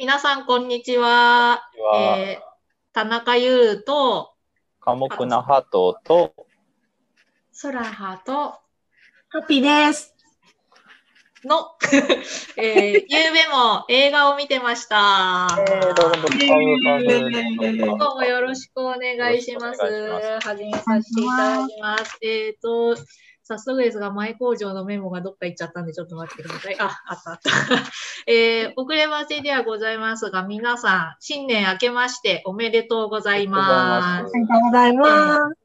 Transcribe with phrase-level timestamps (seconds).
[0.00, 1.60] 皆さん、こんにちは。
[1.96, 2.44] えー
[2.92, 4.32] 田中優と、
[4.80, 6.36] 寡黙なハトと、
[7.60, 8.60] 空葉と、
[9.28, 10.14] ハッピーです。
[11.44, 11.76] の、
[12.56, 15.48] えー、ゆうべも映画を見てました。
[15.58, 16.12] えー、ど
[18.12, 19.80] うもよろしくお願いします。
[20.44, 22.16] 始めさせていただきます。
[22.22, 22.94] えっ、と、
[23.48, 26.76] 早速ですが、前工場のメモがどっか行っちゃったんで、ちょっと待ってください。
[26.78, 27.50] あ、あったあった。
[28.30, 34.32] えー、遅ればせではございますが、皆さん、新年明けましておめでとうございます。
[34.34, 35.58] ありがとうございます。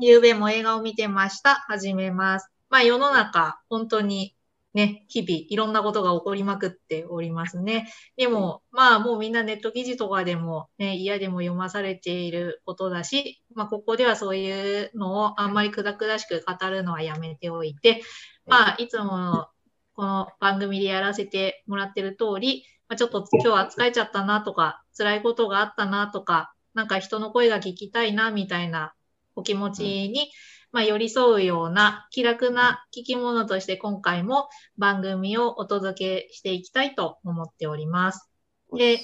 [0.00, 1.56] ゆうべも映画を見てました。
[1.56, 2.48] 始めます。
[2.70, 4.36] まあ世の中、本当に
[4.74, 7.92] ね、日々いろんなことが起こりまくっておりますね。
[8.16, 18.02] でも、まあもうみんなネット記事とかでもね、嫌でも読まされていることだし、まあここではそういうのをあんまりくだくだしく語るのはやめておいて、
[18.46, 19.46] まあいつもの
[19.94, 28.94] この番組でやらせてもらってる通り、まあ、ちょっと今日は疲れちゃったなとか、辛いことがあったなとか、なんか人の声が聞きたいなみたいな
[29.34, 30.30] お気持ちに、
[30.72, 38.28] まあ、寄り添うような気楽な聞き物として今回も番組をお届けしていきたいと思っております。
[38.76, 38.98] で、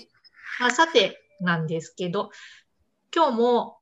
[0.61, 2.31] まあ、さてなんですけど、
[3.15, 3.79] 今日も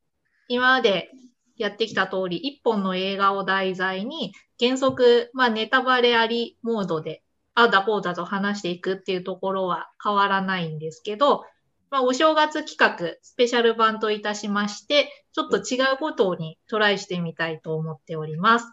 [0.48, 1.10] 今まで
[1.56, 7.22] やってきた通り、一本の映画を題材に原則、まあ、ネタバレありモードで、
[7.54, 11.44] ああだこうだと話していくっていうところは変わらないんですけど、
[11.90, 18.72] まあ、お正月企画、スペシャル版といたしまして、ちょっと違うことにトライしてみたいと思っております。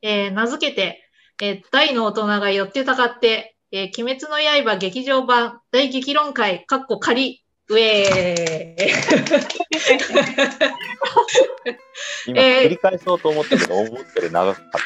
[0.00, 1.02] えー名付けて、
[1.42, 8.82] えー大の大人が寄ってたかって、えー鬼滅の刃劇場版大激論会、かっこ仮、うえー。
[12.26, 14.78] 今、えー繰り返そうと思ったけど、思ったより長かった。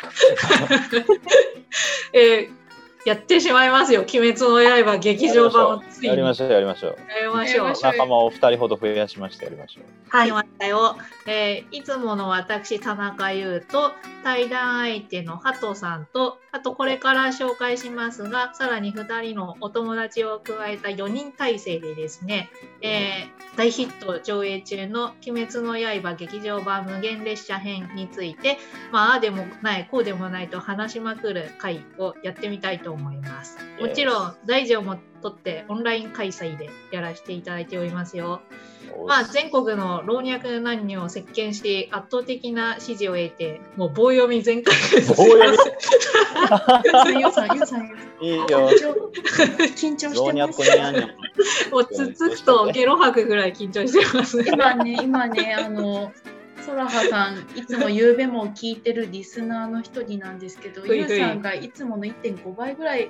[2.19, 2.66] えー
[3.07, 4.01] やってしまいますよ。
[4.01, 6.09] 鬼滅の刃劇場版をついに。
[6.09, 6.97] やりましょう、やりましょう。
[7.09, 7.69] やりましょう。
[7.81, 9.85] 仲間を二人ほど増やしましてやりましょう。
[10.09, 10.97] はい、ましたよ。
[11.29, 13.93] えーいつもの私、田中優と、
[14.25, 22.51] 対談相手のハトさんと、あとこれから紹介しますが、さらに2人のお友達を加えた4人体制でですね、
[22.83, 28.59] えー大ヒット上映中の鬼滅の刃劇場版無限列車編について、
[28.93, 32.96] まあ、ああでもない、こうでもないと話しまくる回をやってみたいと思います。
[33.81, 38.41] もちろん、大事をもとってオンライン開催でやらせていただいておりますよ。
[39.07, 45.15] まあ、全国の老若男女を席巻し、圧倒的な支持を得て、もう棒読み全開です。
[45.15, 45.57] 棒読み？
[49.77, 51.71] 緊張し老てます。
[51.71, 54.43] もうつつつとゲロ吐くぐらい緊張してます。
[54.43, 56.13] 今ね、今ね、あの、
[56.67, 63.09] 空葉さん、いつもゆうべも聞いてるリスナーの一人なんですけど、ふいふいうゆさんがいつもの1.5倍ぐらい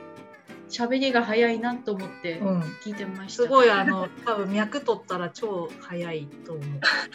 [0.69, 3.45] 喋りが早いなと思ってうん聞いてました。
[3.45, 6.65] すごいあの多分脈取ったら超早いと思う。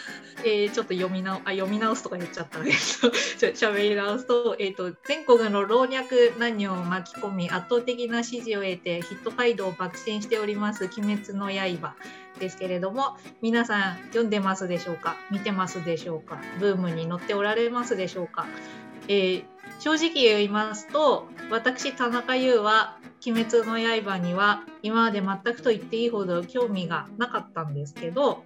[0.45, 11.95] えーちょっと読み直あ読み直すとか言っちゃったけど ちょ喋り直すと,、えー、と全国の老若男女を巻き込み圧倒的な支持を得てヒット街道を爆心しております「鬼滅の刃」
[12.39, 15.15] ですけれども皆さん読んでますでしょうか？
[15.31, 16.39] 見てますでしょうか？
[16.59, 18.45] ブームに乗っておられますでしょうか、
[19.07, 19.43] えー
[19.79, 28.43] 正直言いますと私田中優は「鬼滅の刃」には今まで全くと言っていいほど興味がなかったんですけど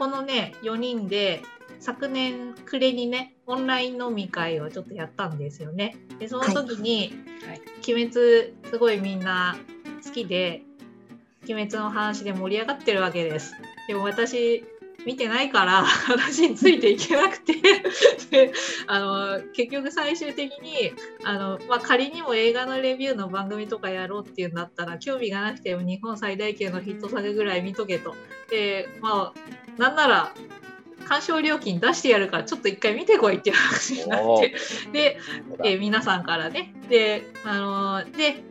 [0.00, 1.42] このね4人で
[1.78, 5.96] 昨年暮れにねオンライン飲み会をちょっとやったんですよね。
[6.18, 7.12] でその時に
[7.46, 7.60] はい
[7.92, 9.56] 「鬼滅」すごいみんな
[10.04, 10.62] 好きで
[11.48, 13.54] 「鬼滅」の話で盛り上がってるわけです。
[13.88, 14.64] でも私
[15.04, 17.54] 見てないから 話についていけなくて
[18.30, 18.52] で
[18.86, 20.92] あの結局最終的に
[21.24, 28.14] あの、まあ、仮にも映画のレビューの番組とかやろうっていうんだったら興味がなくても日本最大級のヒット作ぐらい見とけと。
[28.50, 30.34] でまあなんなら
[31.04, 34.54] 鑑賞料金出してやるからちょっと一回見てこいっていう話になおって
[34.92, 35.18] で、
[35.62, 38.42] えー皆さんからねであのーで、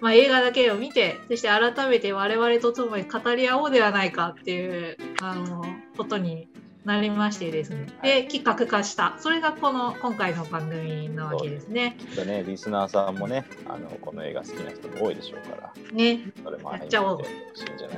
[0.00, 6.48] まあ、映画だけを見てそして改めて我々と共に語り合おうではないかっていう、あのーことに
[6.84, 7.86] なりましてですね。
[8.02, 9.16] で企画化した。
[9.18, 11.96] それがこの今回の番組なわけですね。
[11.98, 16.20] きっとね、リスナーさんもね、あのこの映画好きな人も多いでしょうから、ね。
[16.42, 17.20] それもやっちゃおう。
[17.20, 17.26] や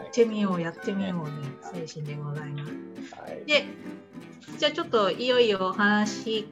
[0.02, 3.14] ってみようやってみようね精神でございます。
[3.14, 3.44] はい。
[3.46, 3.66] で、
[4.58, 6.48] じゃあちょっといよいよお話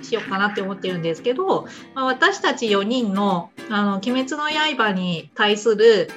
[0.00, 6.10] しようかなって思ってるんですけど、まあ、私たち4人の「あの鬼滅の刃」に対する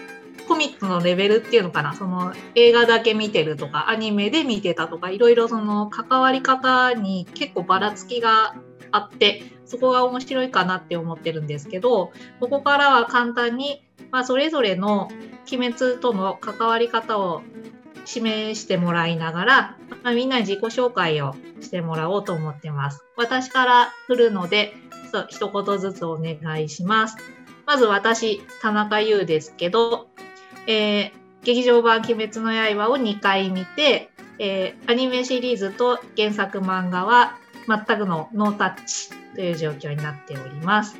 [0.48, 8.56] コミックのレベルっていうのかなその映画だけ見てるとかアニメで見てたとかいろいろその関わり方に結構ばらつきが
[8.92, 15.10] あってそこが面白いかなって思ってるんですけど、ここからは簡単に、まあ、それぞれの
[15.52, 17.42] 鬼滅との関わり方を
[18.06, 23.04] 示してもらいながら、まあ、みんなに自己紹介をしてもらおうと思ってます。
[23.18, 24.74] 私から振るので、
[25.12, 27.18] そう一言ずつお願いします。
[27.66, 30.10] まず私、田中優ですけど、
[30.68, 34.10] えー劇場版鬼滅の刃を2回見て、
[34.40, 37.38] えーアニメシリーズと原作漫画は
[37.68, 40.98] 全くのノータッチという状況になっております。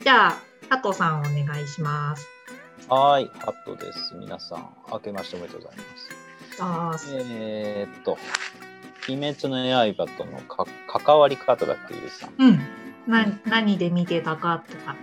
[0.00, 0.36] じゃあ、
[0.68, 2.28] 加藤さんお願いします。
[2.88, 4.14] はい、ハットです。
[4.14, 6.19] 皆さん、明けましておめでとうございます。
[6.60, 8.18] あーえーっと、
[9.08, 12.34] 鬼滅の刃とのか関わり方だっていうさん。
[12.38, 12.60] うん。
[13.06, 14.96] な、何で見てたかとか。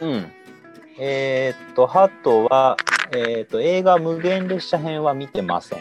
[0.00, 0.32] うん。
[0.98, 2.76] えーっと、ハットは、
[3.16, 5.78] えーっと、映画無限列車編は見てません。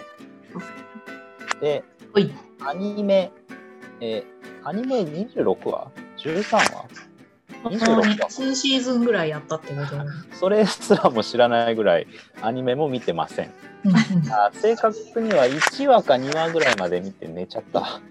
[1.62, 1.84] で。
[2.66, 3.31] アニメ、
[4.00, 4.34] えー
[4.66, 6.86] アニメ26話 ?13 話？26話？
[7.69, 10.38] 2シーズンぐらいやったってこと。
[10.38, 12.07] それすらも知らないぐらい
[12.42, 13.51] アニメも見てません。
[14.31, 17.81] あ正確には1話か2話ぐらいまで見て寝ちゃった。
[17.81, 18.01] あ、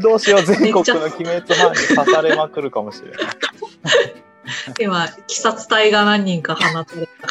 [0.00, 3.20] どうしよう、全国の鬼滅ファンに刺されまくるかもしれない。
[4.80, 7.28] 今、鬼殺隊が何人か放たれた。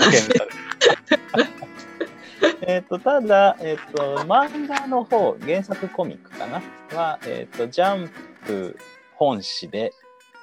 [2.65, 6.61] えっと、ただ、えっ、と、漫画の方、原作コミックかな？
[6.97, 8.09] は、えっ、と、ジャン
[8.45, 8.77] プ
[9.23, 9.93] 本誌で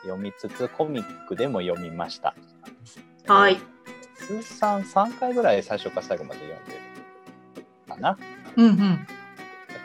[0.05, 2.35] 読みつつ、コミックでも読みました。
[3.27, 3.59] はい。
[4.15, 6.73] 通算3回ぐらい最初から最後まで読んで
[7.61, 8.19] るかな。
[8.57, 9.07] うんうん。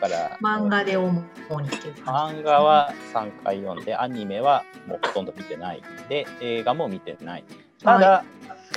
[0.00, 1.12] だから、漫画で主
[1.60, 2.40] にっていう感じ。
[2.40, 5.82] 漫画は3回読んで、アニメはもうほとんど見てない。
[6.08, 7.44] で、映画も見てない。
[7.82, 8.24] ただ、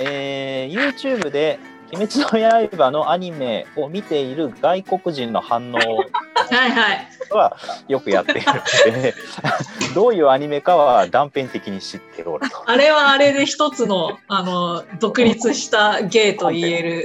[0.02, 1.58] えー YouTube で
[1.92, 5.76] 「鬼滅の刃」のアニメを見ている外国人の反応
[6.50, 7.08] はいはい。
[7.30, 7.56] は
[7.86, 9.14] よくやっているので
[9.94, 12.62] どういうアニメかは断片的に知っておると。
[12.66, 17.04] あれはあれで一つの、あの、独立した芸と言える。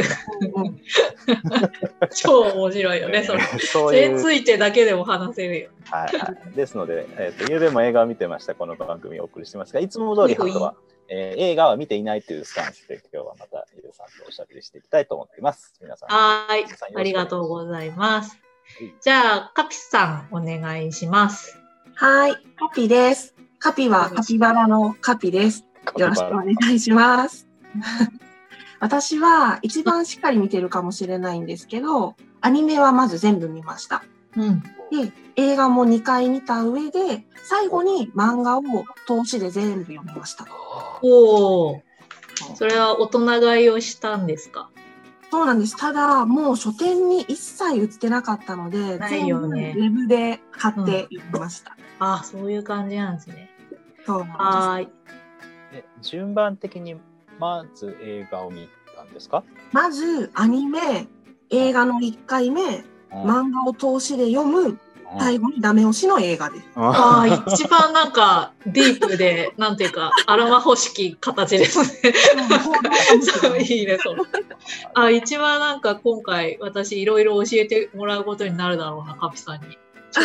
[2.16, 3.42] 超面白いよね、それ。
[3.42, 5.70] そそうれいうについてだけでも話せるよ。
[5.90, 10.74] はいはい、ですので、えーと、ゆうべも映画を見てました、この番組をお送りしてますが、いつも通り、ハトは、
[11.10, 15.74] えー映画は見ていないというスタンスで、今日はまた、ゆうさんとおしゃべりしていきたいと思っています。
[15.82, 16.10] 皆さん。
[16.10, 16.66] はーい
[16.96, 18.40] ありがとうございます
[18.80, 18.94] はい。
[19.02, 21.60] じゃあ、カピさん、お願いします。
[21.96, 23.36] はい、カピです。
[23.60, 25.66] カピはカピバラのカピです。
[25.98, 27.48] よろしくお願いします。
[28.80, 34.04] 私は一番しっかり見てるかもしれないんですけど、アニメはまず全部見ました。
[34.36, 34.64] うん。
[34.92, 38.62] で、映画も2回見た上で、最後に漫画を
[39.08, 40.48] 通しで全部読みました。
[41.02, 41.82] おお。
[42.56, 44.70] それは大人買いをしたんですか？
[45.32, 45.76] そうなんです。
[45.76, 51.76] ただ、もう書店に一切売ってなかったので、ない全部ウェブで買って読みました。
[52.00, 53.50] あそういう感じなんですね。
[54.06, 54.40] そうなんです。
[54.40, 54.90] はーい。
[55.74, 56.96] で順番的に、
[57.40, 61.08] まず映画を見たんですか、まず、アニメ、
[61.50, 64.80] 映画の1回目、うん漫画を通しで読む、うん
[65.18, 66.66] 最後にダメ押しの映画です。
[66.76, 72.14] ああ、一番なんか、ディープで、なんていうか、あらま欲しき形ですね。
[73.64, 74.22] いいね、それ。
[74.94, 79.78] あ、一番なんか今回、私いろいろ教えてもらうことになるだろうな、カピさんに。
[80.12, 80.22] 超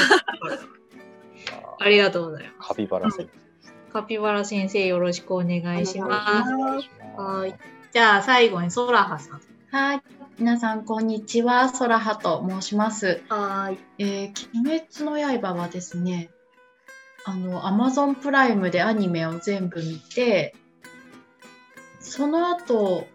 [1.79, 2.69] ありがとうございます。
[2.69, 3.29] カピバラ先
[3.93, 6.51] カピバラ先生、よろしくお願いします。
[6.51, 6.57] 生。
[6.57, 7.55] お願いしますはい。
[7.93, 9.41] じゃあ、最後にソラハさん。
[9.71, 10.03] はい。
[10.41, 11.69] 皆さん、こんにちは。
[11.69, 13.21] ソラハと申します。
[13.29, 13.79] はい。
[13.99, 16.31] えー鬼滅の刃はですね、
[17.27, 20.55] あの、アマゾンプライムでアニメを全部見て、
[21.99, 23.07] その後、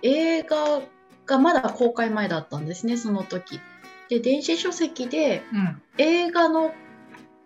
[0.00, 0.80] 映画
[1.26, 3.60] がまだ公開前だったんですね、その時。
[4.08, 5.82] で、電子書籍でうん。
[5.98, 6.72] 映画の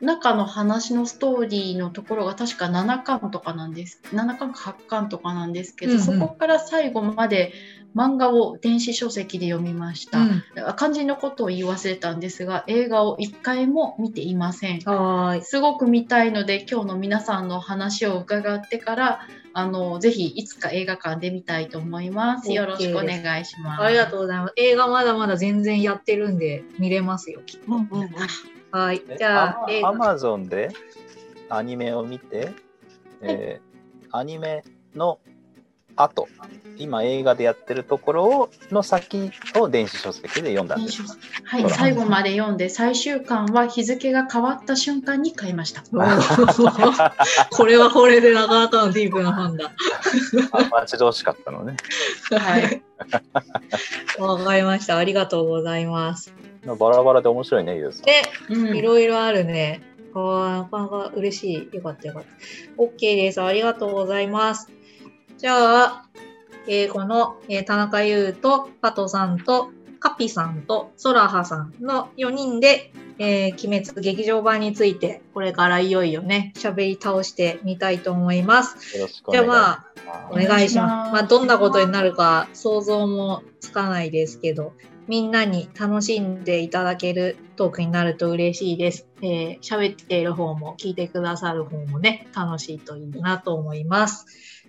[0.00, 4.00] 中の話のストーリーのところが確か7巻とかなんです。
[4.12, 7.52] 7巻か8巻とかなんですけど、うんうんそこから最後まで
[7.97, 10.21] 漫画を電子書籍で読みました。
[10.21, 10.43] うん。
[10.76, 14.81] 肝心のことを言い忘れたんですが、映画を1回も見ていません。
[14.81, 15.43] はーい。
[15.43, 19.21] すごく見たいので、今日の皆さんの話を伺ってから、
[19.55, 22.53] あの、ぜひいつか映画館で見たいと思います。
[22.53, 23.83] よろしくお願いします。
[23.83, 24.53] ありがとうございます。
[24.57, 27.67] 映画まだまだ全然やってるんで、見れますよ、きっと。
[27.69, 28.11] うんうんうん
[28.73, 29.03] はい。
[29.09, 29.88] えじゃあ、映画。
[29.88, 30.69] アマゾンで
[31.49, 32.53] アニメを見て、
[33.23, 33.67] えー
[34.12, 34.62] アニメ
[34.95, 35.19] の
[35.97, 36.29] 後、
[36.79, 41.03] 今映画でやってるところをの先を電子書籍で読んだんです。
[41.45, 45.83] はい、最後まで読んで、最終巻は日付が変わった瞬間に買いました。
[47.50, 49.71] これはこれでなかなかのディープな判断。
[50.53, 51.76] あ待ち遠しかったのね。
[52.31, 52.83] はい。
[54.19, 54.97] わかりました。
[54.97, 56.33] ありがとうございます。
[56.79, 58.05] バラバラで面白いね、ゆうさん。
[58.05, 59.83] で、うんいろいろあるね。
[60.15, 61.76] ああ、なかなか嬉しい。
[61.76, 62.83] よかったよかった。
[62.83, 63.43] OK です。
[63.43, 64.75] ありがとうございます。
[65.38, 66.05] じゃあ、
[66.66, 78.97] えーこの、えー田中優とパトさんとカピさんとソラハさんの4人で、えー鬼滅劇場版について、これからいよいよね、喋り倒してみたいと思います。
[78.97, 79.57] よろしくお願いしじゃあ
[80.07, 80.25] ます。
[80.31, 80.52] お願いします。
[80.52, 84.73] お願いしますまあ、どんなことになるか想像もつかないですけど、
[85.09, 89.07] みんなに楽しんでいただけるトークになると嬉しいです。
[89.23, 94.26] えー喋っている方も聞いてくださる方もね、楽しいといいなと思います。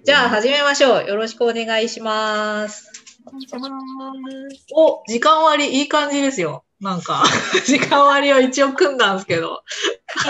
[0.07, 1.05] じゃあ始めましょう。
[1.05, 2.89] よろしくお願いします。
[4.73, 6.63] お時間割いい感じですよ。
[6.79, 7.25] なんか、
[7.67, 9.63] 時間割を一応組んだんですけど、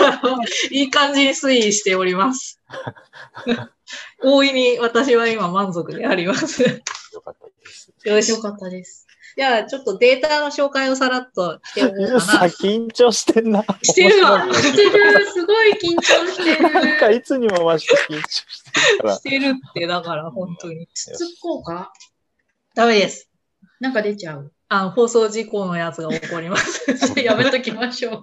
[0.72, 2.60] いい感じに推移しております。
[4.20, 6.60] 大いに私は今満足であります。
[6.60, 7.92] よかったです。
[8.02, 8.42] よしよ。
[8.42, 9.07] かったです。
[9.38, 12.48] じゃあ、ちょっとデータの紹介をさらっとしておこうかな。
[12.58, 13.62] 緊張してんな。
[13.84, 16.02] してるわしてる、すごい緊張
[16.32, 17.14] してなんかる。
[17.14, 19.22] いつにも増して緊張してるからし。
[19.22, 20.88] てるって、だから本当に。
[20.92, 21.92] つつこうか？
[22.74, 23.30] ダメです。
[23.78, 24.50] なんか出ちゃう？
[24.70, 26.90] あの、放送事故のやつが起こります。
[27.22, 28.22] やめときましょう。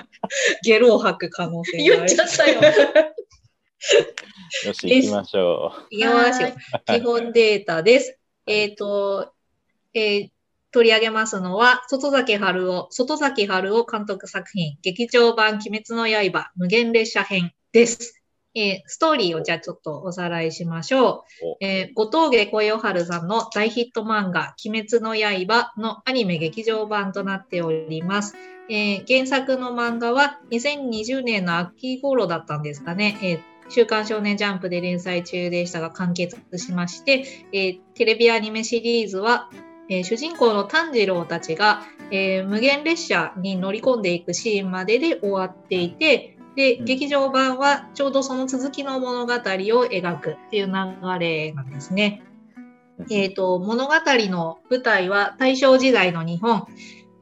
[0.64, 2.06] ゲロを吐く可能性がある。
[2.06, 2.62] 言っちゃったよ。
[4.64, 6.54] よし、行きましょいきますよ。
[6.86, 8.18] 基本データです。
[8.46, 9.34] えっ、と、
[9.92, 10.30] えー
[10.70, 18.20] 取り上げますのは、外崎春夫、外崎春夫監督作品、劇場版鬼滅の刃、無限列車編です。
[18.54, 21.56] えーストーリーをじゃあちょっとおさらいしましょおう。
[21.60, 28.34] えー、後藤下小夜春さんの大ヒット漫画、鬼滅の刃のアニメ劇場版となっております。
[28.70, 33.18] えー原作の漫画は2020年の秋頃だったんですかね。
[33.22, 39.50] えー週刊少年ジャンプで連載中でしたが完結しまして、えーテレビアニメシリーズは、
[39.88, 52.22] えー主人公の炭治郎たちが、えー無限列車に乗り込んでいくシーンまでで終わっていて、で、うん劇場版はちょうどその続きの物語を描くっていう流れなんですね。
[52.98, 53.06] う。
[53.10, 56.66] えっ、と、物語の舞台は大正時代の日本。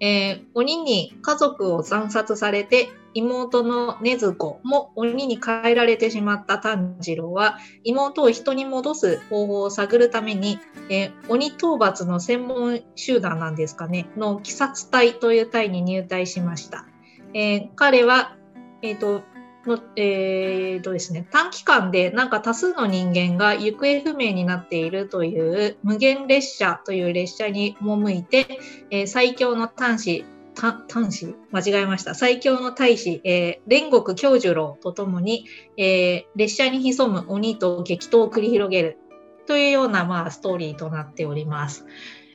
[0.00, 10.58] えー鬼に家族を惨殺されて、妹の禰豆子も鬼に変えられてしまった炭治郎は、妹を人に戻す方法を探るために、
[10.90, 16.86] えー鬼討伐の専門集団なんですかね、の鬼殺隊という隊に入隊しました。
[17.34, 18.36] えー彼は、
[18.82, 19.22] えっ、と、
[19.66, 31.34] のえーとですね、短期間でなんか多数の人間が行方不明になっているという無限列車という列車に赴いて、えー最強の端子、端子？
[31.52, 32.14] 間違えました。
[32.14, 35.46] 最強の大使、えー煉獄教授郎とともに、
[35.76, 38.98] えー列車に潜む鬼と激闘を繰り広げる
[39.46, 41.84] というような、まあ、ストーリーとなっております。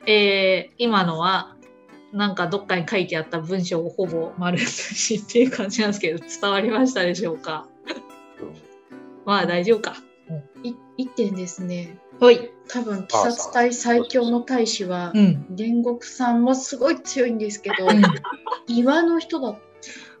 [0.06, 1.56] えー今のは、
[2.12, 7.66] なんかどっかに書いてあった文章をほぼ丸写しっていう感じなんですけど、伝わりましたでしょうか？
[9.24, 9.96] まあ大丈夫か。
[10.62, 11.98] い一点ですね。
[12.20, 12.50] はい。
[12.68, 15.46] 多分、鬼殺隊最強の大使はう、ん。
[15.50, 18.02] 煉獄さんもすごい強いんですけど、うん
[18.68, 19.60] 岩の人だと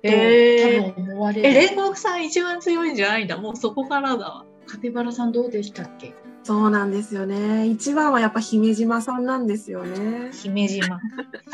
[0.02, 1.76] えー多分思われえ、る。
[1.76, 3.36] 煉獄さん一番強いんじゃないんだ。
[3.36, 4.44] もうそこからだわ。
[4.66, 6.12] カピバラさんどうでしたっけ？
[6.44, 7.66] そうなんですよね。
[7.68, 10.30] 一番はやっぱ姫島さんなんですよね。
[10.32, 11.00] 姫島。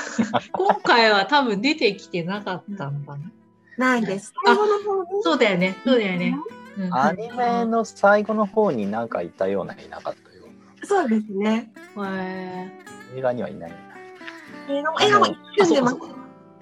[0.52, 3.30] 今回は多分出てきてなかったのかな。
[3.76, 4.32] ないです。
[4.46, 5.22] 最後の方に？
[5.22, 5.76] そうだよね。
[5.84, 6.36] そうだよね。
[6.78, 10.44] うんアニメの最後の方になんかいたような、いなかったよ
[10.82, 11.72] うそうですね。
[13.16, 13.72] 映画にはいない。
[14.68, 15.96] 映画も映画も一瞬出ます。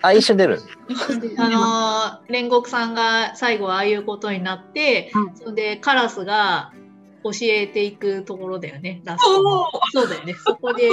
[0.03, 0.61] あ、一緒に出る。
[1.39, 6.73] あのー煉獄さんが最後ああいうことになって、うんそれでカラスが
[7.33, 9.01] 教えていくところだよね。
[9.05, 10.35] ラストのそうだよね。
[10.35, 10.91] そこで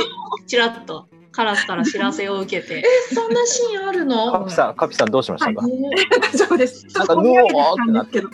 [0.48, 2.80] ちらっとカラスから知らせを受けて。
[2.80, 5.54] え、そんなシーンあるカのピさん、カピさんどうしました？
[5.54, 6.86] か、え大丈夫です。
[6.96, 8.30] なんかぼんやりしたんですけど。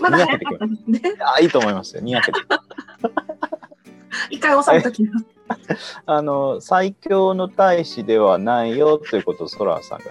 [0.00, 1.02] まだ早かったですね。
[1.36, 2.02] あ、いいと思いますよ。
[2.02, 2.38] にやけて。
[4.30, 5.26] 一回押さえときます。
[6.04, 10.04] あの、最強の大使ではないよということをソラさんが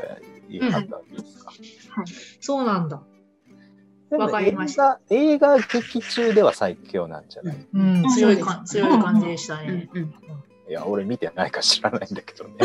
[0.49, 1.51] 言ったわけですか。
[2.39, 3.01] そうなんだ。
[4.11, 9.89] わかりました映画映画劇中では最強なんじゃない、うん、うん強いか強い感じでしたね。
[10.69, 12.55] いや、俺見てないか知らないんだけどね。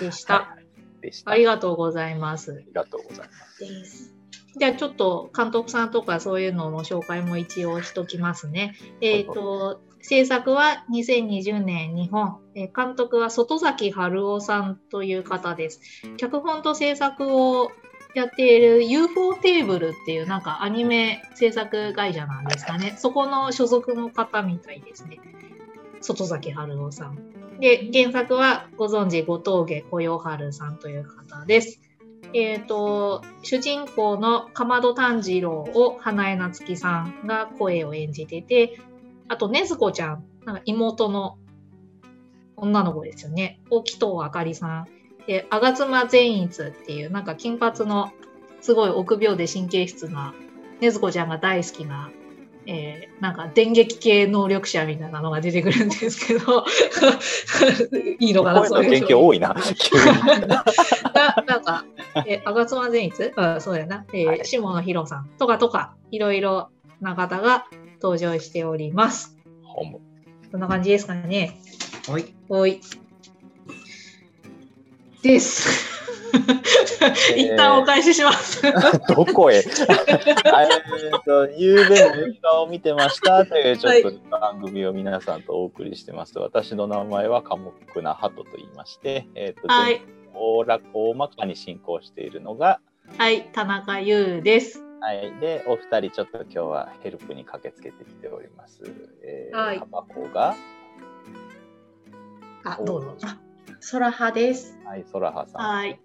[0.00, 0.56] でした。
[1.00, 1.32] でした。
[1.32, 2.54] ありがとうございますあ。
[2.54, 3.58] りがとうございます。
[3.58, 4.14] です。
[4.56, 8.76] じゃあちょっと監督さんとかそういうのの紹介も一応しときますね。
[9.00, 15.80] えっ、と、制作は2020年日本、えー監督は外崎春夫さんという方です。
[16.18, 17.72] 脚本と制作を
[18.14, 22.94] やっている UFO テーブルっていうなんかアニメ制作会社なんですかね。
[22.96, 25.18] そこの所属の方みたいですね。
[26.00, 27.34] 外崎春夫さん。
[27.60, 31.80] で、原作はご存知、後藤下小夜春さんという方です。
[32.32, 38.78] えっ、と、主人公のかまど炭治郎を花江夏樹さんが声を演じてて、
[39.28, 41.38] あと、ねずこちゃん、なんか妹の
[42.56, 43.60] 女の子ですよね。
[43.70, 44.86] 沖藤あかりさん。
[45.26, 48.12] で、吾妻善逸っていう、なんか金髪の
[48.60, 50.34] すごい臆病で神経質な、
[50.80, 52.10] ねずこちゃんが大好きな、
[52.66, 56.64] えーなんか電撃系能力者みたいなのが出てくるんですけど、
[58.18, 60.04] いいのかな、そういう研究多いな、 急に。
[60.48, 60.64] な
[61.46, 61.84] なんか、
[62.26, 63.32] えー、吾妻善逸？
[63.34, 64.04] うん、そうやな。
[64.12, 67.66] えーはい下野紘さんとかとか、いろいろな方が
[68.02, 69.38] 登場しております。
[69.62, 70.00] ホム
[70.50, 71.58] そんな感じですかね。
[72.08, 72.34] はい。
[72.48, 72.80] おい。
[75.24, 75.94] です。
[77.36, 78.62] 一旦お返しします。
[79.08, 79.56] どこへ？
[79.58, 86.38] えーと、ゆうべも映画を見てましたというちょっと番組を皆さんとお送りしてます。
[86.38, 90.02] 私の名前は寡黙な鳩と言いまして、えーとはい。
[90.34, 92.80] 大ら大まかに進行しているのが、
[93.16, 93.48] はい。
[93.52, 94.84] 田中優です。
[95.00, 98.82] はい、で、お二人ちょっと今日はヘルプに駆けつけてきております。
[99.22, 100.56] えー、はいタバコが、
[102.64, 103.28] あ、どうぞ。
[103.90, 104.78] 空派です。
[104.86, 105.60] はい、ソラハさん。
[105.60, 106.00] はい。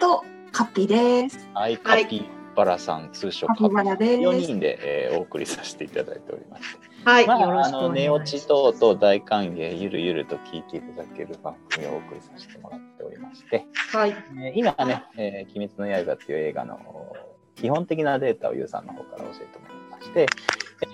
[0.00, 1.48] と、カッピーです。
[1.54, 4.20] はい、カピバラさん、通称カピバラです。
[4.20, 6.78] 4人で、えーお送りさせていただいております。
[7.04, 7.26] はい。
[7.26, 8.38] まあ、よろしくお願いします。
[8.40, 14.10] ち等々大歓迎、ゆるゆると聞いていただける番組をお送りさせてもらっておりまして、はい。
[14.10, 16.80] えー今ね、えー鬼滅の刃っていう映画の
[17.54, 20.26] 基本的なデータをゆうさんの方から教えてもらいまして、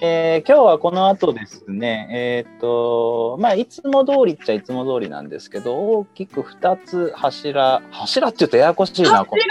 [0.00, 9.42] えー今日はこの後ですね、えーっと、まあ、いつも通りっちゃいつも通りなんですけど、大きく2つ柱、柱って言うとややこしいな、この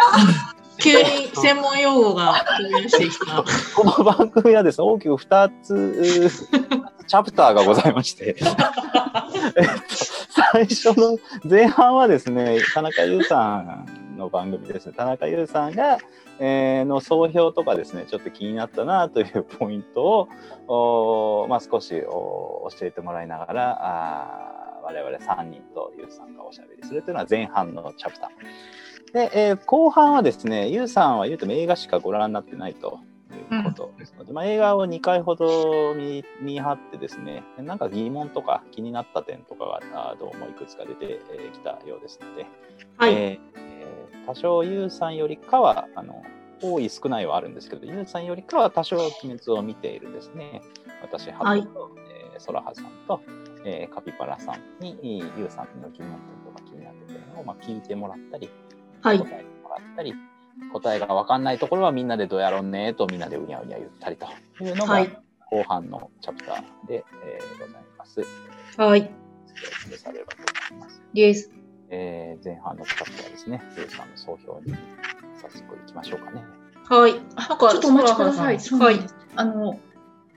[0.78, 2.46] 急に専門用語が
[2.88, 3.44] してきた。
[3.76, 6.30] この番組はですね、大きく2つ、
[7.08, 8.56] チャプターがございまして、 えっと
[10.54, 15.98] 最初の前半はですね、田中優さんの番組ですね、田中優さんが、
[16.40, 20.28] えーの総評とかですね、ちょっと気になったなというポイント
[20.68, 29.14] を、まあ、少しお教えてもらいながら、あー我々3人と優さんがおしゃべりするというのは前半のチャプター。
[29.14, 33.00] で、えー後半はですね、優さんは言うても映画しかご覧になってないと
[33.52, 42.46] いうことですので、まあ、映画を2回ほど見見張ってですね、なんか疑問とか気になった点とかがあどうもいくつか出てえーきたようですので、
[42.98, 43.14] はい。
[43.14, 43.71] えーえー
[44.26, 46.24] 多少ユウさんよりかはあの
[46.62, 50.62] 多い少ないはあるんですけど、ユウさんよりかは多少鬼滅を見ているですね。
[51.02, 51.92] 私、ハはいトと、
[52.34, 53.22] えーソラハさんと、
[53.66, 58.50] えーカピバラさんにユウさんの疑問点とか気になってる点を、まあ、聞いてもらったり、
[59.02, 59.26] はい答。
[59.26, 60.14] えてもらったり、
[60.74, 64.28] 答えが分かんないところはみんなでどうやろうねとみんなでうにゃうにゃ言ったりと
[64.64, 65.18] いうのがはい
[65.52, 68.22] 後半のチャプターで、えーございます。
[68.78, 69.02] はい。
[69.02, 69.14] お伝
[69.94, 70.38] えされればと
[70.72, 71.04] 思います。
[71.14, 71.52] です。
[71.92, 73.62] えー前半のチャプターですね。
[73.78, 74.74] ユウさんの総評に
[75.42, 76.44] 早速行きましょうかね。
[76.90, 77.14] はい。
[77.14, 78.60] ちょっとお待ちください。
[78.60, 79.00] そうはい。
[79.36, 79.80] あの、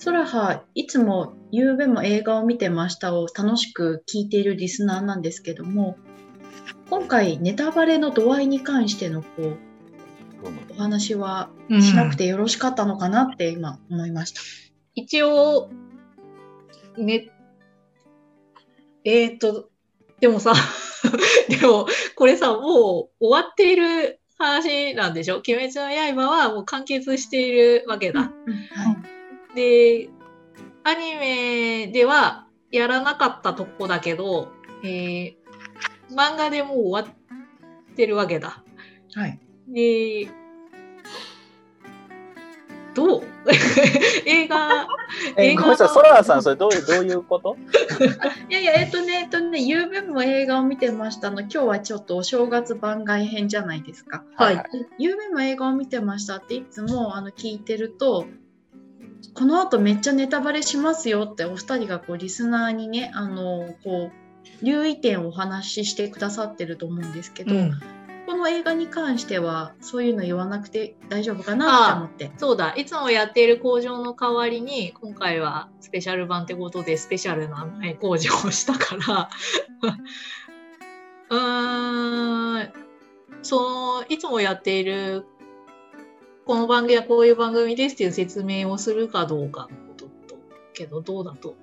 [0.05, 5.97] 空葉、いつも、ゆうべも映画を見てましたを楽しく聞いているリスナーなんですけども、
[6.91, 9.57] 今回、ネタバレの度合いに関してのこう
[10.71, 14.41] お話はうんしなくてよろしかったのかなって今思いました。
[14.95, 15.71] 一応、
[16.97, 17.31] ね、
[19.05, 19.71] えーっと、
[20.25, 20.55] でもさ、
[21.51, 25.43] でも、これさ、もう終わっている話なんでしょ？
[25.47, 25.89] 鬼滅の
[26.25, 28.21] 刃はもう完結しているわけだ。
[28.21, 28.31] は
[29.55, 29.55] い。
[29.55, 30.09] で、
[30.83, 34.49] アニメではやらなかったとこだけど、
[34.83, 35.35] えー
[36.11, 37.13] 漫画でもう終わ
[37.93, 38.63] ってるわけだ。
[39.15, 39.39] はい。
[39.69, 40.31] で、
[42.95, 43.23] どう？
[44.27, 44.87] 映画、
[45.37, 47.57] え映画ごめんなさい、ソラーさん、それどういうどういうこと？
[48.49, 51.41] いやいや、えっとね、えっとね、ゆうべも映画を見てましたの。
[51.41, 54.25] 今日はちょっとお正月番外編じゃないですか。
[54.37, 54.63] はいで
[54.99, 58.27] ゆうべも映画を見てましたっていつもあの聞いてると、
[59.35, 67.55] この後めっちゃネタバレしますよってお二人がこうリスナーにね、あの、こう、留意点をお話ししてくださってると思うんですけど、
[68.27, 72.33] この映画に関してはそういうの言わなくて大丈夫かなって思って。
[72.39, 79.31] そうだ、いつもやっている工場の代わりに、今回はスペシャル版ってことでスペシャルなえ工場をしたから、
[81.31, 82.73] うーん、
[83.43, 85.27] その、いつもやっている、
[86.47, 90.11] この番組はこういう番組ですっていう説明をするかどうかのことと、
[90.73, 91.57] けどどうだと。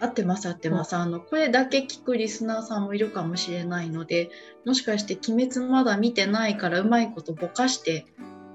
[0.00, 4.30] 合ってます合ってます、あのこれだけ聞くリスナーさんもいるかもしれないので
[4.64, 8.06] もしかして「鬼滅」まだ見てないからうまいことぼかして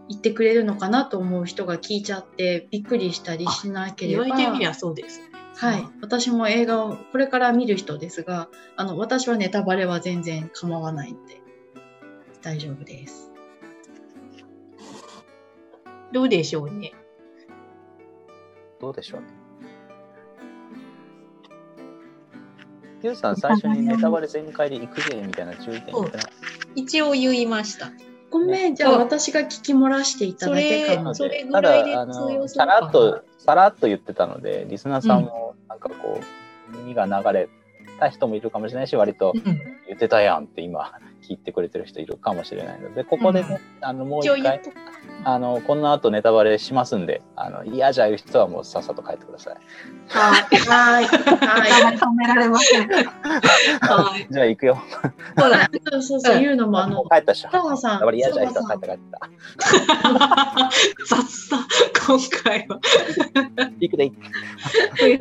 [0.09, 5.29] 言ってくれるのかなと思う人が聞いちゃってびっくりしたりしなければ言われてみりゃそうですね。
[5.55, 11.41] はい、私も映画をこれから見る人ですがあの私はネタバレは全然構わないので
[12.41, 13.31] 大丈夫です。
[16.11, 16.93] どうでしょうね。
[18.79, 19.38] どうでしょうね。
[23.01, 25.95] ゆうさん、最初にネタバレ全開で行くぜみたいな注意点
[26.75, 27.91] 一応言いました。
[28.29, 31.15] ごめん、じゃあ私が聞き漏らしていただけかも。
[31.15, 36.21] それぐたらいで通用すさるからなっと、さらっと言ってたので、リスナーさんも、なんかこ
[36.73, 37.49] う、耳が流れ
[37.99, 39.43] た人もいるかもしれないし、割とうん。
[39.87, 40.93] 言ってたやんって今、
[41.29, 44.61] 聞いてくれてる人いるかもしれないので、ここでね、あの、もう一回。
[45.23, 49.55] あの、この後ネタバレしますんで、あの、嫌じゃいう人はもうさっさと帰ってください。
[50.07, 50.57] はい。
[50.57, 51.05] はい。
[51.05, 52.89] は止められません。
[52.89, 52.99] は
[54.17, 54.27] い。
[54.31, 54.81] じゃあ行くよ。
[55.37, 55.63] そうだ。
[55.65, 55.67] い。
[55.91, 57.49] そうそうそう、言うのも、あの帰ったっしょ。
[57.49, 59.29] 佐川さんネタバレ嫌じゃいう人は帰った帰った。
[61.05, 61.57] 雑だ、
[62.07, 62.79] 今回は。
[63.79, 64.11] 行くでいい。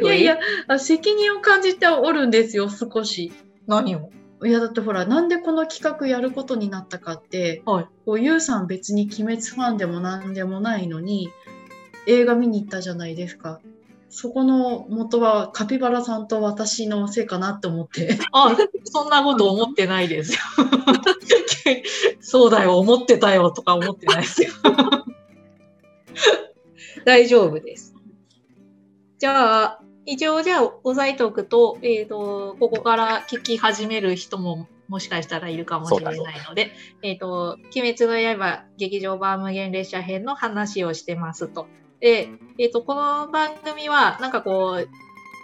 [0.02, 3.32] いやいや、あ責任を感じておるんですよ、少し。
[3.66, 4.10] 何を？
[4.44, 11.30] いやだってほらなんでこの企画やることになったかって、はいこうゆうさん別に「鬼滅」ファンでもなんでもないのに
[12.06, 13.60] 映画見に行ったじゃないですか
[14.10, 20.38] そこの元はカピバラさんと私のせいかなって思ってあ、そんなこと思ってないですよ。
[22.20, 24.50] そうだよ、思ってたよとか思ってないですよ。
[27.04, 27.94] 大丈夫です。
[29.18, 36.16] じゃあ、一応じゃあ押さえておくと、えっ、と、ここから聞き始める人ももしかしたらいるかもしれない
[36.48, 41.66] ので、えっ、と、鬼滅の刃劇場版無限列車編の話をしてますと。
[42.00, 44.88] で、えっ、と、この番組は、なんかこう、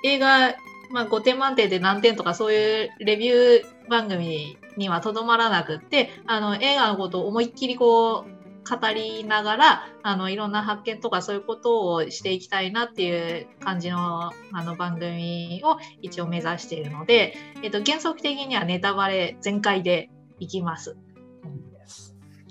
[0.02, 0.54] 映画、
[0.92, 20.96] まあ、5点満点で何点とかそういうレビュー番組にはとどまらなくって、あの、映画のことを思いっきりこう、語りながら、あの、いろんな発見とかそういうことをしていきたいなっていう感じの、あの、番組を一応目指しているので、えっと、原則的にはネタバレ全開でいきます。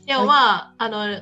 [0.05, 1.21] でもまあ、あの、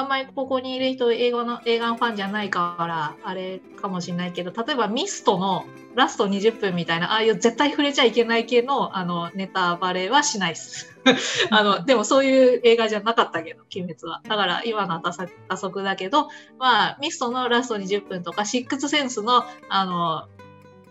[0.00, 10.96] あんまりここにいる人、英語の映画のファンじゃないから、あれかもしれないけど、例えばミストのラスト20分みたいな、ああいう絶対触れちゃいけない系の、あの、ネタバレはしないです。
[11.50, 14.22] あの、でもそういう映画じゃなかったけど、鬼滅は。
[14.26, 15.02] だから今のは
[15.48, 20.28] 打足だけど、まあ、ミストのラスト20分とか、シックスセンスの、あの、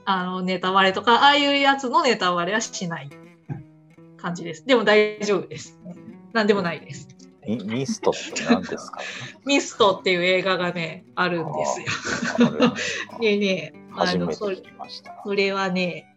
[0.06, 3.10] あの、ネタバレとか、ああいうやつのネタバレはしない
[4.17, 4.67] 感じです。
[4.67, 5.80] でも大丈夫です。
[6.34, 7.18] なんでもないです。
[7.47, 8.99] ミミストって何ですか？
[9.45, 11.86] ミストっていう映画がね、あるんですよ。
[13.17, 14.58] あでね、あのそれ。
[15.23, 16.13] それはね、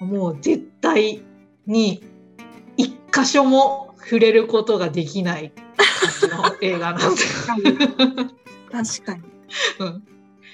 [0.00, 1.22] もう絶対
[1.66, 2.02] に
[2.76, 5.52] 一箇所も触れることができない
[6.22, 7.56] の映画なんですよ。
[8.70, 9.22] 確かに。
[9.80, 10.04] うん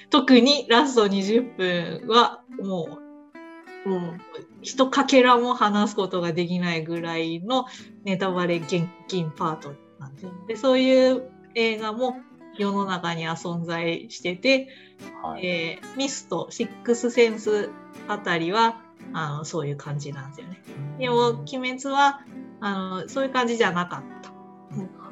[0.09, 2.99] 特にラスト20分はも
[3.85, 4.19] う、もう
[4.61, 7.65] 一かけらも話すことができないぐらいの
[8.03, 10.31] ネタバレ厳禁パートなんですよ。
[10.47, 12.17] で、そういう映画も
[12.57, 14.69] 世の中には存在してて、
[15.23, 15.45] はい。
[15.45, 17.69] えーミスト、シックスセンス
[18.07, 18.81] あたりは、
[19.13, 20.61] あの、そういう感じなんですよね。
[20.99, 22.21] でも、鬼滅は、
[22.59, 24.31] あの、そういう感じじゃなかった。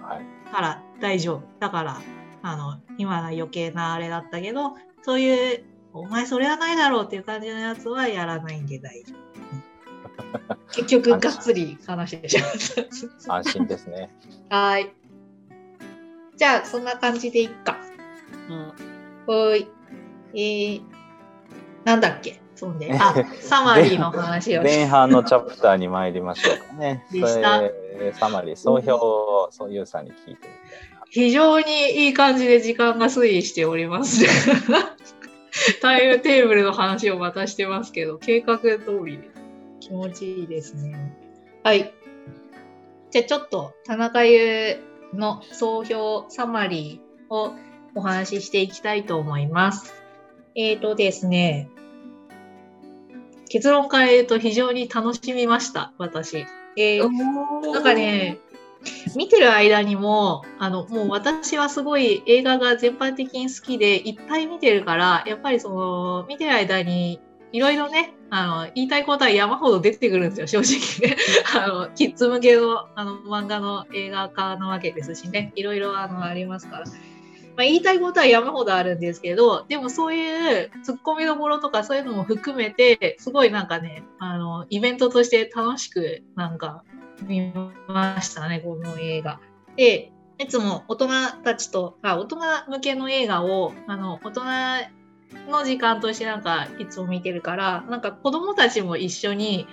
[0.08, 0.52] はい。
[0.52, 1.44] から大丈夫。
[1.60, 2.02] だから、
[2.42, 9.29] あの、今が余計なあれだったけど、そういう、お前それはないだろうっていう感じのやつはやらないんで大丈夫。
[10.72, 12.38] 結局、がっつり話してし
[13.28, 14.10] ま安心ですね。
[14.46, 14.56] った。
[14.56, 14.94] はい。
[16.38, 17.78] じゃあ、そんな感じでいっか。
[18.50, 18.74] うん。
[19.26, 19.68] ほい。
[20.34, 20.82] えー、
[21.84, 22.42] なんだっけ？
[22.56, 22.92] そんで。
[23.00, 27.06] あ、サマリーの話を前半のチャプターに参りましょうかね。
[27.12, 27.62] でした
[28.14, 30.50] サマリー、総評を、そういうさんに聞いてみたい
[30.94, 31.00] な。
[31.10, 34.26] 非常にいい感じで時間が推移しております。
[35.82, 39.30] タイムテーブルの話をまたしてますけど、計画通りで
[39.80, 41.16] 気持ちいいですね。
[41.64, 41.94] はい。
[43.12, 44.78] じゃあちょっと田中優
[45.14, 47.54] の総評サマリーを
[47.96, 49.94] お話ししていきたいと思います。
[50.56, 51.70] えーとですね、
[53.50, 56.46] 結論から言うと非常に楽しみました、私。
[56.78, 58.40] えーなんかね、
[59.16, 67.20] 見てる間にも、あの、もう私はすごい映画が全般的に好きで、いっぱい見てるから、やっぱりその、見てる間に、
[67.52, 71.18] いろいろね、あの、言いたいことは山ほど出てくるんですよ、正直ね。
[71.56, 76.86] あの、キッズ向けの、あの、漫画の映画化なわけですしね、いろいろ、あの、ありますから。
[77.60, 86.84] まあ、言いたいことは山ほどあるんですけど、でもそういう突っ込みどころとかそういうのも含めて、すごいなんかね、あの、イベントとして楽しく、なんか、
[87.24, 87.52] 見
[87.88, 89.42] ましたね、この映画。
[89.76, 91.08] で、いつも大人
[91.44, 92.38] たちと、あ大人
[92.70, 94.44] 向けの映画を、あの、大人
[95.48, 99.68] の時間としてなんかいつも見てるから、なんか子供たちも一緒に、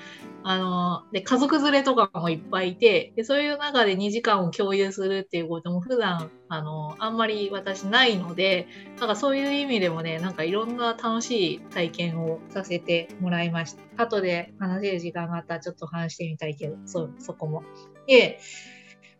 [0.48, 8.68] あの、で、家族連れとかもいっぱいいて、で、そういう中で2時間を共有するっていうことも普段、あの、あんまり私ないので、
[9.00, 14.04] なんかそういう意味でもね、なんかいろんな楽しい体験をさせてもらいました。
[14.04, 17.64] 後で話せる時間があったらちょっと話してみたいけど、そう、そこも。
[18.06, 18.38] で、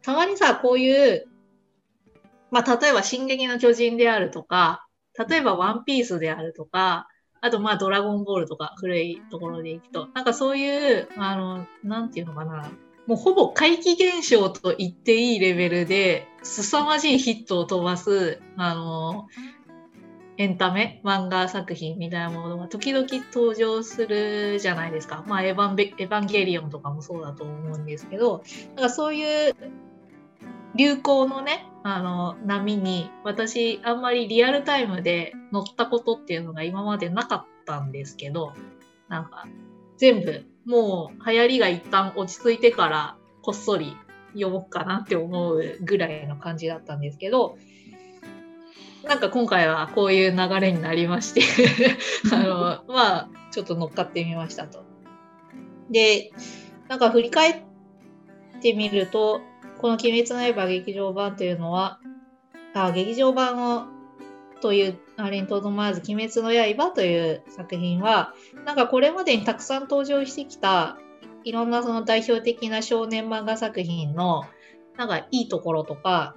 [0.03, 1.27] たまにさ、こういう、
[2.53, 4.86] まあ、例えば、進撃の巨人であるとか、
[5.29, 7.09] 例えば、ワンピースであるとか、
[7.41, 12.71] あと、まあ、ドラゴンボールとか、古いところでいくと、なんかそういう、あの、なんていうのかな、
[13.07, 19.29] もうほぼ怪奇現象と言っていいレベルで、凄まじいヒットを飛ばす、あの、
[20.39, 25.25] エンタメ、漫画作品みたいなものが時々登場するじゃないですか。
[25.27, 28.43] まあ、エヴァン、エヴァンゲリオンとかもそうだと思うんですけど、
[28.75, 29.55] なんかそういう
[30.75, 38.55] 流行のね、あの、波に、私、あんまりリアルタイムで乗ったことっていうのが今までなかったんですけど、
[39.09, 39.47] なんか、
[39.97, 43.97] 全部、もう流行りが一旦落ち着いてから、こっそり
[44.33, 47.57] 読もうかなって思うぐらいの感じだったんですけど、
[49.05, 51.43] なんか今回はこういう流れになりまして
[52.35, 54.85] あの、まあ、ちょっと乗っかってみましたと。
[55.89, 56.33] で、
[56.89, 57.63] なんか振り返っ
[58.61, 59.41] てみると、
[59.79, 62.01] この鬼滅の刃劇場版というのは、
[62.75, 63.87] あ劇場版を
[64.61, 68.35] という、あれにとどまらず、鬼滅の刃という作品は、
[68.65, 70.99] なんかこれまでにたくさん登場してきた、
[71.45, 74.45] いろんなその代表的な少年漫画作品の、
[74.97, 76.35] なんかいいところとか、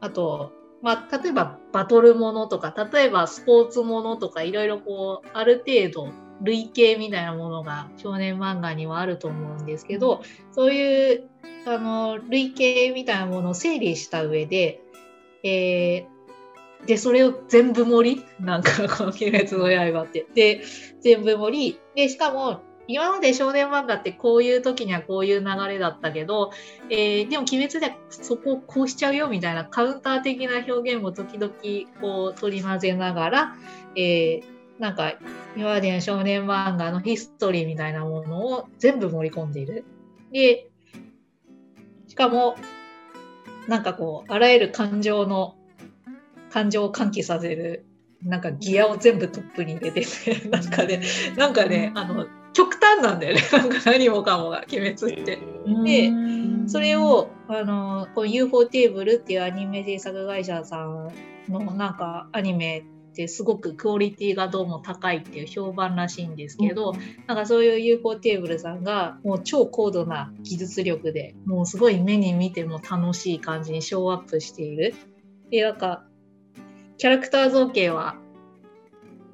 [0.00, 0.52] あと、
[0.82, 10.22] まあ、例えばバトルものとか、例えばスポーツものとか、いろいろこう、ある程度、類型みたいなものが少年漫画にはあると思うんですけど、
[10.52, 11.28] そういう、
[11.66, 14.80] あの、類型みたいなものを整理した上で、
[15.42, 18.24] えー、で、それを全部盛り？
[18.40, 20.26] なんか、この鬼滅の刃って。
[20.34, 20.62] で、
[21.00, 21.80] 全部盛り？
[21.94, 26.52] で、しかも、今まで少年漫画ってこういう時にはこういう流れだったけど、
[26.88, 31.52] えー、でも鬼滅ではそこをこうしちゃうよみたいなカウンター的な表現も時々
[32.00, 33.56] こう取り混ぜながら、
[33.96, 34.42] えー、
[34.78, 35.14] なんか
[35.56, 39.84] 今までの少年漫画のヒストリーみたいなものを全部盛り込んでいる。
[40.32, 40.68] で、
[42.08, 42.56] しかも、
[43.68, 45.56] なんかこう、あらゆる感情の、
[46.50, 47.86] 感情を喚起させる、
[48.22, 51.00] なんかギアを全部トップに入れてて、 なんかね、
[51.36, 53.42] なんかね、あの、極端なんだよね。
[53.52, 55.38] なんか何もかもが、鬼滅って。
[55.84, 56.12] で
[56.66, 61.10] それを、あの、この UFO テーブルっていうアニメ制作会社さん
[61.48, 62.84] のなんかアニメ
[63.16, 66.92] ってすごくクオリティがどうも高いっていう評判らしいんですけど、
[67.26, 74.94] なんかそういう UFO テーブルさんがもう超高度な技術力でもうすごい目に見ても楽しい感じにショーアップしている。
[75.50, 76.04] で、なんか、
[76.98, 78.16] キャラクター造形は、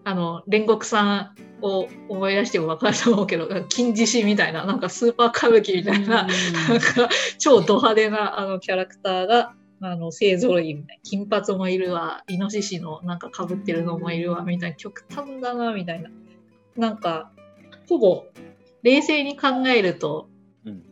[0.05, 6.27] あの、煉獄さんを思い出しても分かると思うけど、金獅子みたいな、なんかスーパー歌舞伎みたいな、
[6.68, 11.03] なんか超ド派手なあのキャラクターが、あの、勢ぞろいみたいな。
[11.03, 14.77] 金髪もいるわ、イノシシのなんか被ってるのもいるわ、みたいな。
[14.77, 16.11] 極端だな、みたいな。
[16.77, 17.33] なんか、
[17.88, 18.25] ほぼ、
[18.83, 20.29] 冷静に考えると、
[20.64, 20.83] うん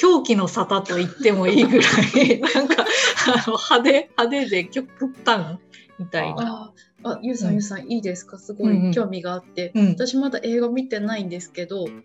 [0.00, 1.84] 狂気の沙汰と言ってもいいぐら
[2.22, 2.84] い、 なんか、
[3.26, 4.88] あの派手、派手で極
[5.24, 5.58] 端
[5.98, 6.72] みたいな。
[7.02, 8.38] ああ、ゆうさうんん、ゆうさん、いいですか？
[8.38, 9.72] すごい興味があって。
[9.74, 9.88] うん。
[9.88, 12.04] 私まだ映画見てないんですけど、うん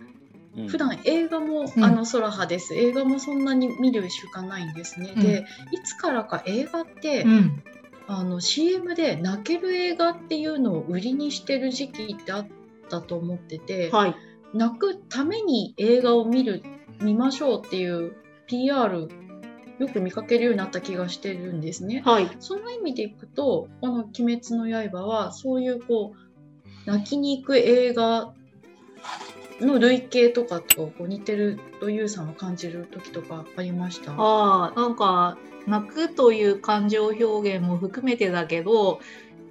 [0.67, 7.63] 普段映画も、うんあの空派です映画もそんなに見る習慣ないんですね、うんでいつからか映画って、うん。
[8.05, 12.47] あの CM で泣ける映画っていうのを売りにしてる時期ってあっ
[12.89, 14.15] たと思ってて、はい。
[14.53, 16.63] 泣くために映画を見る
[17.01, 18.13] 見ましょうっていう
[18.47, 19.07] PR
[19.79, 22.03] よく見かけるようになった気がしてるんですね。
[22.05, 22.29] はい。
[22.39, 28.33] その意味でいくとこの「鬼滅の刃」はそういうこう泣きに行く映画
[29.61, 34.13] の類型とかとこう似てるとゆうさんは感じる時とかありました？
[34.13, 35.37] ああ、なんか、
[35.67, 38.99] 泣くという感情表現も含めてだけど、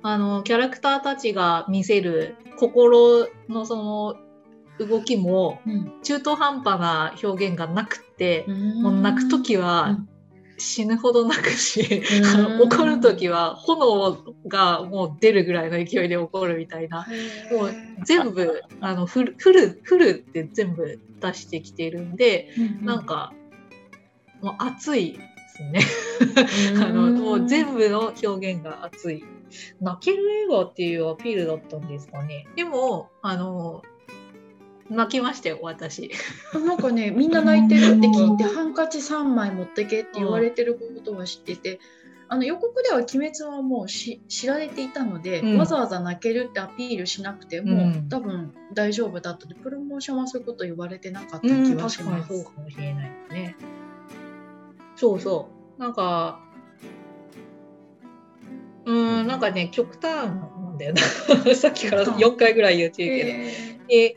[0.02, 5.92] あの、キャラクターたちが見せる心のその動きもうん。
[6.02, 10.08] 中途半端な表現がなくて、ももう泣くときうはん
[10.62, 12.03] 死ぬほど泣くし、
[12.61, 17.07] 怒るときは炎がもう出るぐらいの勢いで怒るみたいな。
[17.51, 22.48] もう全部、あの、フル、フル、フルって全部出してきてるんで、
[22.83, 23.33] なんか、
[24.40, 25.81] もう熱いですね。
[26.83, 29.25] あの、もう全部の表現が熱い。
[29.81, 32.46] 泣ける映画っていうアピールだったんですかね。
[32.57, 33.83] でも、あの、
[34.90, 36.11] 泣きましたよ、私。
[36.55, 41.81] なんかねみんな泣いてるって聞いてハンカチ3枚持ってけって言われてることは知ってて
[42.29, 52.29] あの予告では「鬼滅」はもうし知られていたので、うんわざわざ泣けるってアピールしなくても、うん多分大丈夫だったのでプロモーションはそういうこと言われてなかったうん、気はします。
[52.29, 53.57] そうかもしれないね。
[54.97, 55.81] そうそう。
[55.81, 56.40] なんか、
[58.87, 61.01] うーん、なんかね、極端なんだよな。
[61.55, 63.31] さっきから4回ぐらい言ってるけど。
[63.88, 64.16] えで、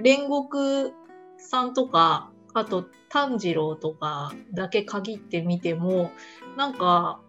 [0.00, 0.92] 煉獄
[1.38, 6.10] さんとか、あと炭治郎とかだけ限ってみても、
[6.56, 7.20] なんか、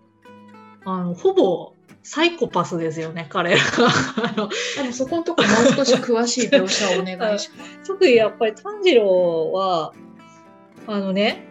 [0.85, 3.87] あの、ほぼサイコパスですよね、彼らが。
[3.87, 7.79] あのーでもそこのところもう少し詳しい描写をお願いします。
[7.85, 9.93] 特にやっぱり炭治郎は、
[10.87, 11.45] あのね、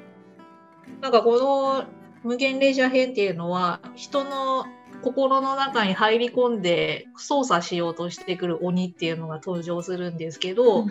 [1.00, 1.84] なんかこの
[2.24, 4.66] 無限列車編っていうのは、人の
[5.02, 10.86] 心の中に入り込んで操作しようとしてくる鬼っていうのが登場するんですけど、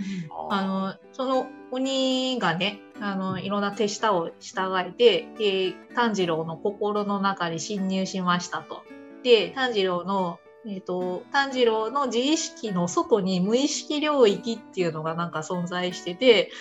[0.50, 8.84] あの、その鬼がね、あの、いろんな手下を従えて、で炭治郎の心の中に侵入しましたと。
[9.24, 16.52] で、炭治郎の、えっ、と、炭治郎の自意識の外に無意識領域っていうのがなんか存在してて、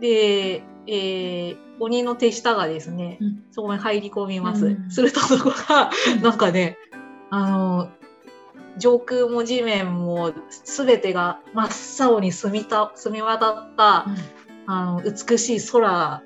[0.00, 3.42] で、えー鬼の手下がですね、うん。
[3.52, 4.66] そこに入り込みます。
[4.66, 5.90] うんするとそこが、
[6.22, 6.76] なんかね、
[7.30, 7.90] あの、
[8.78, 10.32] 上空も地面も
[10.64, 14.06] 全てが真っ青に澄みた澄み渡った、
[14.66, 16.22] あの美しい空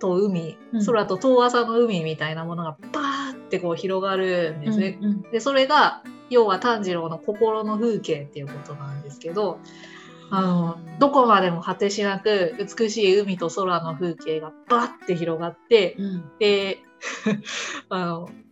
[0.00, 0.84] と海、うん。
[0.84, 4.98] 空と遠浅の海みたいなものがバーってこう広がるんですね。
[5.00, 5.22] うんうん。
[5.30, 9.58] でそれが要は炭治郎の心の風景っていうことなんですけど
[10.30, 16.24] あのどこまでも果てしなく美しい海と空の風景がバーって広がってうん。
[16.38, 16.78] で
[17.90, 18.49] あのん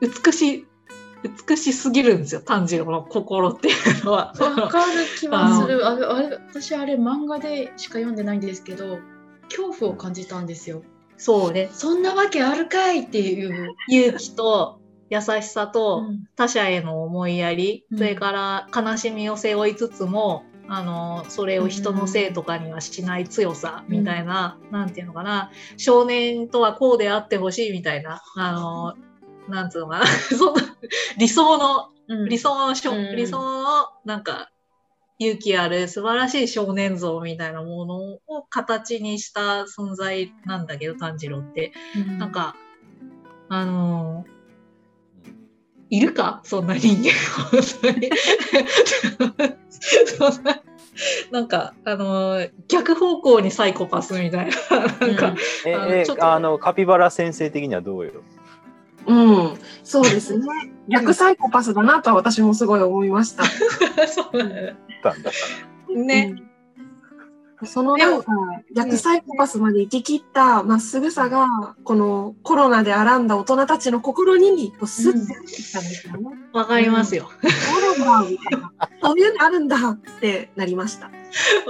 [0.00, 0.66] 美しい
[1.48, 4.32] 美しすぎるんですよ炭治郎の心っていうのは。
[4.38, 8.98] わかる気はするあれあれ私あれ漫画でしか読んでないんですけど
[9.50, 10.82] 恐怖を感じたんですよ。
[11.18, 13.74] そうねそんなわけあるかいっていう。
[13.88, 28.94] 勇気と優しさと、うん他者への思いやり、うんそれから悲しみを背負いつつもあのそれを人のせいとかにはしない強さみたいな、なんていうのかな少年とはこうであってほしいみたいなあの
[29.50, 30.06] なんつうのかな？
[30.36, 30.62] そんな
[31.18, 32.28] 理想のうん。
[32.28, 33.16] 理想のしょ、うん。
[33.16, 34.50] 理想のなんか
[35.18, 41.72] 勇気ある素晴らしい少年像みたいなものを形にした存在なんだけど炭治郎って。
[41.94, 42.18] うん。
[42.18, 42.56] なんか、
[43.48, 44.40] あのー
[45.92, 46.40] いるか？
[46.44, 47.10] そんな人間、
[47.50, 48.10] 本当に。
[50.16, 50.62] そんな、
[51.32, 55.34] なんか、あのー逆方向にサイコパスみたいな、なんか、
[55.66, 58.22] ええあのちょっとあのカピバラ先生的にはどうよ？
[59.10, 60.46] うん、そうですね。
[60.88, 63.44] 逆サイコパスだなとは私もすごい思いました。
[64.06, 64.44] そうだ
[65.94, 66.42] ね。
[67.64, 68.32] そのなんか
[68.74, 76.30] 逆サイコパスまで行き切ったまっすぐさが、このコロナで荒んだ大人たちの心にこうスッて入ってきたんですよね。
[76.54, 77.28] わかりますよ。
[77.42, 78.72] そうなんだみたいな。
[79.02, 81.10] そういうのあるんだってなりました。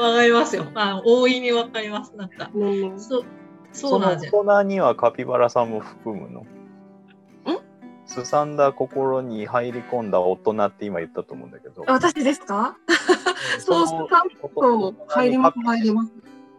[0.00, 0.66] わかりますよ。
[0.74, 2.14] あの、大いにわかります。
[2.14, 3.24] なんか、うんそう、
[3.72, 4.40] そそうのなんですよ。
[4.40, 6.46] 大人にはカピバラさんも含むの？
[8.12, 11.84] すさんだ心に入り込んだ大人って今言ったと思うんだけど。
[11.86, 12.76] 私ですか？
[13.60, 14.08] そう、その
[14.54, 16.10] そう、入ります、入ります。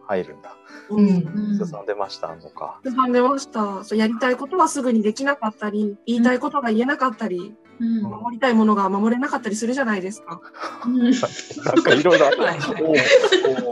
[0.06, 0.56] 入るんだ。
[0.88, 1.06] うん。
[1.08, 2.80] うんすさんでましたのか。
[2.84, 3.84] すさんでました。
[3.84, 10.40] そうやりたいことはすぐにできなかったり、言いたいことが言えなかったり、うん守りたいものが守れなかったりするじゃないですか。
[10.86, 12.42] うんなんかいろいろある。
[12.42, 12.90] はいはいおう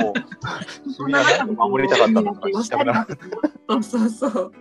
[0.09, 0.15] おう
[0.97, 3.07] 君は何を守りたかったのか。
[3.69, 4.53] そ うそうそう。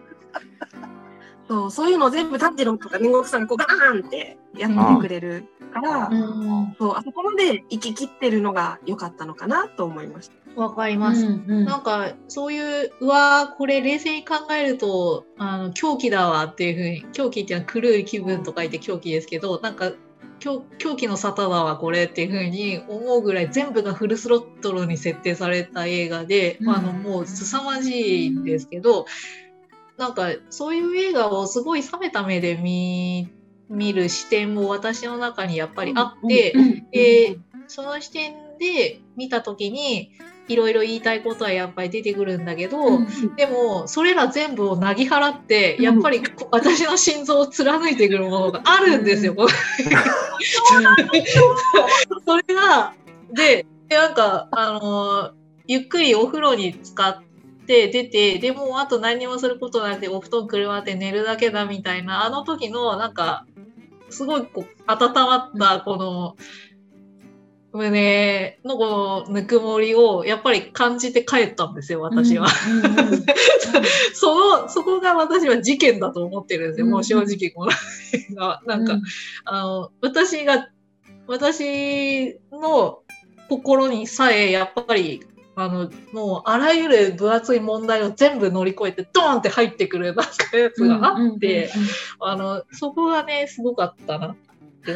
[1.49, 10.61] そうそういうのを全部炭治郎とか煉獄さんがこうガーンってやってくれるから、うんそうあそこまで行き切ってるのが良かったのかなと思いました。
[10.61, 11.25] わかります。
[11.25, 19.91] うんなんか、そういう、うわーこれ冷静に考えると、あの、狂気だわっていうふうに、狂気っていうのは狂い気分と書いて狂気ですけど、なんか、
[20.39, 29.05] 狂狂気の沙汰だわ、これっていうふうに思うぐらい全部がフルスロットルに設定された映画で、うんあの、もう凄まじいんですけど、
[29.99, 33.29] なんか、そういう映画をすごい冷めた目で見、
[33.69, 40.11] 見る視点も私の中にやっぱりあって、うんでその視点で見た時に
[40.47, 49.35] いろいろ言いたいことはやっぱり出てくるんだけど、うんでもそれら全部をなぎ払ってうんやっぱりこ私の心臓を貫いてくるものがあるんですよ。
[52.25, 52.95] それが
[53.31, 55.33] ででなんかあの
[55.67, 57.21] ゆっくりお風呂に使っ
[57.69, 63.45] て出てでもうあと何にもすることなくてお布団くるまって寝るだけだみたいなあの時のなんか
[64.09, 66.35] すごいこう温まったこの、
[67.71, 72.47] 胸のこのぬくもりをやっぱり感じて帰ったんですよ、私は。
[74.15, 77.71] その、そこが私は事件だと思ってるんですよ、うんもう正直この
[78.13, 78.61] 映画は。
[78.65, 79.01] なんか、うん
[79.45, 80.69] あの、私が、
[81.27, 83.03] 私の
[83.47, 85.21] 心にさえ、やっぱり、
[85.59, 91.69] あの、もう、あらゆる分厚い問題を全部乗り越えて、ドーンって入ってくる、なんかやつがあって、
[92.21, 94.35] あの、そこがね、すごかったなっ
[94.85, 94.93] て。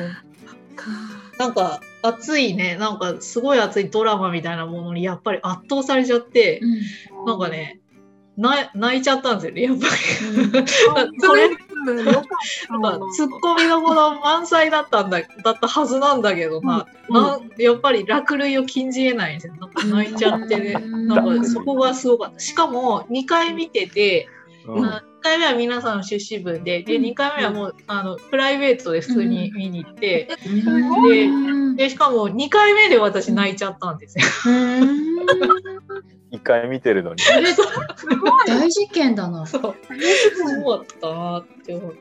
[1.38, 7.82] なんか、熱いね、なんか、すごい熱いドラマみたいなものに、やっぱり圧倒されちゃって、うんなんかね、
[8.38, 10.38] な泣いちゃったんですよね、やっぱり。
[10.46, 11.50] うん それ、
[11.92, 17.52] うんよかったツッコミどころ満載だったんだ、だったはずなんだけどな、うん。
[17.58, 19.54] やっぱり落類を禁じ得ないんですよ。
[19.60, 20.74] なんか泣いちゃってね。
[20.78, 21.08] うん。
[21.08, 22.40] なんかそこがすごかった。
[22.40, 24.28] しかも2回見てて、
[24.66, 24.86] うん。
[24.86, 27.04] 1回目は皆さんの出資分で、で、うん。
[27.04, 30.50] 2回目はもう、あの、プライベートで普通に見に行って、う
[31.72, 31.76] ん。
[31.76, 34.26] で、しかも2回目で私泣いちゃったんですよ。
[36.34, 37.22] 一回見てるのに。
[38.48, 39.46] 大事件だな。
[39.46, 39.76] そう。
[40.36, 42.00] すごかったなって思って。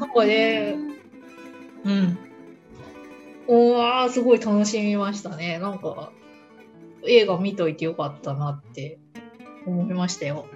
[0.00, 0.76] なんかね、
[1.84, 2.18] うん。
[3.46, 5.60] おわー、すごい楽しみましたね。
[5.60, 6.10] なんか、
[7.04, 8.98] 映画見といてよかったなって
[9.66, 10.46] 思いましたよ。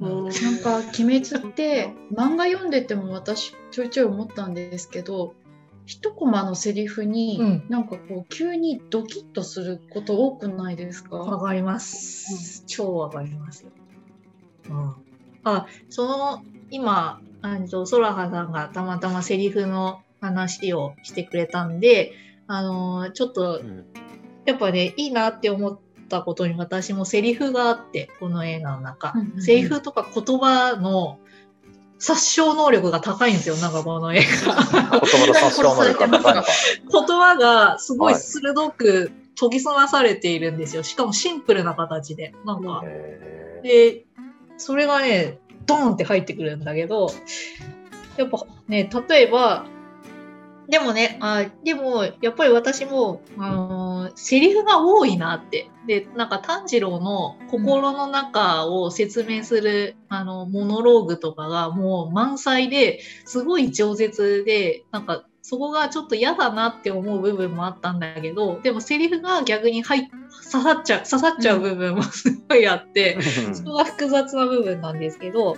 [0.00, 5.34] うんなんか「鬼滅」って漫画読んでても私ちょいちょい思ったんですけど
[5.86, 12.64] 一コマのセリフに、うんなんかこう急にドキッとすること多くないですか、わかります。
[12.66, 13.70] 超わかりますよ。
[14.70, 14.94] うん。
[15.44, 22.12] あ、その、今、あの、ソラハさんがたまたまセリフの話をしてくれたんで、
[22.46, 23.84] あの、ちょっとうん
[24.44, 25.78] やっぱね、いいなって思っ
[26.08, 29.12] たことに私もセリフがあって、この映画の中。
[29.14, 31.18] うんうんうんセリフとか言葉の
[32.02, 34.54] 殺傷能力が高いんですよ、なんかこの映画。
[34.54, 36.48] 言葉の殺傷能力が高いのか。
[36.90, 40.82] 言葉がすごいはい鋭く研ぎ澄まされているんですよ。
[40.82, 42.34] しかもシンプルな形で。
[42.44, 44.04] なんか、へで、
[44.56, 47.08] それがね、ドーンって入ってくるんだけど、
[48.16, 49.64] やっぱね、例えば、
[50.68, 55.70] でもね、あでも、やっぱり私も、あのーセリフが多いなって。
[55.86, 70.08] で、なんか炭治郎の心の中を説明する、あの、モノローグとかがもう満載で、すごい饒舌で、なんか、そこがちょっと嫌だなって思う部分もあったんだけど、でもセリフが逆に入っ
[70.52, 75.56] 刺さっちゃう、刺さっちゃう部分もすごいあって、ーそこが複雑な部分なんですけど、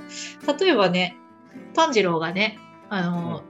[0.58, 1.16] 例えばね、
[1.74, 2.58] 炭治郎がね、
[2.90, 3.42] あの、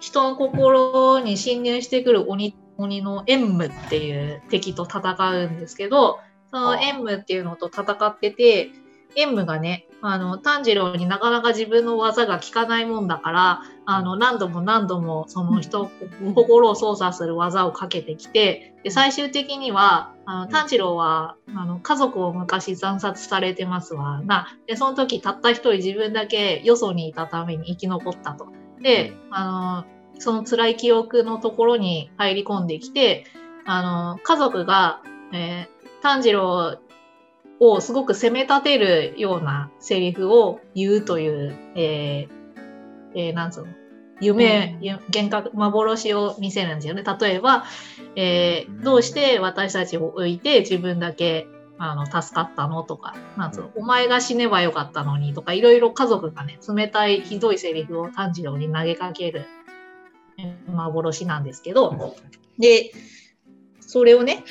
[0.00, 6.20] 人の心に侵入してくる鬼鬼のエンムっていう敵と戦うんですけど、
[6.50, 8.70] そのエンムっていうのと戦ってて、
[9.16, 15.90] エンムがね、あの、炭治郎になかなか自分の技が効かないもんだから、あの、何度も何度もその人、
[16.34, 24.22] 心を操作する技をかけてきて、で、最終的には、あの炭治郎は、あの、家族を昔惨殺されてますわ。
[24.22, 24.56] な。
[24.66, 28.48] で、その時たった一人自分だけよそにいたために生き残ったと。
[28.80, 33.24] で、あの、その辛い記憶のところに入り込んできて、
[33.66, 35.02] あの、家族が、
[35.32, 36.78] えー炭治郎
[37.60, 42.28] をすごく責め立てるようなセリフを言うという、えー
[43.14, 43.72] えーなんつうの、
[44.20, 47.04] 夢、ゆ幻覚、幻を見せるんですよね。
[47.04, 47.64] 例えば、
[48.16, 51.46] えーどうして私たちを置いて自分だけ
[51.78, 59.40] あの助かったのとか、なんつうの、お前が死ねばよかったのにとか、いろいろ家族がね、冷たいひどいセリフを炭治郎に投げかける。
[59.40, 59.61] えー
[60.66, 62.16] 幻なんですけど、
[62.58, 62.92] で、
[63.80, 64.44] それをね、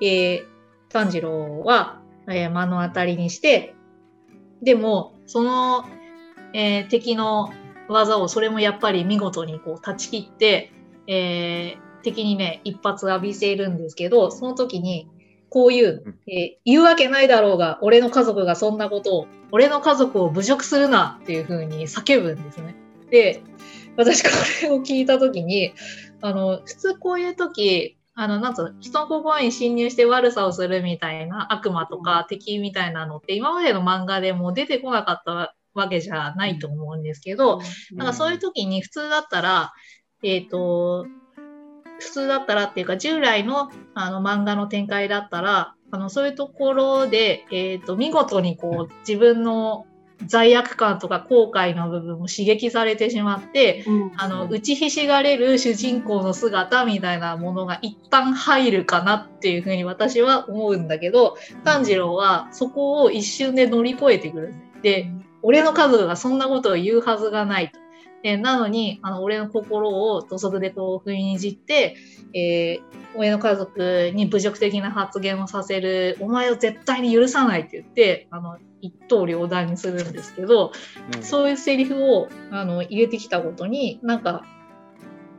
[0.00, 0.44] えー
[0.88, 3.74] 炭治郎は、えー目の当たりにして、
[4.62, 5.84] でも、その、
[6.52, 7.52] えー敵の
[7.88, 10.72] 技をそれもやっぱり見事にこう断ち切って、
[11.06, 15.08] えー敵にね、一発浴びせるんですけど、その時に、
[15.48, 22.76] こういううん、えー言うわけないだろうが、俺の家族がそんなことを、俺の家族を侮辱するなっていう風に叫ぶんですね。
[23.10, 23.42] で、
[23.96, 24.28] 私こ
[24.62, 25.72] れを聞いた時に、
[26.20, 37.60] あの、普通こういう時、あの、なんつうの、人の心に侵入して悪さをするみたいな悪魔とか敵みたいなのって今までの漫画でも出てこなかったわけじゃないと思うんですけど、
[37.92, 39.72] なんかそういう時に普通だったら、
[40.22, 41.06] えっ、と、
[41.98, 49.86] 普通だったらっていうか、従来のあの漫画の展開だったら、あのそういうところで、えっ、と、見事にこう、自分の
[50.24, 54.12] 罪悪感とか後悔の部分も刺激されてしまって、うん。
[54.16, 64.54] あの、打ちひしがれる主人公の姿みたいなものが一旦入るかなっていうふうに私は思うんだけど、炭治郎はそこを一瞬で乗り越えてくる。
[64.54, 64.82] ん。
[64.82, 65.10] で
[65.42, 67.78] 俺の家族がそんなことを言うはずがないと。
[68.22, 71.96] えなのに、あの、俺の心を土足でこう踏みにじって、
[72.34, 80.72] えー親の家族に侮辱的な発言をさせる、お前を絶対に許さないって言って、あの、一刀両断にするんですけど、
[81.14, 81.22] うん。
[81.22, 84.44] そういうセリフをあの入れてきたことに、なんか、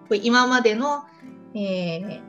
[0.10, 1.04] 今までの、
[1.54, 2.28] えー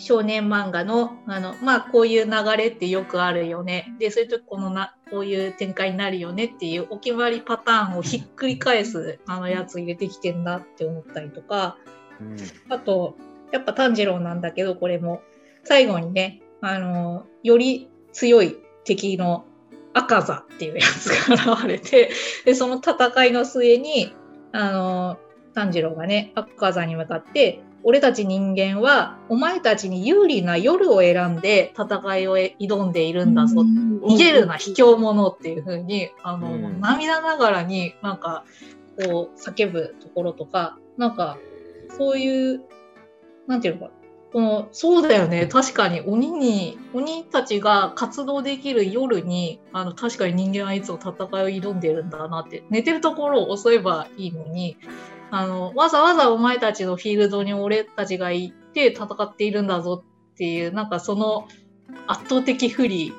[0.00, 3.94] 少年漫画の、あの、まあ、こういう流れってよくあるよね。
[3.98, 11.76] で、そういう時このな、こういう展開になるよねっていうお決まりパターンをひっくり返す、あのやつ入れてきてんだって思ったりとか、
[12.18, 12.36] うん。
[12.70, 13.16] あと、
[13.52, 15.20] やっぱ炭治郎なんだけど、これも、
[15.64, 19.44] 最後にね、あの、より強い敵の
[19.92, 22.10] 赤座っていうやつが現れて、
[22.44, 24.14] で、その戦いの末に、
[24.52, 25.18] あの、
[25.54, 33.62] 炭治郎がね、赤座に向かって、俺たち人間は、お前たちに有利な夜を選んで戦いを挑んでいるんだぞ。
[33.62, 36.80] 逃げるな、卑怯者っていう風に、あの、うん。
[36.80, 38.44] 涙ながらになんか、
[39.02, 41.38] こう、叫ぶところとか、なんか、
[41.96, 42.60] そういう、
[43.46, 43.92] なんていうのか、
[44.32, 45.46] この、そうだよね。
[45.46, 54.76] 確かに鬼に、鬼たちが活動できる夜に、あの、確かに人間はいつも戦いを挑んでるんだなって、寝てるところを襲えばいいのに、
[55.32, 61.48] あの、わざわざお前たちのフィールドに俺たちが行って戦っているんだぞっていう、なんかその
[62.06, 63.12] 圧倒的不利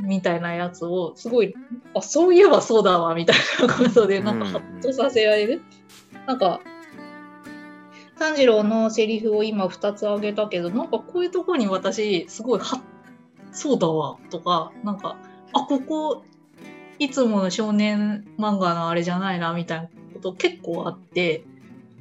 [0.00, 1.54] みたいなやつを、すごい、
[1.94, 3.36] あ、そういえばそうだわ、みたい
[3.66, 5.62] なことで、なんかハッとさせられる。
[6.26, 6.60] なんか、
[8.18, 12.82] 炭治郎のセリフを今2つ挙げたけど、なんかこういうところに私、すごい、は
[13.52, 15.16] そうだわ、とか、なんか、
[15.52, 16.24] あ、ここ、
[16.98, 21.44] いつもの少年漫画のあれじゃないな、みたいなこと結構あって、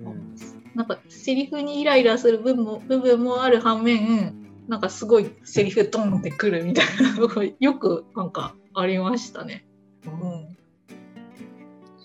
[0.01, 0.35] うん
[0.75, 4.35] なんかセリフにイライラする部分も部分もある反面、
[4.67, 9.65] なんかすごいセリフドンってくるみたいなのがよくなんかありましたね。
[10.05, 10.57] うん。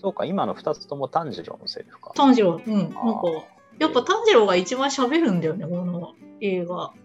[0.01, 2.13] そうか、今の2つとも炭治郎のセリフか。
[2.15, 2.77] 炭治郎、うん。
[2.77, 2.93] なんか
[3.81, 6.93] やっぱ炭治郎が一番喋るんだよね、この映画。
[6.95, 7.01] うん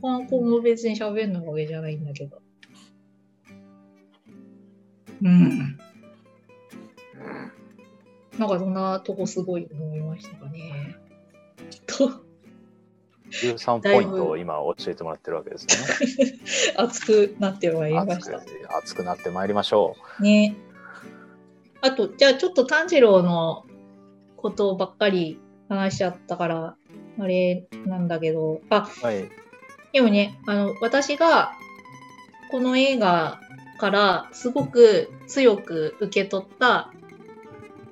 [0.00, 2.40] 観光も別に喋んのわけじゃないんだけど。
[5.22, 5.78] うん。
[8.38, 10.96] なんかそんなとこすごい思いましたかね。
[11.86, 12.10] と、
[13.30, 16.38] 13ポイントを今教えてもらってるわけですね。
[16.76, 18.42] 熱くなってまいりました。
[18.76, 20.56] 熱くなってまいりましょね。
[21.80, 23.64] あと、じゃあちょっと炭治郎の
[24.36, 26.76] ことばっかり話しちゃったから、
[27.18, 29.04] あれなんだけど、あ、う。
[29.04, 29.28] はい。
[29.92, 31.52] でもね、あの、私が
[32.50, 33.40] この映画
[33.78, 36.92] からすごく強く受け取った、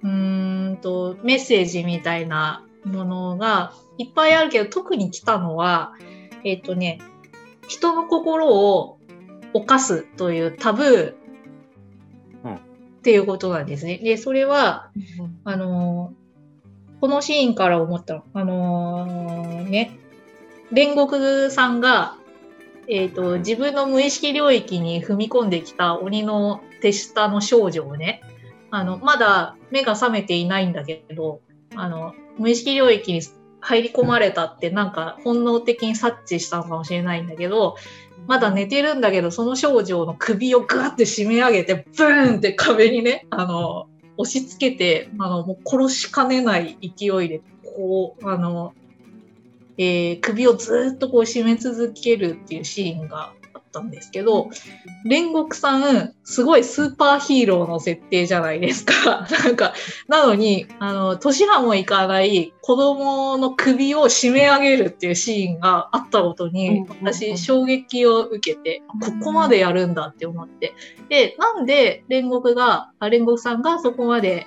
[0.02, 5.94] うーんと、メッセージみたいなものがいっぱいあるけど、特に来たのは、
[6.44, 7.00] えっ、とね、
[7.68, 8.98] 人の心を
[9.54, 11.14] 犯すというタブー
[12.44, 12.58] うんっ
[13.02, 13.98] ていうことなんですね。
[13.98, 14.90] で、それは、
[15.44, 16.23] あのー
[17.00, 18.24] このシーンから思ったの。
[18.32, 19.98] あのーね、
[20.72, 22.16] 煉獄さんが、
[22.88, 28.22] えっ、と、自分の無意識領域に踏み込んできた鬼の手下の少女をね、
[28.70, 31.40] あの、まだ目が覚めていないんだけど、
[31.76, 33.22] あの、無意識領域に
[33.60, 37.76] 入り込まれたってなんか本能的に察知したのかもしれないんだけど、
[38.26, 43.86] まだ寝てるんだけど、その少女の首をグワって締め上げて、ブーンって壁にね、あの、
[44.16, 48.74] 押し付けて、あの、もう殺しかねない勢いで、こう、あの、
[49.76, 53.32] えー首をずっとこう締め続けるっていうシーンが
[53.80, 54.48] ったんですけど、
[55.04, 59.26] 煉獄さん、すごいスーパーヒーローの設定じゃないですか。
[59.44, 59.74] なんか、
[60.08, 70.74] なのに、あの、年派もいかない子供の首を締め上げるっていうシーンがあったことにうん、私、衝撃を受けて、ここまでやるんだって思って。
[71.08, 74.46] で、なんで煉獄が、あ煉獄さんがそこまで、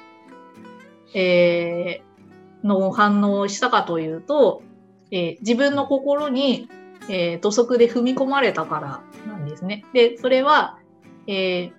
[1.14, 4.64] えー、の反応をしたかというと、
[5.12, 6.68] えー自分の心に、
[7.10, 9.84] えー土足で踏み込まれたからなんですね。
[9.94, 10.80] で、それは、
[11.28, 11.72] えー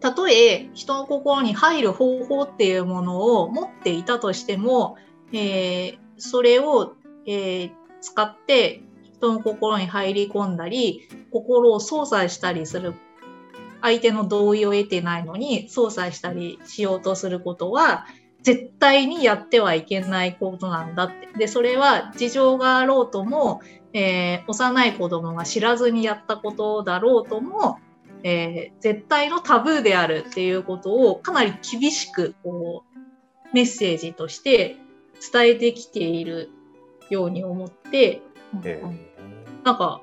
[0.00, 4.96] たとえ人の心に入る方法っていうものを持っていたとしても、
[5.32, 8.82] えーそれを、えー使って
[9.14, 12.94] 人の心に入り込んだり、心を操作したりする、
[13.80, 18.06] 相手の同意を得てないのに操作したりしようとすることは、
[18.42, 21.28] 絶対にやってはいけないことなんだって。
[21.38, 23.60] で、それは事情があろうとも、
[23.92, 27.78] えー幼い子供が知らずにやったことだろうとも、
[28.22, 34.76] えー絶対のタブーであるっていうことをかなり厳しくこうメッセージとして
[35.32, 36.50] 伝えてきている
[37.10, 38.22] ように思って、
[38.64, 38.82] え
[39.64, 40.02] なんか、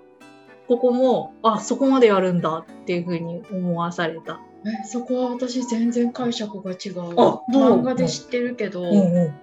[0.68, 4.40] ここも、あ、そこまでやるんだっていうふうに思わされた。
[4.66, 7.14] えそこは私全然解釈が違う。
[7.18, 7.82] あどう？
[7.82, 9.34] 漫画で知ってるけど、うん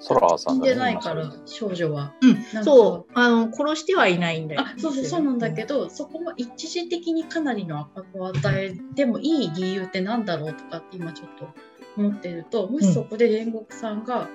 [0.00, 2.12] ソラハさんないから少女は。
[2.20, 2.64] うん。
[2.64, 4.60] そう、あの、殺してはいないんだよ。
[4.60, 11.48] あそうそうそうなんだけど、そこも一時的にかなりの圧迫を与えてもいい理由ってなんだろうとかって今ちょっと
[11.96, 14.28] 思ってるともしそこで煉獄さんが、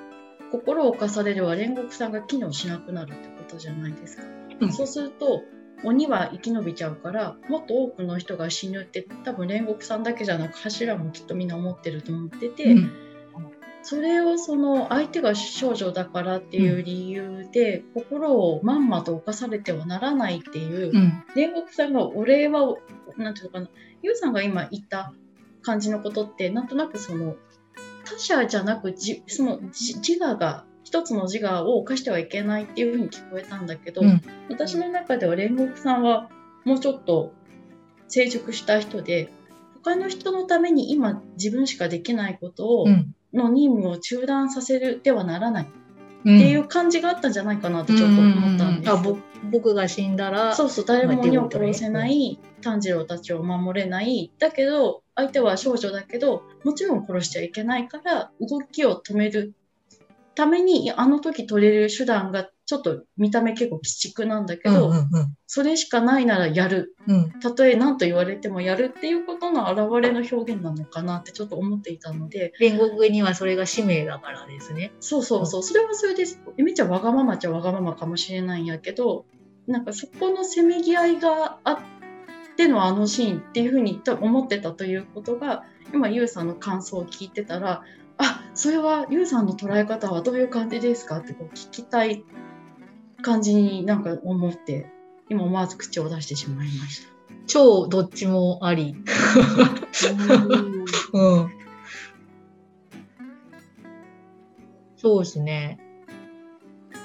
[0.52, 4.24] 心を侵されるは煉獄さんが機能しなくなるってことじゃないですか。
[4.62, 5.44] うんそうすると
[5.84, 12.92] 鬼は生き延びちゃうからもっと多くの人が死ぬって多分煉獄さんだけじゃなく柱もきっとみんな思ってると思ってて、うん
[13.82, 21.24] それをその相手が少女だからっていう理由で、心をまんまと犯されてはならないっていう、うん。
[21.36, 22.76] 煉獄さんがお礼は
[23.18, 23.70] なんていうのかな
[24.02, 25.14] ゆうさんが今言った
[25.62, 27.36] 感じのことってなんとなくその
[28.06, 34.24] 他者じゃなくじそのじ自我が一つの自我を犯してはいけないっていうふうに聞こえたんだけど、うん。
[34.50, 36.30] 私の中では煉獄さんは
[36.66, 37.32] もうちょっと
[38.08, 39.32] 成熟した人で
[39.84, 43.14] 他の人のために今自分しかできないことを、うん。
[43.32, 45.68] の任務を中断させるではならないっ
[46.22, 48.90] っていう感じがあったんじゃないかなってちょっと思ったんです。
[48.90, 48.96] よ。
[48.96, 49.18] あぼ
[49.52, 50.18] 僕が死ん。
[50.18, 57.06] だら、そうそう誰も鬼を殺せない炭治郎たちを守れないだけど相手は少女だけどもちろん。
[57.06, 59.54] 殺しちゃいけないから動きを止める
[60.36, 65.08] ためにあの時取れる手段がちょっと見た目結構鬼畜なんだけど、うんうん
[65.52, 66.96] それしかないならやる。
[67.08, 67.16] うん。
[67.16, 72.54] うんたとえ何と言われてもやるっていうことの表れの表現なのかなってちょっと思っていたので。
[72.60, 74.92] 煉獄にはそれが使命だからですね。
[75.00, 76.40] そうそうそう、それはそれです。
[76.58, 79.26] めっちゃわがままっちゃわがままかもしれないんやけど、
[79.66, 81.78] なんかそこのせめぎ合いがあっ
[82.56, 87.84] てのあのシーンっていうふうに思ってたということが、今、ゆうさんの感想を聞いてたら、
[88.20, 92.24] あそれはゆうさんの捉え方はどういう感じですかってこう聞きたい
[93.22, 94.92] 感じになんか思って、
[95.30, 97.10] 今思わず口を出してしまいました。
[97.48, 98.96] 超どっちもあり。
[101.14, 101.50] うん。
[104.98, 105.80] そうですね。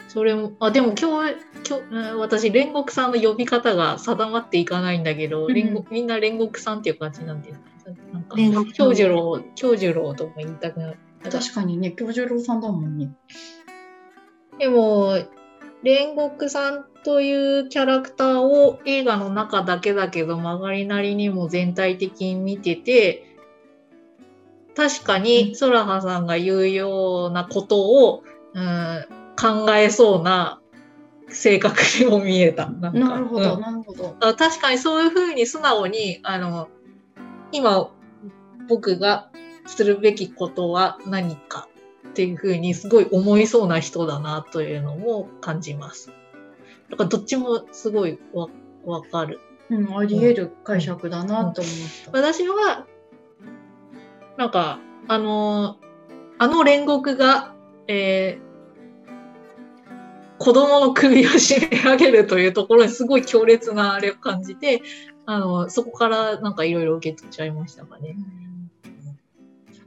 [0.09, 1.37] それも、あ、でも今日、
[1.69, 7.74] 今日、うん私、煉獄さんの呼び方が定まっていかないんだけど、うん煉獄みんな煉獄さんっていう感じなんですか？
[8.13, 10.99] なんか、煉獄長寿郎、長寿郎とも言いたくなる。
[11.31, 13.11] 確かにね、京十郎さんだもんね。
[14.59, 15.17] でも、
[15.83, 23.37] 煉獄さんというキャラクターを映画の中だけだけど曲がりなりにも全体的に見てて、
[24.75, 28.23] 確かにソラハさんが言うようなことを、
[28.55, 29.07] うん、
[29.39, 30.61] 考えそうな
[31.29, 32.69] 性格にも見えた。
[32.71, 34.17] なるほど、うんなるほど。
[34.21, 36.69] あ確かにそういうふうに素直に、あの、
[37.55, 37.89] 今
[38.69, 39.31] 僕が
[39.67, 41.69] するべきことは何か
[42.09, 46.13] っていうふうにすごい思いそうな人だなというのも感じます。
[46.91, 48.49] だからどっちもすごいわ
[48.85, 49.41] わかる。
[49.71, 51.75] うん、あり得る解釈だなと思っ
[52.05, 52.11] た。
[52.13, 52.87] 私は、
[54.37, 54.79] なんか、
[55.09, 55.79] あの、
[56.39, 57.55] あの煉獄が、
[57.89, 58.45] えー
[60.39, 64.83] 子供の首を締め上げるというところにすごい強烈なあれを感じて、
[65.27, 68.17] あの、そこからなんかいろいろ受け取っちゃいましたかね。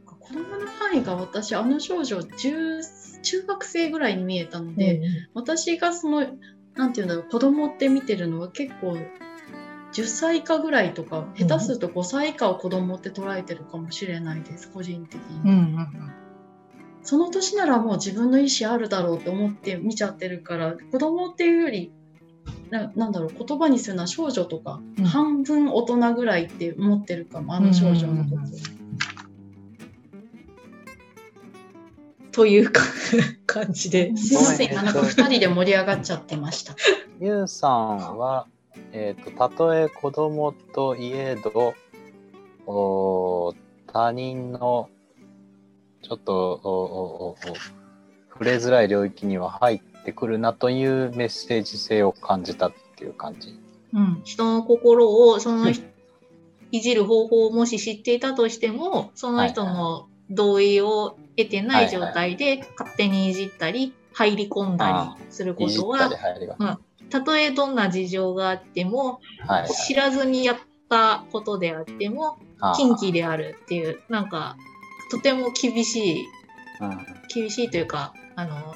[0.06, 5.02] 子供の範囲が私あの少女10中学生ぐらいに見えたので、
[5.34, 6.26] 私がその
[6.76, 8.98] なんていうんだろう子供って見てるのは結構
[9.94, 15.88] 10歳以下ぐらいとか下手すると5歳以下を子供って捉えてるかもしれないです個人的に、うんうん。
[17.02, 21.94] その年ならもう自分の意思あるだろうって思って見ちゃってるから子供っていうより
[22.70, 25.06] ななんだろう言葉にするのは少女とか、うん。
[25.06, 28.78] 半分大人ぐらいって思ってるかもあの少女のこと、うんうん
[32.38, 32.84] というか
[33.48, 34.16] 感じで。
[34.16, 36.76] すいません今なんか2人で盛り上がっちゃってました。
[37.20, 38.46] ゆうさんは、
[38.92, 41.74] えー、とたとえ子供といえど
[42.68, 43.56] お
[43.88, 44.90] 他人の
[46.04, 47.38] ちょっとおおおお
[48.32, 53.60] 触れづらい領域には入ってくるなというメッセージ性を感じたっていう感じ。
[53.94, 55.86] うん、人の心をその人
[56.72, 66.80] いじる方法をもし知っていたとしてもその人の同意を得てない状態で勝手にいじったり入り込んだりすることは入りが。
[67.10, 69.70] たとえどんな事情があってもはいはい。
[69.70, 70.58] 知らずにやっ
[70.90, 72.38] たことであっても
[72.78, 74.58] 禁忌であるっていうなんか
[75.12, 76.26] とても厳しい
[76.80, 76.98] うん。
[77.34, 78.76] 厳しいというかあの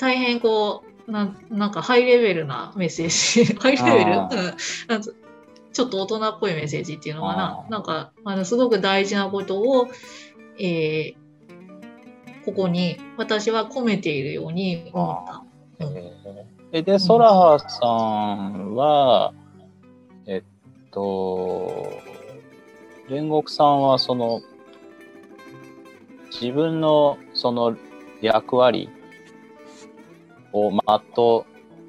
[0.00, 3.54] 大変こうなんなんかハイレベルなメッセージ。
[3.60, 5.02] ハイレベル、うん、
[5.72, 7.66] ちょっと大人っぽいメッセージっていうのかな。
[7.68, 9.88] なんかあのすごく大事なことを、
[10.58, 11.20] えー
[12.44, 15.44] ここに私は込めているように思った。
[15.78, 16.50] えー。
[16.72, 19.32] えで、ソラハさんは、
[20.26, 20.42] えっ
[20.90, 21.90] と、
[23.08, 24.40] 煉獄さんはその
[26.30, 27.76] 自分のその
[28.22, 28.88] 役割
[30.52, 30.78] を全
[31.38, 31.44] う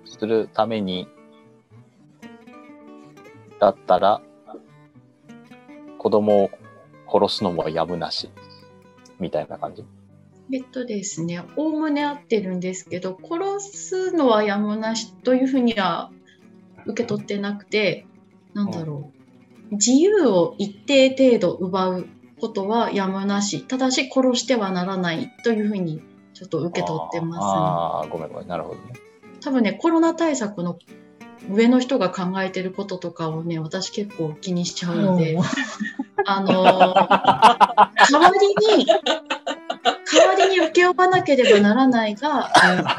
[0.07, 1.07] するために
[3.59, 4.21] だったら
[5.97, 6.49] 子供を
[7.11, 8.29] 殺すのもやむなし
[9.19, 9.83] みたいな感じ？
[10.53, 16.11] えっとですね、おおむね合ってるんですけど、殺すのはやむなしというふうには
[16.85, 18.05] 受け取ってなくて、
[18.53, 19.11] なんだろ
[19.71, 19.75] う。
[19.75, 22.07] 自由を一定程度奪う
[22.39, 23.63] ことはやむなし。
[23.63, 26.01] ただし殺してはならないというふうに
[26.41, 27.45] ちょっと受け取ってます、ね。
[27.45, 28.47] ああ、ごめんごめん。
[28.47, 28.93] なるほどね。
[29.41, 30.79] 多分ね、コロナ対策の
[31.51, 35.37] 上の人が考えてることとかをね、私結構気にしちゃうので、
[36.25, 37.11] あのー
[38.11, 42.51] 代わりに、代わりに請け負わなければならないが、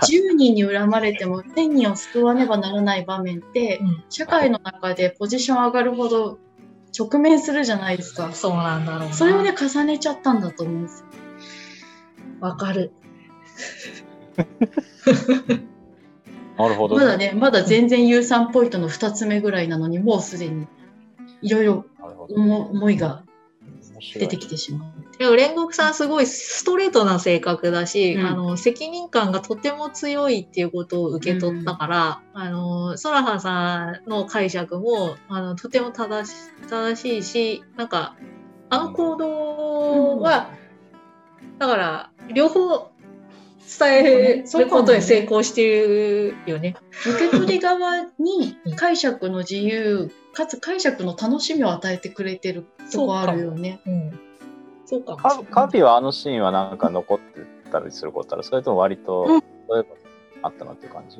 [0.03, 6.38] 10人に恨まれても1000人を救わねばならない場面って、うん社会の中でポジション上がるほど
[6.97, 8.32] 直面するじゃないですか。
[8.32, 9.12] そうなんだろうな。
[9.12, 11.07] それをね、重ねちゃったんだと思うんですよ。
[12.40, 12.93] わかる。
[16.58, 20.66] なるほど、まだね、まだ全然有酸ポイントの2つ目ぐらいなのに、もうすでに
[21.40, 21.86] いろいろ。
[22.28, 23.22] 思思いが
[24.14, 25.18] 出てきてしまう。
[25.18, 28.26] でも煉獄さんすごいストレートな性格だし、うん。
[28.26, 36.36] あの責任感がとても強いっていうことを受け取ったから、あのソラハさんの解釈もあのとても正し
[36.68, 38.16] 正しいしなんか
[38.70, 40.50] あの行動は、
[41.58, 42.91] だから両方
[43.79, 46.77] 伝えることに成功してるよね。
[47.07, 53.81] 受け取り側に解釈の自由、かつ解釈の楽しみを与えてくれてるとこあるよね。
[53.87, 54.20] うん、
[54.87, 55.47] そうかもしれカない。
[55.47, 59.43] カビはあのシーンはなんか残ってたりすることあるそれとも割と、うん。
[60.45, 61.18] あったなっていう感じ？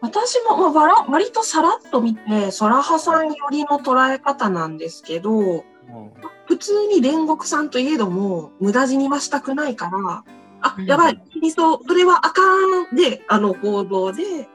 [0.00, 5.64] 私も、まあ、わら割とさらっと見て、ソラハさん寄りの捉え方なんですけど、
[6.46, 10.24] 普通に煉獄さんといえども、無駄死にはしたくないから、
[10.66, 12.42] あう、んやばい、死にそう、それはあか
[12.92, 14.48] んで、あの行動で、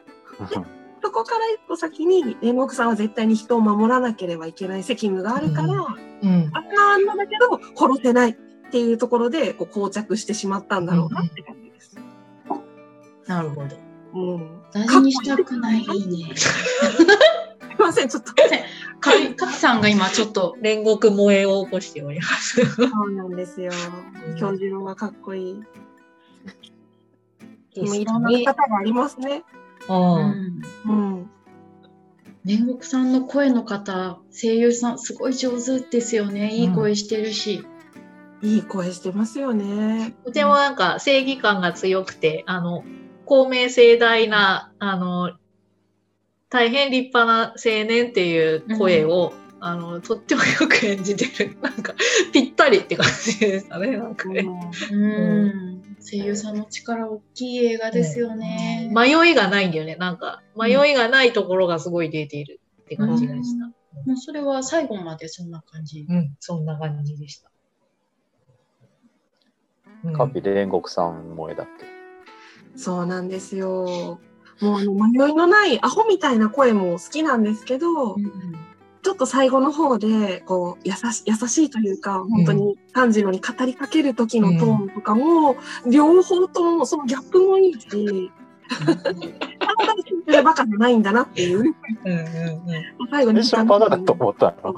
[1.04, 8.34] そこから一歩先に煉獄さんは絶対に人を守らなければいけない責務があるから、うんあかんのだけど、殺せないっ
[8.72, 11.96] ていうところで、こう、膠着してしまったんだろうなって感じです。
[13.28, 13.76] なるほど。
[14.14, 14.62] うん。
[14.74, 15.80] 大事にしたくない？
[15.80, 16.36] ね。
[16.36, 16.50] す
[17.72, 18.34] いません、ちょっと。
[19.02, 22.64] かかきさんが今ちょっと、煉獄萌えを起こしております。
[22.76, 23.72] そうなんですよ。
[24.40, 25.64] 教授のがかっこいい。
[27.74, 29.44] でもいろんな方がありますね。
[29.88, 30.62] ううんん。
[30.86, 31.30] うん。
[32.46, 36.54] 煉獄さんの声の方、声優さん、すごい上手ですよね。
[36.54, 37.66] いい声してるし。
[38.42, 40.16] いい声してますよね。
[40.26, 42.84] とてもなんか正義感が強くて、あの、
[43.26, 45.34] 公明正大な、あの、
[46.50, 51.56] 大変立派な青年っていう声を、あの、とってもよく演じてる。
[51.62, 51.94] なんか、
[52.34, 54.44] ぴったりって感じでしたね、なんかね。
[54.92, 55.82] うん。
[56.00, 58.92] 声優さんの力大きい映画ですよね。
[58.92, 59.96] 迷いがないんだよね。
[59.98, 63.68] なんか、迷いがないところがすごい出ているって感じがした。
[63.68, 65.52] もうそれは最後までそん。
[65.52, 66.08] な感じ。
[66.10, 66.66] うん、そん。
[66.66, 67.52] な感じでした。
[70.06, 70.14] うん。
[70.14, 71.36] カビ煉獄さん。
[71.36, 71.86] 萌えだっけ
[72.76, 73.28] そうなん。
[73.28, 74.20] ですよ。
[74.60, 77.44] もうあの迷いのないアホみたいな声も好きなん。
[77.44, 78.16] ですけど、
[79.04, 85.56] ちょっと最後の方でこう優し優しいというか本当に炭治郎に語りかける時のトーンとかも、
[85.90, 88.32] 両方ともそのギャップもいいし、
[88.70, 89.16] ただただ
[90.08, 93.10] シンプルバカじゃないんだなっていう、うんうんうん。
[93.10, 94.74] 最後に一緒バカだと思ったの。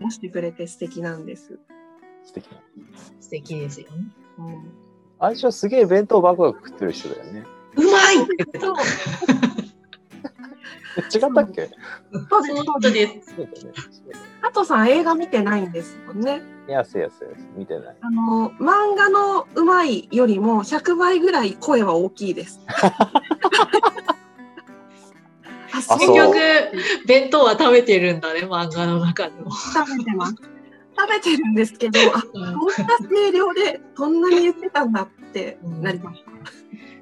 [0.00, 1.58] 出してくれて素敵なんです。
[2.24, 2.48] 素敵。
[2.50, 2.58] な
[3.20, 3.90] 素敵ですよ。
[3.90, 4.04] ね。
[4.38, 4.72] うん。
[5.18, 7.44] あいつはすげえ弁当バクバク食ってる人だよね。
[7.76, 8.16] うまい
[11.00, 11.70] 違ったっけ？
[12.30, 13.22] そうですそうそうで
[14.64, 14.66] す。
[14.66, 16.42] さん映画見てないんですもんね。
[16.68, 22.60] いやすやすやす見てないあの漫画のうまいよりも100倍ぐらい声は大きいです。
[25.74, 26.36] あ、あそう結そう局、
[27.06, 29.50] 弁当は食べてるんだね、漫画の中でも。
[29.50, 30.34] 食べてます。
[30.96, 36.33] 食べてるんですけど、あ、うんこんな声量でそんなに言ってたんだってなりました。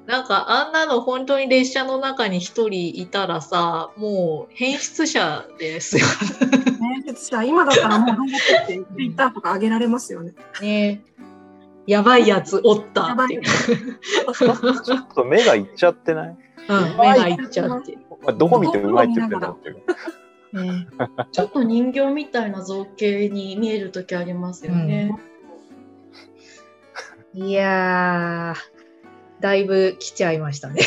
[0.05, 6.05] なんかあんなの本当に列車の中に一人いたらさ、もう変質者ですよ
[6.81, 10.33] 面接者、今だったらもう頑張ってってツイッターとか上げられますよね。
[10.61, 11.03] ね。
[11.87, 13.15] やばいやつおったっ。
[14.35, 16.37] ちょっと目がいっちゃってない、
[16.69, 17.97] うん、目がいっちゃって。
[18.21, 19.75] まあ、どこ見てうまいって言ってんだっていう
[20.53, 20.87] ね、
[21.31, 25.17] ちょっと人形みたいな造形に見える時ありますよね。
[27.33, 28.72] いやー、
[29.43, 30.79] だいぶ来ちゃいましたね。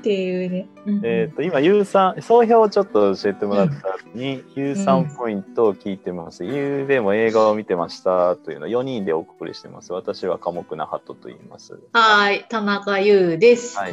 [0.00, 0.66] っていうね。
[1.04, 6.46] えっ、と、今、ゆうさん、総評をちょっと教えてもらった後に、ゆうさんポイントを聞いてます。
[6.46, 9.92] ゆうでも映画を見てましたというのを4人でお送りしてます。
[9.92, 11.78] 私は寡黙なハトと言います。
[11.92, 13.76] はい、田中優です。
[13.76, 13.92] はい。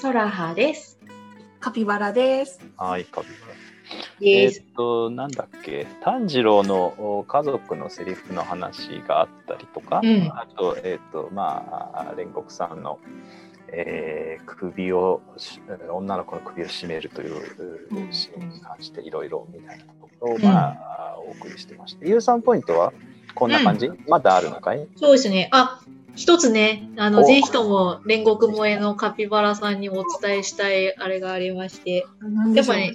[0.00, 1.00] 空葉です。
[1.58, 2.60] カピバラです。
[2.76, 3.59] はい、カピバラ。
[4.22, 4.62] えっ。
[4.76, 10.30] と、なんだっけ、炭治郎のお家族のセリフの話があったりとか、うん。
[10.34, 12.98] あと、えっ、と、まあ、煉獄さんの、
[13.68, 15.60] えー首をし、
[15.90, 18.12] 女の子の首を絞めるといううん。
[18.12, 22.92] シーンに関していろいろみたいなところを、まあ、お送りしてまして、ゆうさんポイントは
[23.34, 24.86] こんな感じ、まだあるのかい？
[24.96, 25.48] そうですね。
[25.52, 25.80] あ、
[26.16, 27.24] 一つね、あの、お。
[27.24, 32.06] ぜひとも煉獄萌えのカピバラさんにお伝えしたいあれがありまして、
[32.54, 32.92] やっぱね、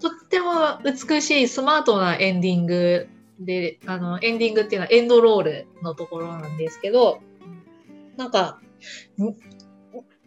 [0.00, 3.08] とっても美しいスマートなエンディング
[3.38, 7.20] で、あの、エンディングっていうのはエンドロールのところなんですけど、
[8.16, 8.58] なんか、
[9.18, 9.34] ん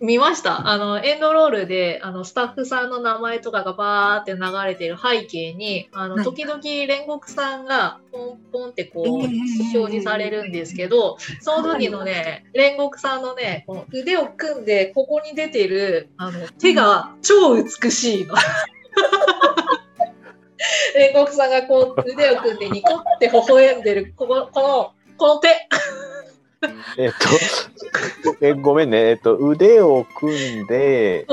[0.01, 0.67] 見ました？
[0.67, 6.25] あの、エンドロールで、あの、スタッフさんの名前とかがバーって流れてる背景に、あの、はい。
[6.25, 18.35] 時々煉獄さんがポンポンってこう、えー表示されるんですけど、その時のね、煉獄さんのね、この腕を組んで、ここに出てる、あの、手が超美しいの。
[20.95, 25.49] 煉獄さんがこう腕を組んでニコって微笑んでる、ここ、この、この手。
[26.97, 27.17] えっ、と、
[28.41, 31.25] えごめんね、えっ、と、腕を組んで、えっ、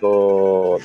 [0.00, 0.80] と、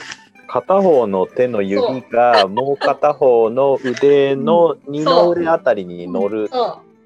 [0.48, 6.50] 片方の手の指がもう片方の腕の二の腕あたりに乗る。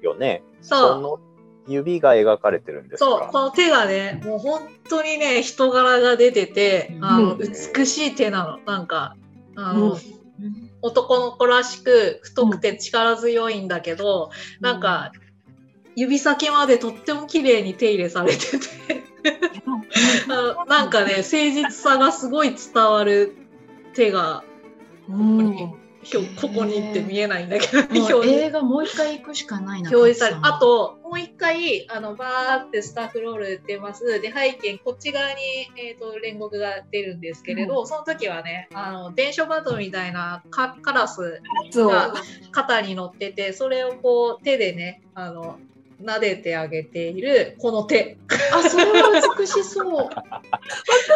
[0.02, 0.42] よね。
[0.60, 1.00] そう。
[1.00, 1.20] の
[1.66, 7.38] 指が描かれてるんですそう、かこの手がね、もう本当にね、人柄が出てて、あの、うん。
[7.38, 8.58] 美しい手なの。
[8.64, 9.16] なんか、
[9.64, 9.98] あの、うん
[10.80, 14.30] 男の子らしく太くて力強いんだけど、
[14.60, 15.10] なんか、
[15.96, 19.02] 指先までとっても綺麗に手入れされてて。
[20.68, 23.34] なんかね誠実さがすごい伝わる
[23.94, 24.44] 手が
[25.08, 25.74] うん
[26.08, 29.90] ひょここにって見えないんだけどもう映画もう一回行くしかないな。
[29.90, 34.20] 表示されあ、ともう一回あのバーってスタッフロール出ます。
[34.20, 35.34] で背景こっち側に、
[35.76, 41.42] えー、と煉獄が出るんですけれど、その時はねあの電書バトルみたいなカカラス
[41.74, 42.14] が
[42.52, 45.58] 肩に乗っててそれをこう手でねあの
[46.02, 48.18] 撫でてあげているこの手
[48.52, 50.08] あ、それは美しそう。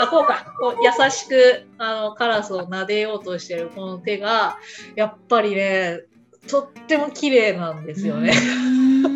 [0.00, 4.58] あこうかこう優しくあのカラスを撫でようとしてるこの手が
[4.96, 6.00] やっぱりね
[6.48, 8.32] とっても綺麗なんですよね。
[8.32, 9.08] こ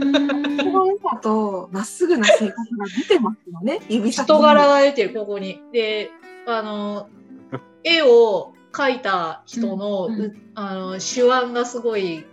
[0.70, 3.80] の絵だと、まっすぐな性格が出てますよね。
[3.88, 5.60] 指先に人柄が出てるここに。
[5.72, 6.10] で
[6.46, 7.08] あの
[7.82, 12.24] 絵を描いた人の,、うんうんうあの手腕がすごい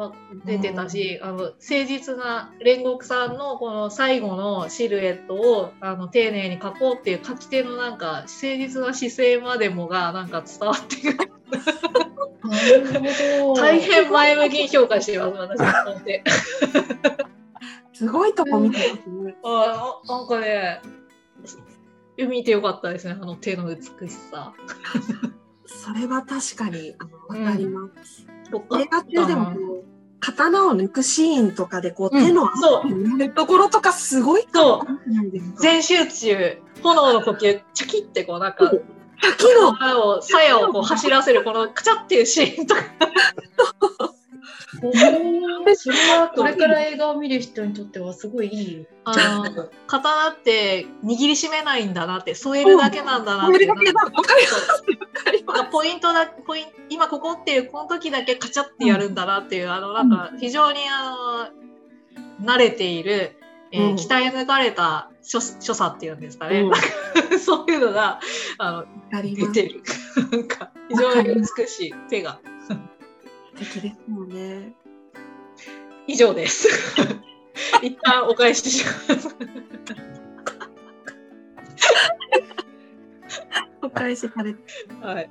[0.00, 11.18] ま出てたし、あの誠実な煉獄さんのこの最後のシルエットをあの丁寧に描こうっていう描き手のなんか誠実な姿勢までもがなんか伝わってくる
[12.44, 12.86] なる
[13.42, 13.60] ほど。
[13.60, 16.24] 大変前向きに評価してます私はこの手
[17.92, 19.36] すごいとこ見てますね。
[19.44, 20.80] あなんかね
[22.16, 24.54] 見てよかったですねあの手の美しさ。
[25.66, 28.26] それは確かに、あの、わかります。
[28.80, 29.52] 映画中でも
[30.20, 32.26] 刀を抜くシーンとかで、こう、うん。
[32.26, 32.46] 手の
[33.34, 38.70] ところとか、すごいそうかっこいいんですか全集中炎の呼吸チャキってこうなんか
[39.20, 42.82] 滝の鞘を鞘をこう走らせるこのカチャっていうシーンとか
[45.76, 48.86] それはこれから映画を見る人にとってはすごいいい。
[49.04, 53.68] あの 刀って握りしめないんだなって添えるだけなんだなって。
[55.70, 61.50] ポイントだポイン今ここっていうこの時だけカチャってやるんだなっていう、あのなんか非常にあ
[62.40, 63.36] の慣れている、
[63.72, 63.96] えーうん。
[63.96, 66.70] 鍛え抜かれた所所作っていうんですかね、うん。
[66.70, 66.86] なんか
[67.38, 68.20] そういうのが
[68.58, 68.84] あの。
[69.22, 69.82] 出てる。
[70.30, 72.40] なんか非常に美しい手が。
[72.44, 72.59] 素
[73.60, 74.72] 敵ですよね。
[76.06, 76.68] 以上です。
[77.82, 79.36] 一旦お返しします。
[83.82, 84.60] お返しされて。
[85.02, 85.30] はい。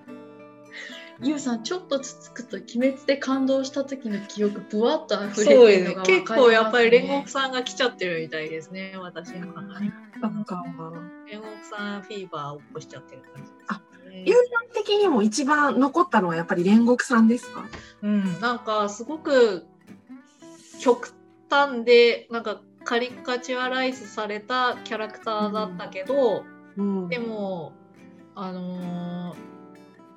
[1.21, 6.07] ゆうさん、ちょっとつつくと、鬼滅で感動した時の記憶、ぶわっと溢れてるのがね。
[6.07, 6.33] 結。
[6.33, 13.81] 構やっぱり煉獄さんが来ちゃってるみたいですね私の中に煉獄さんフィーバーを起こしちゃってる感じあです。
[13.83, 17.63] ねゆうさん的にも一番残ったのはやっぱり煉獄さんですか？
[18.01, 19.65] うん、なんかすごく
[20.79, 21.13] 極
[21.49, 26.43] 端でなんかカリカチュアライズされたキャラクターだったけど、
[26.77, 27.09] うん。
[27.09, 27.73] でも
[28.35, 29.49] あのー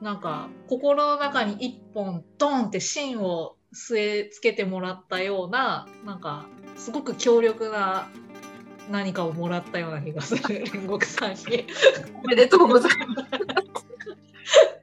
[0.01, 8.11] なんか心の中に一本ドンって芯を据え付けてもらったようななんかすごく強力な
[8.91, 11.67] 何かをもらったような気がする、 煉獄さんに。
[12.23, 13.93] おめでとうございます。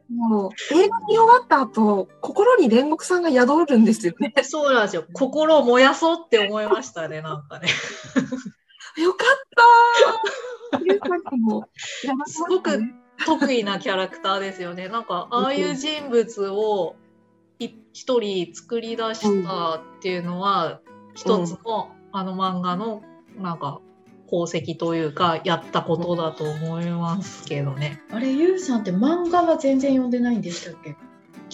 [0.09, 4.33] もう映画見終わった後、心に煉獄さんが宿るんですよね。
[4.43, 5.05] そうなんですよ。
[5.13, 7.69] 心を燃やそうって思いましたね、なんかね。
[8.97, 10.79] よかった
[12.25, 12.81] すごく
[13.25, 14.89] 得意なキャラクターですよね。
[14.89, 16.95] なんか、ああいう人物を
[17.59, 20.81] い一人作り出したっていうのは、
[21.13, 23.03] 一つの、あの漫画の、
[23.37, 23.79] なんか、
[24.31, 28.01] 功績というか、やったことだと思いますけどね。
[28.11, 30.95] あれ、ゆうさんって漫画は全然読んでないんでしたっけ？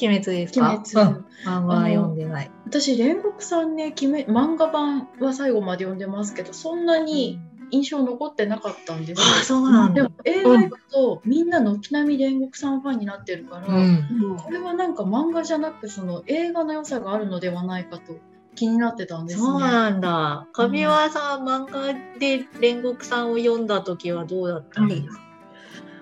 [0.08, 0.74] 鬼滅ですか？
[0.74, 1.10] 鬼滅。
[1.10, 2.52] うん漫画は読んでない。
[2.66, 7.40] 私、煉獄さんね、鬼滅漫画版は最後まで読んでますけど、そんなに
[7.72, 9.26] 印象残ってなかったんですよ。
[9.40, 10.16] あ、そうなんだでも。
[10.26, 14.08] 映画行くと、みんな軒並み煉獄さんファンになってるから、うん。
[14.22, 18.18] うんこれはなんか漫画じゃなくその映画の良さがあるのではないかと
[18.56, 19.46] 気になってたんですね。
[19.46, 20.48] そうなんだ。
[20.54, 25.14] カビワさん、漫画で煉獄さんを読んだ時はどうだったんですか、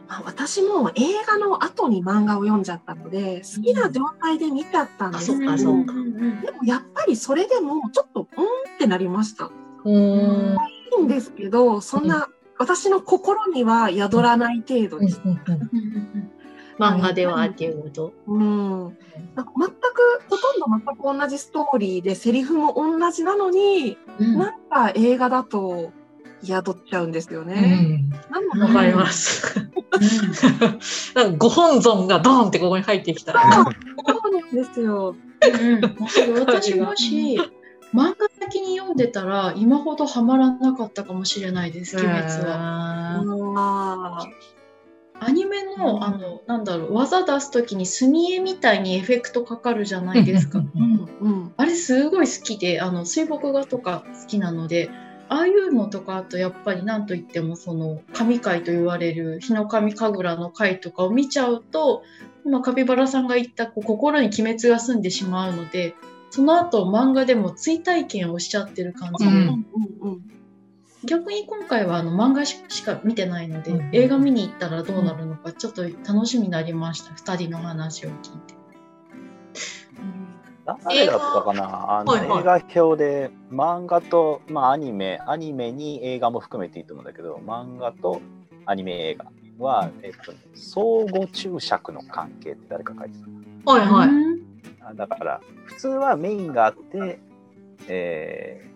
[0.07, 8.45] まあ、私も映画の後に漫画を読んじゃったので、好きな状態で見ちゃったんですけど、あそっかそっかんんでもやっぱりそれでもちょっと、うん
[8.75, 9.45] ってなりました。
[9.45, 10.55] うーん。
[10.55, 15.21] いいんですけど、そんな、私の心には宿らない程度です。
[15.25, 16.32] うんうん
[16.79, 18.13] 漫画ではっていうこと。
[18.27, 18.97] うん。
[19.35, 19.73] なんか全く、
[20.29, 25.91] ほとんど全く同じストーリーで、セリフも同じなのに、うんなんか映画だと
[26.43, 27.61] 宿っちゃうんですようね。
[27.61, 28.09] ん。
[28.29, 29.69] なのでわかります。
[31.15, 33.33] なんかご本尊がドーンってここに入ってきた。
[33.33, 35.15] そうなんですよ。
[35.15, 35.95] うんうん
[36.39, 37.37] 私もし
[37.93, 44.25] 漫画先に読んでたら今ほどハマらなかったかもしれないです鬼滅は。
[45.13, 45.25] は。
[45.25, 50.59] あアニメのあのなんだろう技出す時に墨絵みたいにエフェクトかかるじゃないですか。
[50.59, 51.53] ーうんうん。
[51.57, 54.89] あれすごい好きであの水墨画とか好きなので
[55.29, 62.03] ああいうのとかあとやっぱり何といってもその神回と言われる日の神神楽の回とかを見ちゃうと
[62.45, 65.95] 今カピバラさんが言ったこう心に鬼滅が住んでしまうので
[66.29, 69.65] その後漫画でも追体験をしちゃってる感じで、うんうん
[70.01, 70.21] うん
[71.05, 77.13] 逆に今回はあの漫画ししか見てないので、うん映画見に行ったらどうなるのかちょっと楽しみになりました。
[77.13, 78.15] 2人の話を聞い
[78.47, 78.53] て。
[80.85, 81.99] 誰だったかな？
[81.99, 82.39] あの、はいはい。
[82.39, 82.43] 映
[82.73, 88.21] 画表で漫画と、まあ、アニメアニメに映画も含めていいと思うんだけど漫画と
[88.65, 89.25] アニメ映画
[89.59, 93.17] は、えっとね、相互注釈の関係って誰か書いて
[93.65, 94.95] はいはい。
[94.95, 97.19] だから普通はメインがあって、
[97.87, 98.72] えー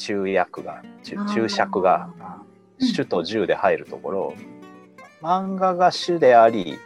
[0.00, 4.34] 中訳が注釈がうん主と銃で入るところ、
[5.20, 6.78] 漫画が主であり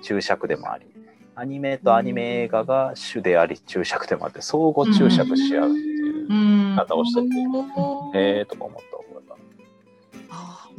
[0.00, 0.86] 注釈でもあり
[1.34, 6.32] アニメとアニメ映画が主であり注釈でもあって相互注釈し合うっていうう
[6.72, 6.76] ん。
[6.76, 9.22] 方をしてて、うんええとか思った覚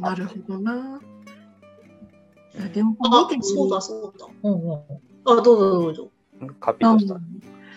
[0.00, 1.00] がなるほどな。
[2.72, 4.26] でもあ見て、みそうだそうだ。
[4.42, 4.78] うんうん。
[4.78, 4.80] あ、
[5.26, 6.10] どうぞどうぞ。
[6.40, 7.20] うんカピとした。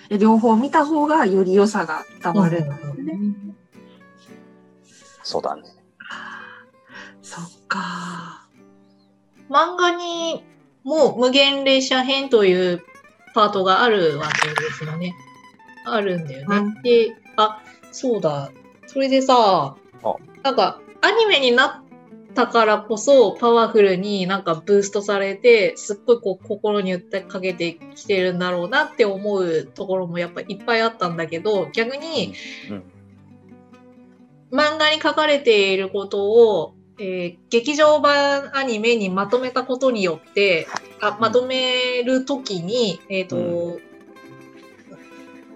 [0.08, 3.20] で両方見た方がより良さが伝わるんですね。
[5.30, 5.62] そうだね。
[7.22, 8.48] そっか。
[9.48, 10.44] 漫画に
[10.84, 12.82] も無限列車編という
[13.36, 15.14] パートがあるわけですよね。
[15.86, 16.58] あるんだよね。
[16.58, 17.62] うんで、あ、
[17.92, 18.52] そうだ。
[18.88, 32.34] それでさあ、なんかアニメになったからこそパワフルになんかブーストされて、すっごいこう心に訴えかけてきてるんだろうなって思うところもやっぱいっぱいあったんだけど、逆に
[32.72, 32.84] うん
[34.52, 40.68] 漫画に書かれていることを、えー劇場版アニメにまとめたことによって、
[41.02, 43.80] あまとめるときに、えっ、と、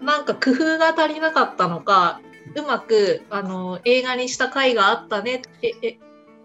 [0.01, 2.21] なんか工夫が足りなかったのか、
[2.55, 5.97] うまく、あの、映画にした回があったねえ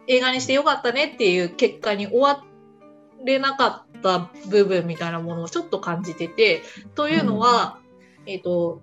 [0.07, 2.45] 映画にしてよかったねっていう結果に終わ
[3.25, 6.63] れなかった部分みたいなものをちょっと感じてて、
[6.95, 7.79] というのは、
[8.27, 8.81] えっ、と、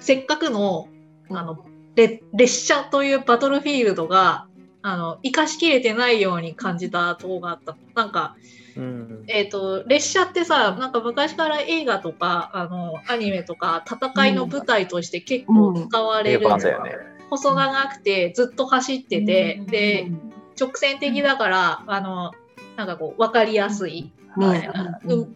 [0.00, 0.88] せっかくの、
[1.30, 1.64] あの、
[1.94, 4.46] 列列車というバトルフィールドが、
[4.82, 7.76] あの、生かしきれてないように感じたところがあった。
[7.94, 8.36] なんか、
[8.76, 16.48] うんえっ、と、列車ってさ、なんか昔から映画とか、あの、アニメとか、戦いの舞台として結構使われ定る。
[16.48, 16.92] 番だよね。
[17.28, 20.10] 細長くて、ずっと走ってて、うんで、
[20.58, 22.32] 直線的だから、あの、
[22.76, 24.12] なんかこう、わかりやすい。
[24.14, 24.70] うんみたい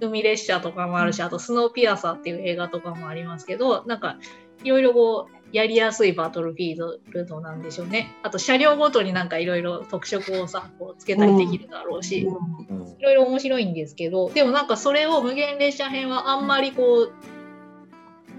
[0.01, 4.19] 海列車とかもあるし、あとスノーピアサーっていう映画とかもありますけど、なんか
[4.63, 8.13] いろいろこうやりやすいバトルフィールドなんでしょうね。
[8.25, 17.13] あと車両ごとになんかいろいろ特色をさ、こうつけたりできるだろうし、いうんろいろ面白いんですけど、でもなんかそれを無限列車編はあんまりこう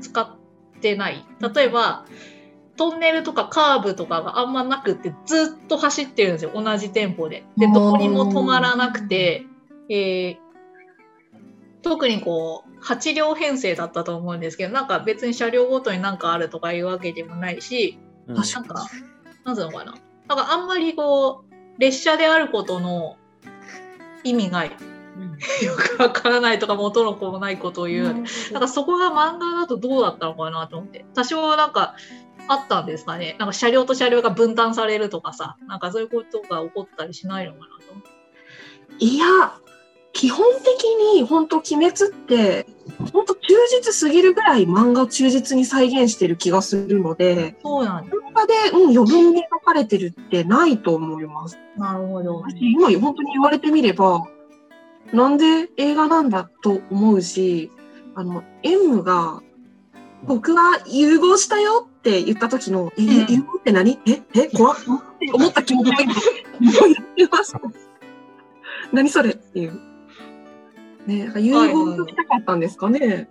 [0.01, 0.28] 使っ
[0.82, 1.26] てない。
[1.55, 2.05] 例えば、
[2.76, 7.45] トンネルとかカーブとかがあんまなくってずっと走ってるんですよ同じテンポで。
[7.55, 9.45] でどこにも止まらなくて、
[9.89, 10.45] えー
[11.82, 18.88] 特にこう8両編成だったと思うんですけどなんか別に車両ごとになんかあるとかいうわけでもないしうんなんか
[19.44, 19.96] なんつうのかな
[20.28, 23.18] なんかあんまりこう列車であることの
[24.24, 24.72] 意味がよ
[25.78, 28.24] くわからないとか元の子もないことを言う。
[28.52, 31.06] なんかそこが漫画だとどうだったのかなと思って。
[31.14, 31.96] 多少なんか
[32.48, 33.36] あったんですかね。
[33.40, 39.06] なんか車両と車両が分担されるとかさ、なんかそういうことが起こったりしないのかなと思って。
[39.06, 39.26] いや、
[40.14, 40.84] 基本的
[41.14, 41.94] に本当鬼滅っ
[42.28, 42.68] て、
[43.12, 43.40] 本当忠
[43.72, 48.12] 実すぎるぐらい漫画を忠実に再現してる気がするので、そうなんだ。
[48.12, 51.58] 漫画で、うん、余分に描かれてるってないと思います。
[51.78, 52.44] なるほど。
[52.60, 54.28] 今本当に言われてみれば、
[55.14, 57.72] なんで映画なんだと思うし、
[58.16, 59.42] あの、M が、
[60.24, 64.00] 僕は融合したよって言った時の、え、ん融合って何？
[64.08, 64.80] え、え、怖っっ
[65.20, 66.14] て思った気持ちが今、
[66.60, 67.62] 思い出ました。
[68.92, 69.80] 何それっていう。
[71.06, 73.28] ね、なんか融合ときたかったんですかね。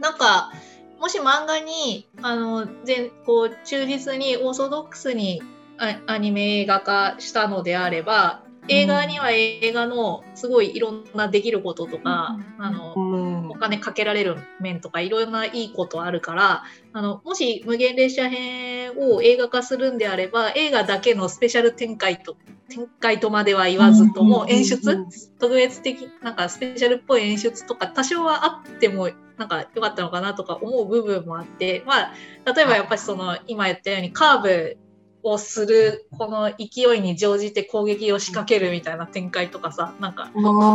[0.00, 0.52] なんか、
[1.00, 5.42] もし漫画に、あの、全、こう、忠実にオーソドックスに
[5.78, 12.64] アアニメ映画化したのであれば、映画には映画のすごいいろんなできることとか、うん。
[12.64, 13.50] あのう、ん。
[13.50, 13.54] お。
[13.54, 22.36] 金かけられる面とかいろんないいことあるからあのもし無限列車編を映画化するんであれば映画だけのスペシャル展開と
[22.68, 24.50] 展開とまでは言わずともうん。
[24.50, 25.08] 演出、うん。
[25.38, 32.12] 特別的なんかスペシャルっぽい演出とか多少はあってもなんか良かったのかなとか思う部分もあってまあ
[32.54, 34.78] 例えばやっぱりその今言ったようにカーブ
[35.24, 40.30] をするこの勢いに乗じて攻撃を仕掛けるみたいな展開とかさなんか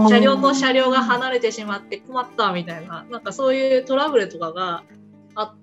[0.10, 4.84] 車両と車両が離れてしまって困ったみたいな、なんかそういうトラブルとかが
[5.36, 5.56] あっ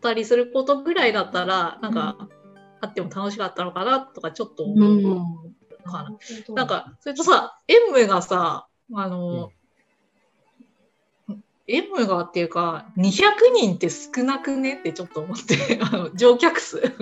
[0.00, 2.28] たりすることぐらいだったら、なんか、
[2.80, 6.18] あっても楽しかったのかなとかちょっと思うのかな。
[6.54, 9.50] なんか、それとさ、M がさ、あの、
[11.68, 13.10] M がっていうか、200
[13.56, 14.74] 人って少なくね？
[14.74, 16.78] ってちょっと思って、 あの乗客数。
[16.78, 16.94] そういう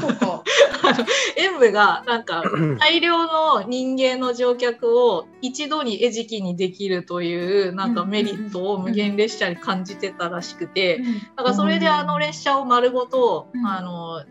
[0.00, 0.42] ことか。
[0.84, 1.06] あの
[1.36, 2.42] M がなんか
[2.78, 11.00] 大量の人間の乗客を一度に餌食にできるというなんかメリットを無限列車に感じてたらしくて、
[11.36, 14.22] だからそれであの列車を丸ごと、うんあの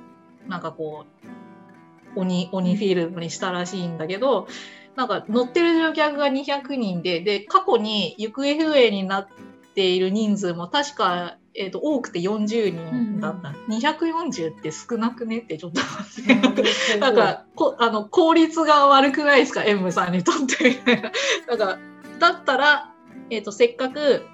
[0.48, 1.06] なんかこ
[2.16, 4.48] う鬼鬼フィルムにしたらしいんだけど
[4.96, 9.28] なんか乗ってる乗客が200人でで過去に行方不明になっ
[9.76, 16.98] ている人数も確か、えー、と多くて40人だった、240って少なくねってちょっと思って。
[17.00, 21.12] なんかこあの効率が悪くないですか？M さんにとってみたいな。
[21.50, 21.80] なんか
[22.20, 22.92] だったら、
[23.32, 24.26] えー、とせっかく、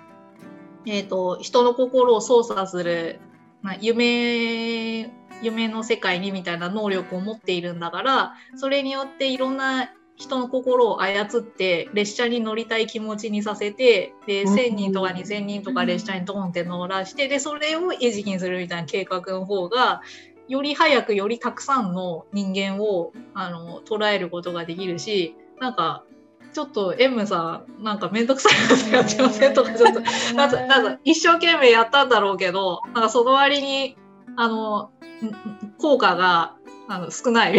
[0.86, 3.20] えー、と人の心を操作する、
[3.62, 5.10] まあ、夢
[5.42, 9.90] 夢の世界にみたいな能力を持っているんだからそれによっていろんな
[10.20, 14.54] 人の心を操って列車に乗りたい気持ちにさせてでうん。
[14.54, 20.02] 1,000人とか2,000人とか列車にドーンって乗らしてでそれを餌食にするみたいな計画の方が
[20.50, 26.04] より早くよりたくさんの人間をあの捉えることができるしなんか
[26.52, 29.54] ちょっと M さんなんか面倒くさいことやってません？
[29.54, 30.02] とかちょっと
[30.36, 33.96] なんか なんか一生懸命やったんだろうけどなんかその割に
[34.36, 34.92] あの
[35.24, 36.56] ん効果が
[36.90, 37.58] あの少ない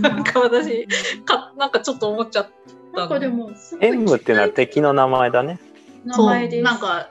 [0.00, 0.86] ななんか私
[1.24, 2.50] かなんかちょっと思っちゃっ
[2.94, 5.58] たなんかでも、すごい M っていうのは敵の名前だね。
[6.04, 6.62] 名前です。
[6.62, 7.10] なんか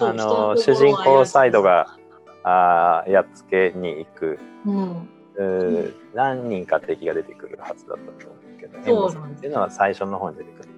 [0.00, 1.96] あの主人公サイドが
[2.42, 5.08] あーやっつけに行くうん。
[5.36, 10.68] うー何人か敵が出てくるはずだったと思うけど、そうさんっていうのは最初の方に出てくる。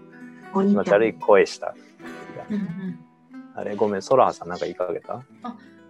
[0.68, 1.74] 気持ち悪い声した。
[2.48, 3.00] うんうん
[3.56, 5.24] あれ、ごめん、ソラハさんなんか言いかけた？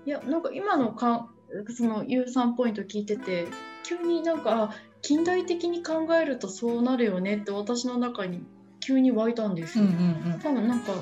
[0.06, 1.28] いや、なんか今のか
[1.74, 3.46] そのさんポイント聞いてて、
[3.84, 8.44] 急になんか、あ近代的に考えるとそうなるよねって私の中に
[8.80, 9.92] 急に湧いたんですうんよ。
[9.92, 9.94] う
[10.28, 10.92] んうん多分なんか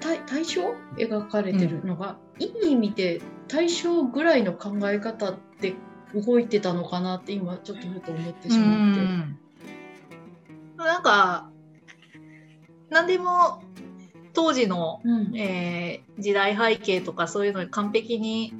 [0.00, 5.74] 対対象描かれてるのが、いい意味で対象ぐらいの考え方で
[6.14, 9.00] 動いてたのかなって今ちょっとふと思ってしまって。
[10.76, 11.50] なんか
[12.90, 13.62] 何でも
[14.32, 18.52] 当時の、うんえー時代背景とかそういうのに完璧に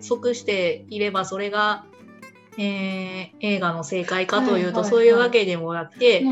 [0.00, 1.84] 即していればそれが、
[2.58, 6.22] えー映画の正解かというと、そういうわけでもなくて。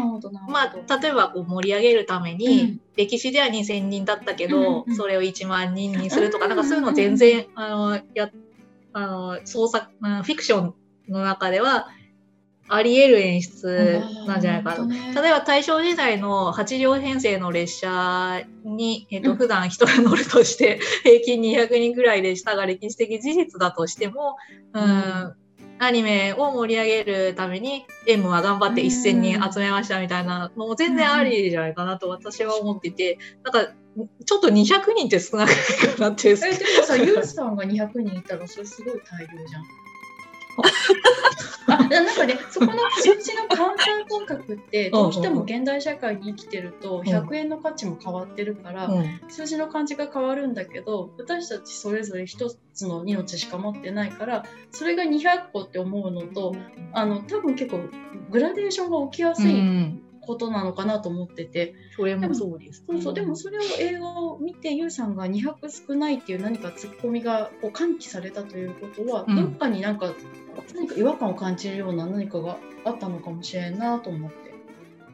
[0.48, 2.80] まあ、例えばこう盛り上げるために、うん。
[2.96, 4.50] 歴史では2,000人だったけうん。
[4.50, 4.96] ど、うん。
[4.96, 6.50] それを1万人にするとか、うん。
[6.50, 6.58] なん。
[6.58, 8.30] かそういうの全然、あのや
[8.92, 10.22] あの創作、うん。
[10.22, 10.74] フィクション
[11.08, 11.88] の中では
[12.68, 14.86] あり得る演出なんじゃないかな。
[14.86, 19.36] な例えば大正時代の8両編成の列車に、えっとうん。
[19.36, 24.36] 普段人が乗るとして 平均200人ぐらいでしたが歴史的事実だとしても、
[24.72, 25.34] うんうん。
[25.80, 33.72] アニメを盛り上げるために M は頑張って1000人集めましたみたいなのも全然ありじゃないかなと私は思っててなんか
[34.24, 36.40] ちょっと200人って少なくないかなってえで
[36.78, 39.64] もさ、ユウさんが200人いたら、それすごい大量じゃん。
[41.68, 49.20] あなんかね、そこの数字の換算感覚って、どうしても現代社会に生きてると、100円の価値も変わってるから、うん。
[49.28, 56.54] 数字の感じが変わるんだけど、私たちそれぞれ一つの命しか持ってないから、それが200個って思うのと、
[56.92, 57.80] あの多分結構
[58.30, 69.36] グラデーションが起きやすういんことなのかなと思ってて、それもそうです、そうそう、でもそれを映画を見て、ユウさんが200少ないっていう何かツッコミがこう喚起されたということは、うん。
[69.36, 70.12] どっかになんか
[70.74, 74.36] 何か違和感を感じるような何かがあったのかもしれんなと思って。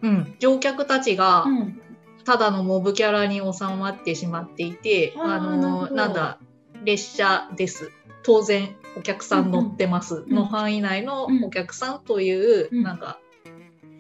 [0.03, 1.81] うん、乗客たちが、うん、
[2.25, 6.41] ただのモブキャラに収まってしまっていて、あのなんだ、
[6.85, 7.93] 列車です。
[8.25, 10.25] 当然、お客さん乗ってます。
[10.27, 10.35] うん。
[10.35, 12.83] の範囲内のお客さんという、うん。
[12.83, 13.21] なんか、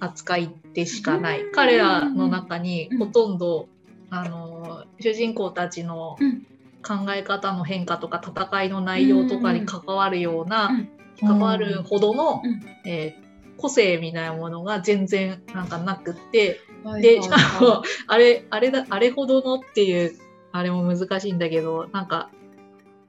[0.04, 1.42] 扱いでしかない。
[1.42, 3.68] うん彼らの中にうんほとんど、
[4.10, 6.46] あの、主人公たちのうん。
[6.86, 10.88] 考え方の変化とか戦いの内容とかに関わるような、うん。
[11.18, 12.62] 関わるほどの、うん。
[12.84, 13.24] えー
[13.56, 17.02] 個性みたいなものが全然なんかなくって、はい。
[17.02, 20.18] で、しかも、 あれ、あれだ、あれほどのっていう、
[20.52, 22.30] あれも難しいんだけど、なんか、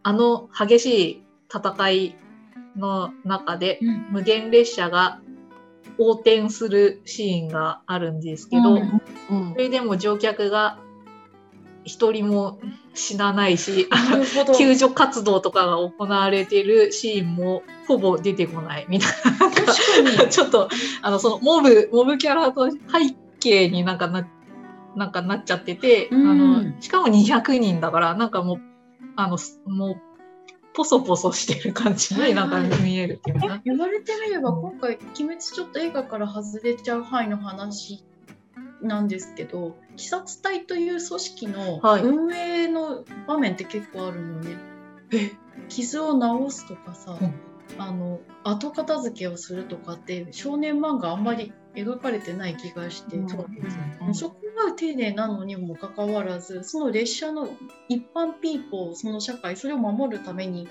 [0.04, 1.24] あの激しい
[1.54, 2.16] 戦い
[2.78, 4.08] の中で、うん。
[4.12, 5.20] 無限列車が
[5.98, 10.80] 横転するシーンがあるんですけど、それでも乗客が
[11.86, 12.60] 一人も
[12.94, 13.88] 死なないし、
[14.58, 19.10] 救助活動とかが行われているシーンもほぼ出てこないみたい
[20.18, 20.28] な。
[20.28, 20.70] ちょっと、
[21.02, 22.78] あの、その、モブ、モブキャラと背
[23.40, 24.28] 景になんかな、
[24.96, 26.28] なんかなっちゃってて、うん。
[26.28, 28.58] あの、しかも200人だから、なんかもう、
[29.16, 29.96] あの、すもう、
[30.76, 33.62] ポソポソしてる感じになんか見えるっていうかな。
[33.64, 38.04] 言われてみれば今回「鬼滅」ちょっと映画から外れちゃう範囲の話
[38.82, 44.58] なんですけど鬼殺隊という組織のはい運営の場面って結構あるのね。
[45.70, 47.34] 傷を治すとかさ、うん
[47.78, 54.16] あの後片付けをするとかって少年漫画あんまり描かれてない気がして、うん。
[54.16, 54.36] そこ
[54.66, 57.50] が丁寧なのにもかかわらずその列車の
[57.90, 60.68] 一般ピーポーその社会それを守るために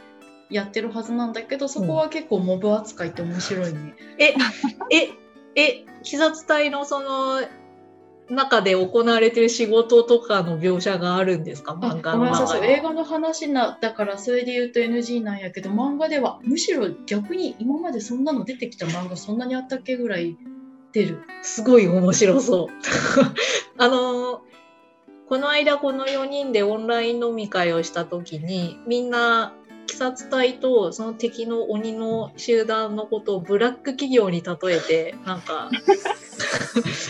[0.51, 3.94] やってるはずなんだけどそこは結構モブ扱いって面白いね。
[4.18, 4.35] え、
[4.90, 5.10] え、
[5.56, 7.40] え、鬼殺隊のその、
[8.31, 11.78] 中で行われてる仕事とかの描写があるんですか？
[11.81, 12.64] あ漫画の。
[12.64, 20.39] 映画の話なだからそれで言うと NG なんやけど漫画ではむしろ逆に今までそんなの出てきた漫画そんなにあったっけぐらい
[20.94, 21.22] 出る。
[21.42, 22.68] すごい面白そう。
[23.76, 24.42] あの、
[25.28, 29.52] この間この4人でオンライン飲み会をした時に、みんな、
[29.86, 35.68] 鬼殺隊とその敵の鬼の集団のことをブラック企業に例えて、なんか、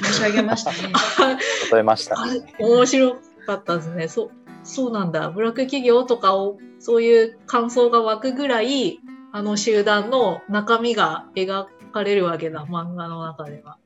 [0.03, 0.93] 申し上げましたね。
[1.71, 2.17] 例えました。
[2.59, 3.17] 面白
[3.47, 4.09] かったですね。
[4.09, 4.31] そう、
[4.65, 5.31] そうなんだ。
[5.31, 8.99] ブラック企業とかを、そういう感想が湧くぐらい、
[9.33, 11.65] あの集団の中身が描
[11.95, 13.79] かれるわけだ、漫画の中では。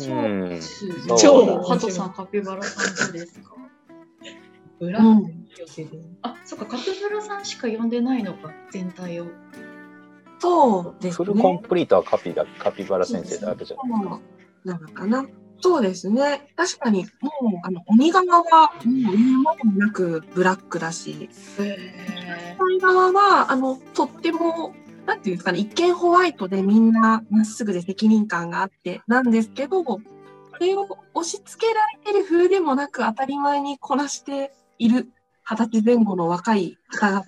[0.00, 0.60] うん。
[1.08, 3.54] 超超ハトさんカピバラさんですか？
[4.80, 5.44] ブラッうん
[6.22, 9.26] あそっかカピバラさんしか呼んでないのか全体を。
[10.40, 11.62] そうですフルコンね。
[11.68, 13.78] プリートはカピだカピバラ先生だけじゃん。
[13.78, 14.20] そう
[14.68, 15.24] なのかな。
[15.60, 16.52] そうですね。
[16.54, 21.28] 確かに、もう、あの、鬼側は、もう言うまでもなくブラックだし、
[22.60, 24.72] 鬼側は、あの、とっても、
[25.08, 30.02] なんていうんですかね、一見ホワイトでみんなまっすぐで責任感があって、なんですけど、こ
[30.60, 35.08] れを押し付けられてる風でもなく当たり前にこなしている
[35.48, 37.24] 二十歳前後の若い方々っ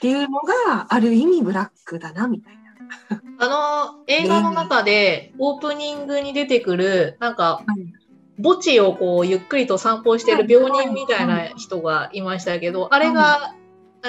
[0.00, 3.22] ていうのが、ある意味ブラックだな、みたいな。
[3.38, 7.94] あの、映画の中でオープニングに出てくる、なんか、はい
[8.40, 13.52] 墓地をこう、ゆっくりと散歩してる病人みたいな人がいましたけど、あれが、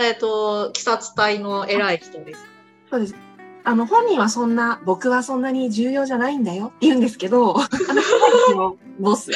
[0.02, 2.46] えっと、鬼殺隊の偉い人です。
[2.90, 3.16] そうです。
[3.64, 7.68] あの、本人はそんな、僕はそんなに重要じゃないんだよって言うんですけど、あ
[8.54, 9.32] の、 のボス。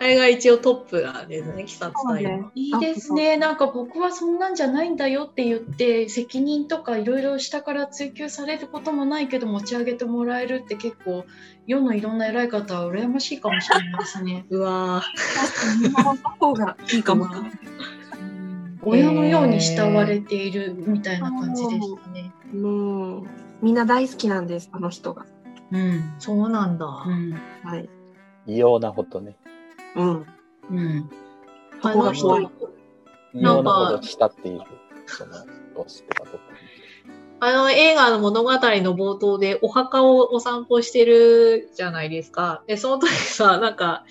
[0.00, 2.44] あれが一応トップなんですね、鬼殺隊のそうね。
[2.54, 3.36] いいですね。
[3.36, 11.24] なんか僕はそんなんじゃないんだよって言って責任とかいろいろ下から追及されることもないけど持ち上げてもらえるって結構
[11.66, 14.46] 世のいろんな偉い方は羨ましいかもしれないですね。
[14.50, 15.02] うわ
[15.82, 17.50] 見守った方がいいかもな。
[18.82, 22.32] 親のように慕われているみたいな感じでしたね。
[22.54, 23.22] もう、
[23.60, 25.26] みんな大好きなんです、あの人が。
[25.72, 26.14] うん。
[26.18, 26.86] そうなんだ。
[26.86, 27.32] うん。
[27.64, 27.88] はい。
[28.46, 29.36] 異様なほどね。
[29.98, 30.26] うん。
[30.70, 31.10] うん。
[31.82, 32.70] あのここが怖い人、
[33.34, 34.60] 異様なほど慕っている。
[35.06, 35.32] その
[35.74, 36.38] ボスってかどこ
[37.40, 42.62] あの映画の物語の冒頭でお墓をお散歩してるじゃないですか。
[42.66, 44.04] で、その時さ、なんか、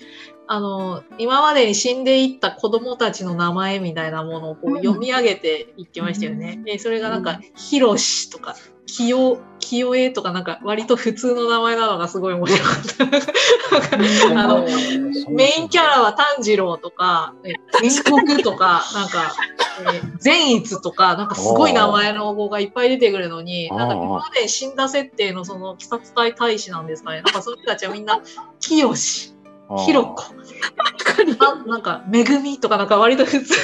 [0.46, 6.58] あの、今までに死んでいった子供たちの名前みたいなものをこううん読み上げていってましたよね。
[6.64, 8.56] で、それがなんか、ヒロシとか、
[8.86, 9.38] キヨ、
[9.68, 14.40] キヨエとかなんか割と普通の名前なのがすごい面白かった。
[14.40, 14.64] あの、
[15.28, 19.34] メインキャラは炭治郎とか、え煉獄とか、なんか、
[19.94, 27.20] えー善逸とか、なんかすごい名前の子がいっぱい出てくるのに、なんか今まで死んだ設定のその鬼殺隊大使なんですかね。
[27.20, 28.22] なんかその人たちはみんな、
[28.60, 28.94] 清
[29.76, 30.24] し、ひろこ、
[31.38, 33.54] あ なんか、めぐみとかなんか割と普通。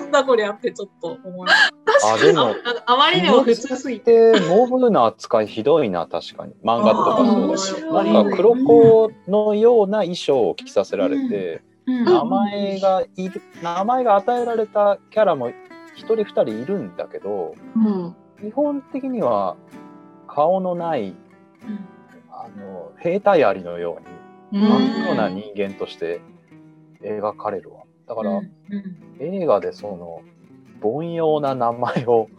[0.00, 1.72] なんだこれあってちょっと思います。
[2.06, 2.54] あ、でも、
[2.86, 4.32] あまりにも普通すぎて。
[4.32, 6.52] て、モブな扱いひどいな、確かに。
[6.64, 8.14] 漫画とかそうだし。
[8.14, 12.04] なんか黒子のような衣装を着させられて、うん。
[12.04, 15.50] 名前がいる、名前が与えられたキャラも
[15.96, 18.16] 一人二人いるんだけど、うん。
[18.40, 19.56] 基本的には
[20.28, 21.16] 顔のない、うん
[22.32, 24.19] あの、兵隊ありのように、うん
[24.52, 26.20] 真っ黒な人間として
[27.02, 27.82] 描かれるわ。
[28.06, 28.50] だから、うん
[29.22, 30.22] 映画でその
[30.82, 32.30] 凡庸な名前を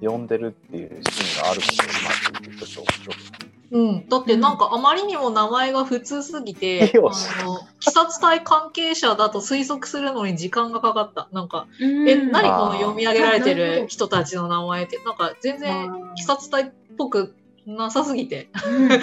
[0.00, 2.58] 呼んでるっていうシーンがあることを今聞い。
[2.58, 11.28] てちょっと面白くうん、だってなんかあまりにも名前が普通すぎて、よあの、鬼殺隊関係者だと推測するのに時間がかかった。
[11.30, 12.08] なんか、うん。
[12.08, 19.00] え、何この読み上げられてる人たちの名前って、なんか全然鬼殺隊っぽくなさすぎて、うん なん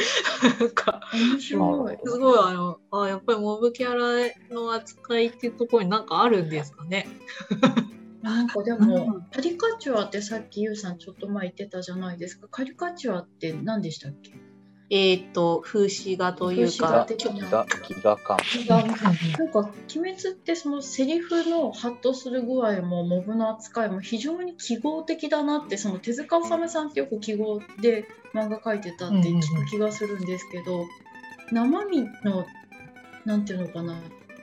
[0.74, 1.98] か、面白い。
[2.04, 7.08] すごいあの、あやっぱりモブキャラの扱いっていうところになんかあるんですかね。
[8.22, 12.48] なんかでうもん、カリカチュアってさっきゆうさんちょっと前言ってたじゃないですか。
[12.50, 14.34] カリカチュアって何でしたっけ？
[14.90, 18.38] えっ、と、風刺画という風刺か画、的なギガ、ギガ感。
[18.70, 30.86] なんか、鬼滅ってそのセリフのハッとする具合もモブの扱いも非常に記号的だなってその手塚治虫さんってよく記号で漫画描いてたって聞く気がするんですけど、
[31.52, 32.46] 生身の
[33.26, 33.94] なんていうのかな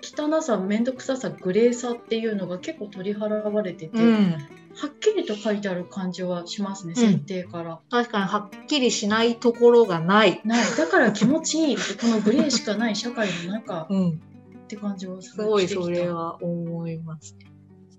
[0.02, 4.36] 汚さ面倒くささグレーさっていうのが結構取り払われてて、うん。
[4.76, 7.80] はっきりと書いてある感じはしますね、うん設定から。
[7.90, 10.40] 確かにはっきりしないところがない。
[10.44, 14.20] ないだから気持ちいいこのグレーしかない社会の中うん。
[14.64, 17.36] って感じはすすごいそれは思います。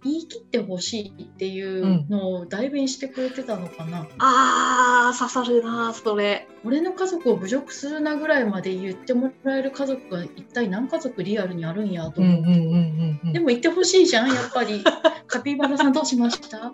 [0.06, 6.48] 言い切ってほしいっていうのを代弁してくれてたのかな、あー、刺さるな、それ。
[6.64, 14.84] 俺の家族を侮辱するなぐらいまで言ってもらえる家族が一体何家族リアルにあるんやと思う、んうんでも言ってほしいじゃんやっぱり。
[15.27, 16.72] カピバラさんどうしました？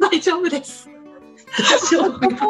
[0.00, 0.88] 大丈夫です。
[1.78, 2.48] そうだなと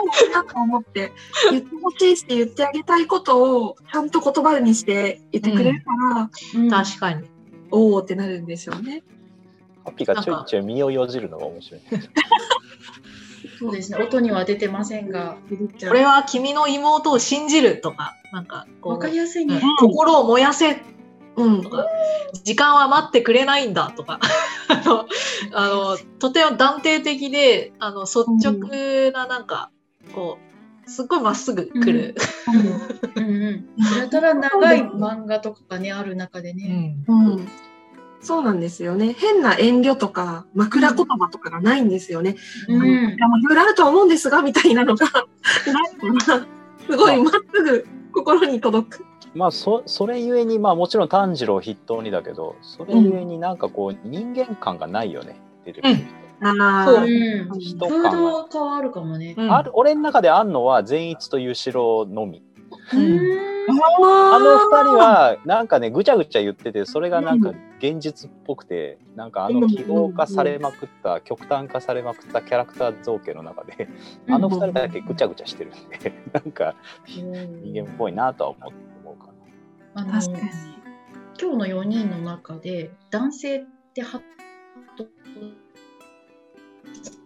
[0.55, 1.13] 思って、
[1.51, 6.31] 言ってほしいし言ってあげたいことをちゃんと言葉にして言ってくれるから、
[6.61, 6.71] うん。
[6.71, 7.29] 確かに。
[7.73, 9.03] おおってなるんでしょうね。
[9.85, 11.81] ハッピーがちょいちょい身をよじるのが面白い。
[13.59, 15.37] そうですね音には出てませんが
[15.87, 20.81] これは君の妹を信じるとか、なんかこう、わかりやすいうんね、心を燃やせ
[21.37, 21.71] うんと。
[21.71, 21.87] か、
[22.45, 24.21] 時間は待ってくれないんだとか、
[24.69, 25.07] あの、
[25.53, 29.71] あの、とても断定的で、あの、率直ななんか、
[30.15, 30.52] こう、
[30.87, 32.15] すっごいまっすぐ来る。
[33.17, 33.23] うん。
[33.23, 33.67] うん、
[33.99, 37.49] やたら長い漫画とかねある中でね、うん。
[38.21, 39.15] そうなんですよね。
[39.15, 42.37] 変な遠慮とか枕言葉とかがないんですよね。
[42.69, 42.87] うん。
[42.87, 44.09] いろいろあるとは思うん。
[44.09, 45.23] ですがみたいなのがない
[46.25, 46.47] から、
[46.87, 49.07] すごいまっすぐ心に届く。
[49.35, 55.95] まあそそれゆえにまあもちろん炭治郎筆頭にだけどそれゆえになんかこう人間感がないよね出てくる、
[56.43, 57.05] そう。
[57.05, 57.61] うん。
[57.61, 59.35] 人フード変わるかもね。
[59.37, 59.53] うん。
[59.53, 62.43] ある俺の中であんのは善逸という城のみ。
[62.93, 63.53] うん。
[63.71, 73.89] ああの二人はなんかねぐちゃぐちゃ言っててそれがなんか現実っぽくてなんかあの記号化されまくった極端化されまくったキャラクター造形の中で
[74.29, 76.75] あの二人だけぐちゃぐちゃしてるんで なんか
[77.07, 78.73] 人間っぽいなとは思う
[79.05, 80.03] 思うかな。
[80.03, 80.73] あの確かに。
[81.41, 83.65] 今日の4人の中で男性っ
[83.95, 84.21] てハッ
[84.97, 85.07] ト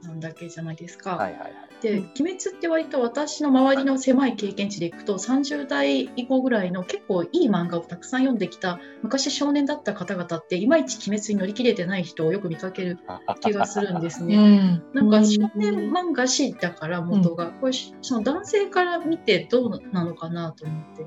[0.02, 1.16] なんだけじゃないですか。
[1.16, 1.52] はいはいはい。
[1.82, 12.98] で「鬼滅」って割と私の周りの狭い経験値でいくと30代以降ぐらいの結構いい漫画をたくさん読んできた昔少年だった方々っていまいち鬼滅に乗り切れてない人をよく見かける
[13.40, 14.36] 気がするんですうね。
[14.58, 14.82] ん。
[14.94, 21.06] なんか少年漫画誌だから元が、これその男性から見てどうなのかなと思って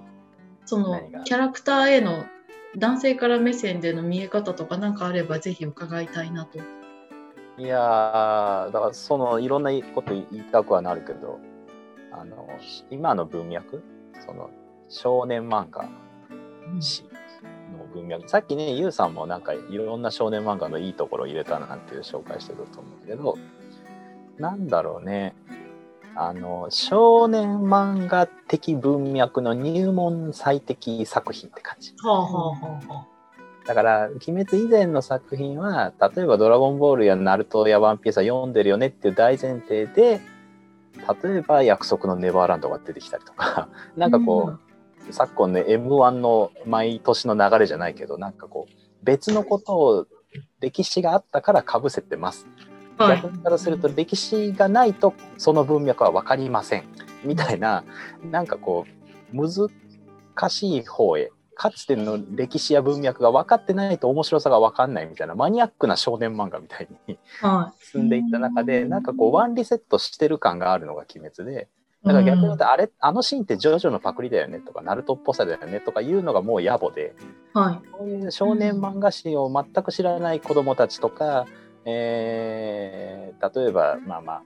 [0.65, 2.25] そのキャラクターへの
[2.77, 6.59] 男性から目線での見え方とかなんかあればぜひ伺いたいなと。
[7.59, 11.39] いやーだからそのいろんなこと言いたくはなるけど
[12.11, 12.47] あの
[12.89, 13.83] 今の文脈
[14.25, 14.49] その
[14.87, 15.89] 少年漫画
[16.79, 17.03] 誌
[17.77, 18.29] の文脈。
[18.29, 23.37] さっきねゆうさんもなんかいろんな少年漫画のいいところを入れたなんていう紹介してると思うけど
[24.37, 25.35] なんだろうね。
[26.15, 31.93] あの少年漫画的文脈の入門最適作品って感じ。
[32.03, 33.18] はあはあはあは
[33.65, 40.21] だから、鬼滅以前の作品は、例えばドラゴンボールやナルトやワンピースは読んでるよねっていう大前提で、
[41.23, 44.53] 例えば約束のネバーランドが出てきたりとか、 なんかこ
[45.09, 48.73] う、昨今ね、M1 の毎年の流れじゃないけど、なんかこう、
[49.03, 50.07] 別のことを
[50.59, 52.47] 歴史があったから被せてます。
[52.99, 56.83] 逆にからすると歴史がないとその文脈は分かりません。
[57.23, 57.83] みたいな
[58.29, 58.85] なんかこ
[59.33, 59.69] う難
[60.49, 68.89] しい方へかつての歴史や文脈が分かってないと面白さが分かんないみたいなマニアックな少年漫画みたいには進んでいった中でうん。
[68.89, 71.67] なんかこうワンリセットしてる感があるのが鬼滅で
[72.05, 77.13] だから逆に言うとあれあのシーンってジョジョのパクリだよねとかナルトっぽさだよねとかいうのがもう野暮で
[77.53, 77.89] はい。
[77.91, 81.45] こういう少年漫画誌を全く知らない子供たちとか、
[81.83, 84.43] えー例えばまあまあ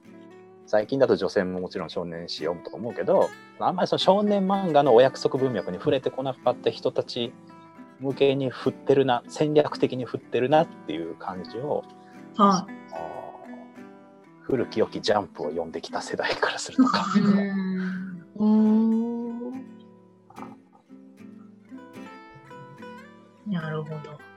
[0.74, 3.30] 最近だと女性ももちろん少年誌読むと思うけど
[3.60, 7.32] あんまりその少年漫画のお約束文脈に触れてこなかった人たち
[8.00, 11.84] 向けに振ってるな戦略的に振ってるなっていう感じを
[12.38, 17.06] はあー古き良きジャンプを読んできた世代からするとか。
[23.46, 24.33] なるほど。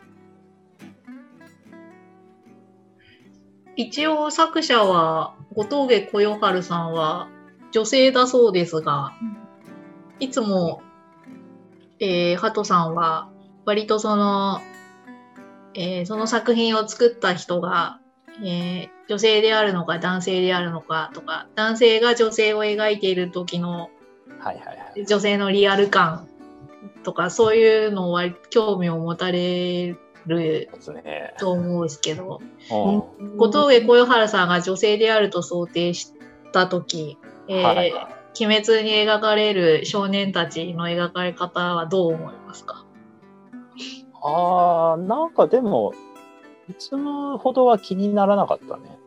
[3.77, 7.29] 一応作者は、後峠小夜春さんは
[7.73, 9.13] 女性だそうですが、
[10.19, 10.83] いつも、
[12.01, 13.31] えー、ハトさんは
[13.65, 14.61] 割とその、
[15.75, 18.01] えーその作品を作った人が、
[18.43, 23.91] えー女性であるのか男性であるのかとか、男性が女性を描いている時の。
[25.07, 26.29] 女性のリアル感
[27.05, 29.97] とかそういうのは興味を持たれ
[30.27, 30.69] る。
[31.39, 33.13] と思うんですけど小
[33.97, 36.13] 夜原さんが女性であると想定し
[36.53, 37.93] た時、えーはい
[38.39, 42.85] 鬼滅に描かれる少年たちの描かれ方はどう思いますか？
[44.23, 45.95] ああ、なんかでも、
[46.69, 48.99] いつもほどは気にならなかったね。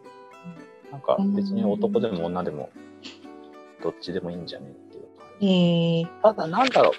[0.92, 2.72] なんか別に男でも女でも、
[3.84, 5.48] どっちでもいいんじゃねっていう感じ。
[5.48, 6.94] えー、ただ、なんだろう。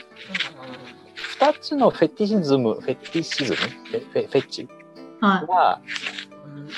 [1.41, 3.57] 二つのフェティシズム、フェティシズム？
[3.57, 4.69] フェフェフェチ？
[5.23, 5.47] はい。
[5.47, 5.81] は、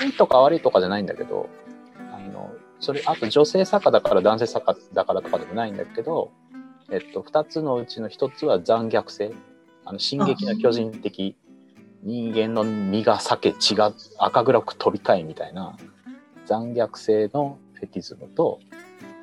[0.06, 1.48] いいとか悪いとかじゃないんだけど、
[2.12, 2.48] あの、
[2.78, 6.30] それ、あと女性作家だから男性作家だからとかでもないんだけど、
[6.92, 9.32] えっと、二つのうちの一つは残虐性。
[9.84, 11.34] あの、進撃の巨人的
[12.04, 15.76] 人間の身が裂け血が赤黒く飛び交いみたいな
[16.46, 18.60] 残虐性のフェティズムと、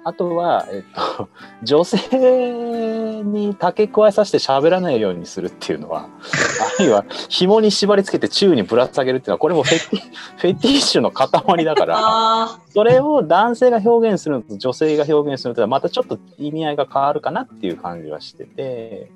[0.03, 0.83] あとは、えっ
[1.17, 1.29] と、
[1.63, 6.07] 女性に竹加えさせて喋らないようにするっていうのは、
[6.79, 9.99] あるいは紐に縛り付けて宙にぶら下げるっていうのは、これもフェティ
[10.37, 19.11] フェティッシュの塊だから、あそれを男性が表現するのと女性が表現するのとはまたちょっと意味合いが変わるかなっていう感じはしてて、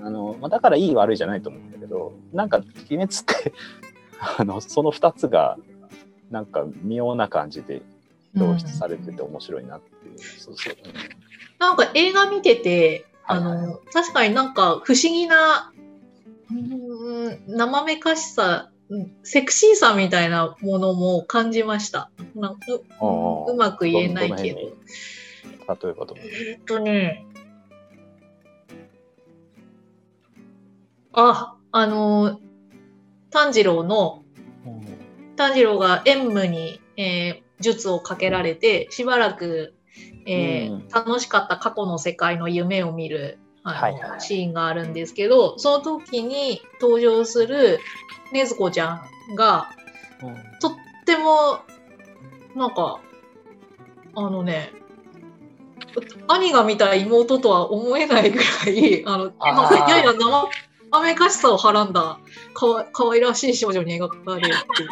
[0.00, 3.52] あのまあだからいい悪いじゃないと思うんだけど、なんか鬼滅って
[4.38, 5.56] あのその2つが
[6.30, 7.82] なんか妙な感じで
[8.34, 10.18] 表出されてて面白いなっていう。
[10.18, 10.76] そうそう。
[10.84, 10.92] うん
[11.58, 13.66] なんか映画見てて、あはいはい。
[13.68, 15.72] の、確かになんか不思議な、
[16.50, 22.10] うーん生めかしさ、うんセクシーさみたいなものも感じました。
[22.34, 24.34] なんうまく言えないど。
[24.34, 24.58] のけど。
[24.60, 27.26] 例えばどうえーっとね、
[31.12, 32.40] あ、あの、
[33.30, 34.24] 炭治郎の、
[35.36, 39.74] 炭治郎が縁武に、えー術をかけられて、しばらく、
[40.26, 40.88] えーうん。
[40.88, 47.78] 楽しかった過去の世界の夢を見るあの、はいはいシーンがあるんですけど、その時に登場する
[48.32, 48.94] 禰豆子ちゃ
[49.30, 49.70] んが、
[50.60, 50.72] とっ
[51.04, 51.60] ても、
[52.56, 53.00] なんか、
[54.14, 54.72] あのね、
[56.28, 59.48] 兄が見た妹とは思えないぐらい、 あの、あ
[59.88, 62.18] やや生めかしさをはらんだ
[62.52, 64.90] かわ可愛らしい少女に描かれるっていう。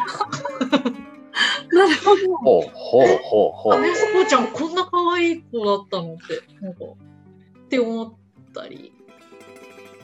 [1.71, 2.37] なるほど。
[2.37, 3.81] ほうほうほうほあ、う。
[3.81, 8.13] ねそこちゃんこんな可愛い子だったのって、なんか、って思っ
[8.53, 8.93] たり。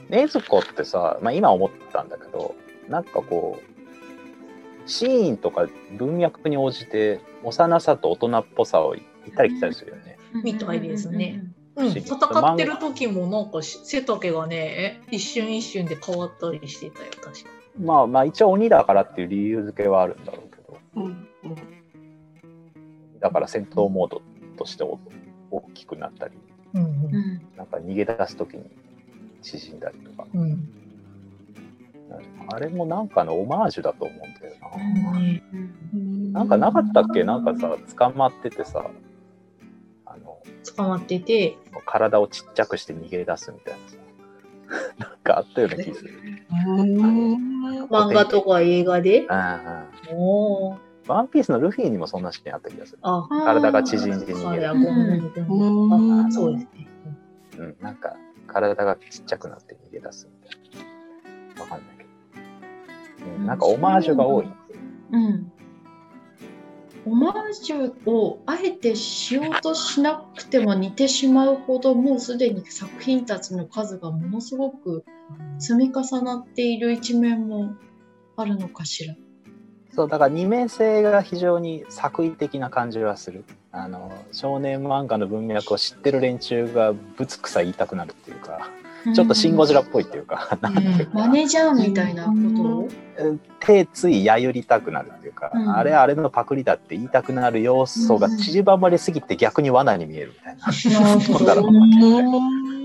[0.10, 2.56] 禰豆子ってさ、まあ、今思ったんだけど
[2.88, 5.68] なんかこうシーンとか
[5.98, 10.18] 文脈に応じて幼さと大人っぽさを行ったり来たりするよね。
[10.44, 11.44] みたいですね。
[11.76, 17.50] うん、戦ってる時もなんかし背丈がね、一瞬一瞬で変わったりしてたよ、確か。
[17.78, 20.47] まあまあ一応鬼だからっていう理由付けはあるんだろう。
[21.04, 21.56] うんうん。
[23.20, 24.22] だから戦闘モード
[24.58, 25.00] としてお
[25.52, 26.34] 大きくなったり
[26.74, 27.42] うんうん。
[27.56, 28.64] なんか逃げ出す時に
[29.42, 30.28] 縮んだりとか。
[30.34, 30.42] うん。
[30.42, 30.74] うん
[32.50, 34.70] あれもなんかのオマージュだと思うんだよな。
[35.94, 36.32] うん。
[36.32, 37.26] なんかなかったっけ？
[37.26, 38.90] なんかさ捕まっててさ
[40.06, 40.38] あの
[40.78, 43.98] 捕まってて、体をちっちゃくして逃げ出すみたいなさ。
[45.10, 46.14] なんかあったような気がする。
[47.90, 49.26] 漫画とか映画で？
[49.26, 49.44] うんうん。
[50.14, 50.78] おー
[51.08, 53.00] ワンピースのルフィにもそんなシーンあった気がする。
[53.02, 56.32] あ、体が縮んで逃げる。
[56.32, 56.88] そうですね。
[57.58, 58.16] うん、なんか
[58.48, 61.62] 体がちっちゃくなって逃げ出すみたいな。
[61.62, 63.36] わかんないけど。
[63.36, 64.52] うん、なんかオマージュが多い。
[65.12, 65.52] うん。
[67.06, 75.06] オマージュをあえてしようとしなくても似てしまうほどもうすでに作品たちの数がものすごく
[75.58, 77.76] 積み重なっている一面も
[78.36, 79.16] あるのかしら。
[79.98, 83.44] そうだから二面性が非常に作為的な感じはする。
[83.72, 88.70] あの少年漫画の文脈を知ってる連中がぶつくさ言いたくなるっていうか、
[89.16, 91.18] ちょっとシン・ゴジラっぽいっていうか、 なんていうか。
[91.18, 92.62] マネージャーみたいなこと？
[92.62, 92.90] を。
[93.60, 95.76] 手ついやゆりたくなるっていうか、うん。
[95.76, 100.68] あれあれのパクリだって言いたくなる要素が散りばまりすぎて逆に罠に見えるみたいな。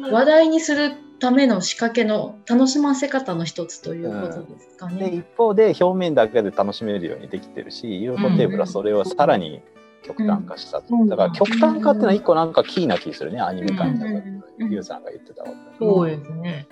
[0.10, 0.92] 話題にする
[1.22, 5.14] ための仕掛けの楽しませ方の一つということですかでね。
[5.14, 9.62] 一方で表面だけで楽しめるようにできてるし UFO テーブルはそれをさらに
[10.02, 11.08] 極端化した、うん。
[11.08, 14.20] だから極端化っていうのは一個なんかキーな気するねアニメ界の
[14.68, 16.66] ユウさんが言ってたことそうですね。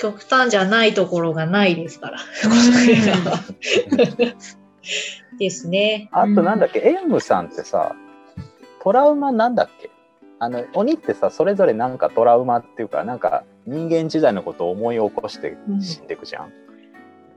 [0.00, 2.18] 極端じゃないところがないですから。
[5.38, 6.08] ですね。
[6.10, 6.80] あとなんだっけ？
[6.80, 7.94] エンムさんってさ
[8.82, 9.90] トラウマなんだっけ？
[10.42, 16.52] あの鬼ってさそれぞれなんかトラウマっていうかなんか人間時代のことを思い起こして死んでいくじゃん。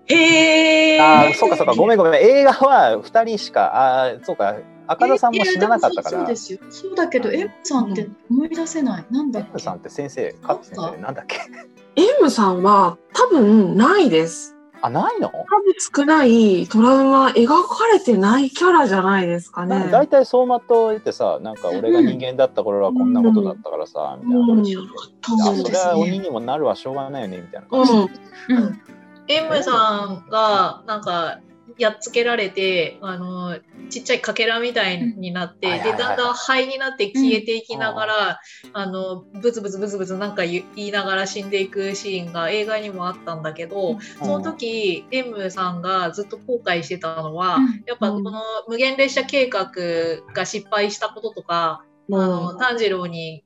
[0.05, 0.99] へえ。
[1.01, 4.55] ああそうかそうかごめんごめん映画は2人しかあーそうか
[4.87, 6.59] 赤田さんも死ななかったからそうですよ。
[6.69, 9.05] そうだけど、エムさんって思い出せない。
[9.11, 9.47] なんだっけ？
[9.47, 11.37] エンムさんって先生カピ先生なんだっけ
[11.95, 14.52] ？M さんは多分ないです。
[14.85, 15.31] あないの？
[15.31, 19.87] 数少ないトラウマ描かれてないキャラじゃないですかね。
[19.91, 24.41] 大体走馬灯ってさなんか俺が人間だった頃はこんなことだったからさ、みたい
[25.37, 25.97] なそれは。
[25.97, 28.01] 鬼にもなるはしょうがないよねみたいなうん。
[28.01, 28.81] うん。
[29.29, 31.39] エムさんが、なんか、
[31.77, 33.57] やっつけられて、あの、
[33.89, 35.71] ちっちゃいかけらみたいになって、で、うん。
[35.71, 38.39] はいはいはいだんだん灰になって消えていきながら、
[38.73, 49.71] あの、ブツブツブツブツなんか言いながら死んでいくシーンが映画にもあったんだけど、その時、エムさんがずっと後悔してたのは、やっぱこの無限列車計画
[50.33, 53.43] が失敗したこととか、あの炭治郎に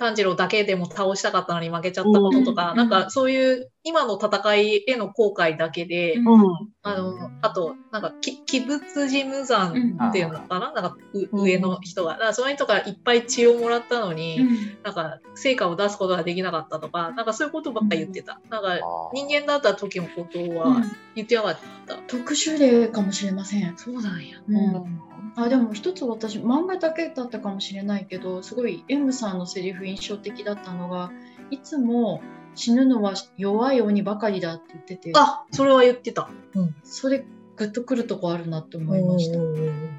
[0.00, 2.76] 炭治郎だけでも倒したかったのに負けちゃったこととか、うん。
[2.78, 6.32] なんかそういう今の戦いへの後悔だけで、うん。
[6.32, 6.68] うん。
[6.82, 11.44] あのあとなんかき鬼物事務山っていうのかな、なんかううん。
[11.44, 12.12] 上の人が。
[12.12, 14.56] だからその人がいっぱい血をもらったのに、うん。
[14.82, 18.80] なんか成果を出すことができなかったとかなんかそういうことばっかり言ってた、なんか
[19.12, 20.96] 人間だった時のことうはん。
[21.14, 23.76] 言ってなかった、特殊例かもしれません。
[23.76, 24.38] そうなんや。
[24.46, 25.00] うん。
[25.36, 31.12] あでも一つ私漫画だけだったかもしれないけどすごい M さんのセリフ印象的だったのが
[31.50, 32.20] いつも
[32.54, 35.12] 死ぬのは弱い鬼ばかりだって言ってて。
[35.14, 36.74] あそれは言ってた、うん。
[36.82, 37.24] それ
[37.56, 39.38] グッとくるとこあるなって思いました。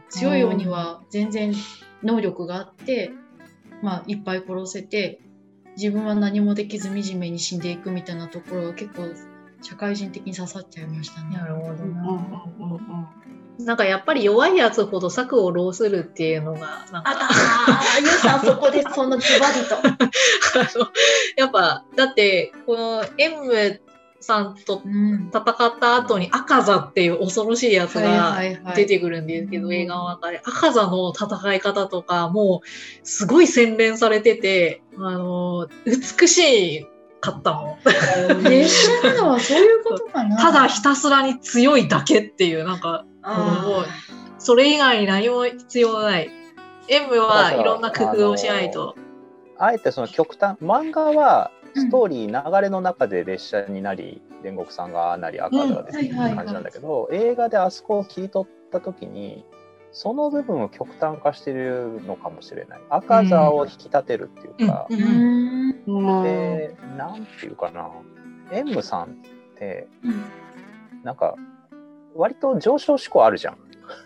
[0.09, 1.53] 強い鬼は全然
[2.03, 3.11] 能力があって、
[3.81, 5.21] まあ、いっぱい殺せて
[5.77, 9.03] 自分は何もできず惨めに死んでいくみたいなところが結構
[9.61, 11.37] 社会人的に刺さっちゃいましたね。
[11.37, 11.67] なるほど。
[11.67, 13.07] な、うんうんうんうん
[13.65, 16.59] なんかやっぱり弱いやつほど策を浪するっていうのが、
[16.91, 19.75] なんか、ああ、ゆうさんそこでそのズバリと。
[21.37, 23.81] やっぱ、だって、この M
[24.21, 28.39] さんと戦った後に赤座っていう恐ろしいやつが
[28.75, 30.39] 出てくるんですけど、映画の中で。
[30.39, 32.67] 赤座の戦い方とか、もう、
[33.03, 36.87] すごい洗練されてて、あの、美しい
[37.21, 37.77] かったも
[38.39, 38.43] ん。
[38.43, 38.69] 列
[39.01, 40.37] 車なのはそういうことかな。
[40.37, 43.85] ただひたすらに強いだけっていう、なんか、あもう
[44.39, 46.29] それ以外に何も必要ない。
[46.87, 48.95] M はいろんな工夫をしないと。
[49.57, 59.45] あえてその極端漫画はストーリー流れの中で列車になり、煉獄さんがなり赤座が出てくるうんはいはいはい感じなんだけど、映画であそこを切り取った時に
[59.91, 62.79] その部分を極端化してるのかもしれない。
[62.89, 66.23] 赤座を引き立てるっていうか、うん。
[66.23, 67.89] でなんていうかな。
[68.51, 69.07] M さんっ
[69.57, 70.23] てうん。
[71.03, 71.35] なんか
[72.15, 73.57] 割と上昇志向あるじゃん。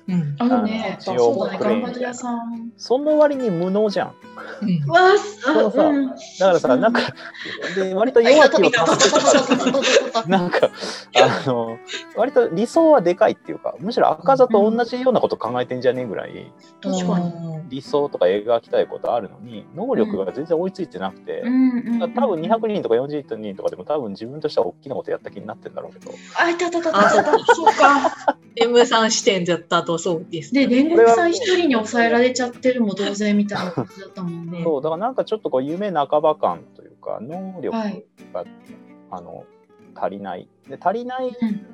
[0.08, 0.36] うん。
[0.40, 2.72] あのね、あのそうだね、一応頑張り屋さん。
[2.78, 4.14] その割に無能じゃん。
[4.62, 6.08] うんわあ、そうさうん。
[6.08, 7.02] だからさ、なんか、
[7.76, 10.70] で割と弱気を足してた なんか、
[11.16, 11.78] あの、
[12.16, 16.52] 割と理想はでかいっていうか、むしろ赤座と同じようなこと考えてんじゃねえぐらい、
[16.82, 17.34] 確かに。
[17.70, 21.44] 理想とか描きたいことあるのに、能力が全然追いついてなくて。
[22.16, 27.36] 多分200人とか40人とかでも多分自分としては大きなことやった気になってんだろうけど、あ、いたたたたあ、そたた。
[27.36, 27.46] うか。
[27.56, 28.38] そうか。
[28.58, 30.54] M さん視点だったとそうです。
[30.54, 34.62] で、煉獄さん一人に抑えられちゃってるも同然みたいな感じだったもんね。
[34.64, 38.06] そう、だからなんかちょっとこう夢半ば感というか、能力が、はい
[39.12, 39.46] あの、
[39.96, 40.50] 足りない。
[40.68, 41.66] で、足りないうん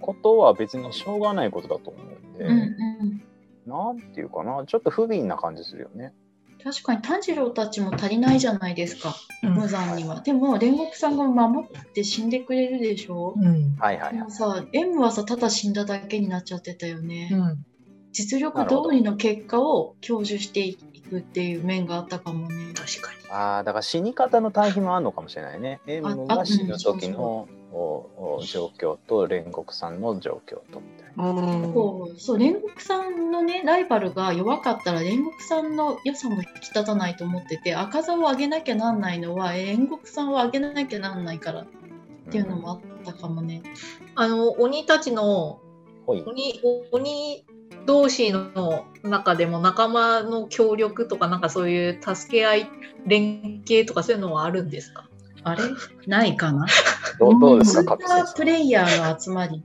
[0.00, 3.22] ことは別にしょうがないことだと思うんで、うんうん。
[3.66, 6.12] なんていうかな、ちょっと不憫な感じするよね。
[6.66, 9.14] 確かに炭治郎たちも足りないじゃないですか、
[9.44, 10.20] うん無残には。
[10.20, 13.34] でも煉獄さんが守って死んでくれるでしょ？
[13.36, 13.76] うん。
[13.78, 14.30] はいはいはいでも。
[14.30, 17.28] さ、M はさ、ただ死んだだけになっちゃってたよね。
[17.30, 17.64] うん。
[18.12, 22.72] 実力通りの結果を享受していくっていう面があったかもね。
[22.74, 23.30] 確かに。
[23.30, 25.80] ああ、だから死に方の対比もあるのかもしれないね。
[25.86, 31.05] エムあが死ぬ時の状況と煉獄さんの状況とみたいな。
[31.16, 31.72] うん。
[31.72, 41.66] そうそう煉獄さんのねライバルが弱かったら煉獄さんの良さも引き立たないと思ってて赤座を上げなきゃなんないのはえ煉獄さんを上げなきゃなんないからっ
[42.30, 43.62] ていうのもあったかもね。
[44.16, 45.60] あの、鬼たちの。
[46.08, 46.60] 鬼、
[46.92, 47.44] 鬼
[47.84, 52.70] 同士の中でも仲間の協力とか、なんかそういう助け合い、
[53.06, 55.08] 連携とかそういうのはあるんですか？
[55.44, 55.62] あれ？
[56.06, 56.66] ないかな？
[57.18, 57.96] どうですスか、
[58.36, 59.62] プレイヤーの集まり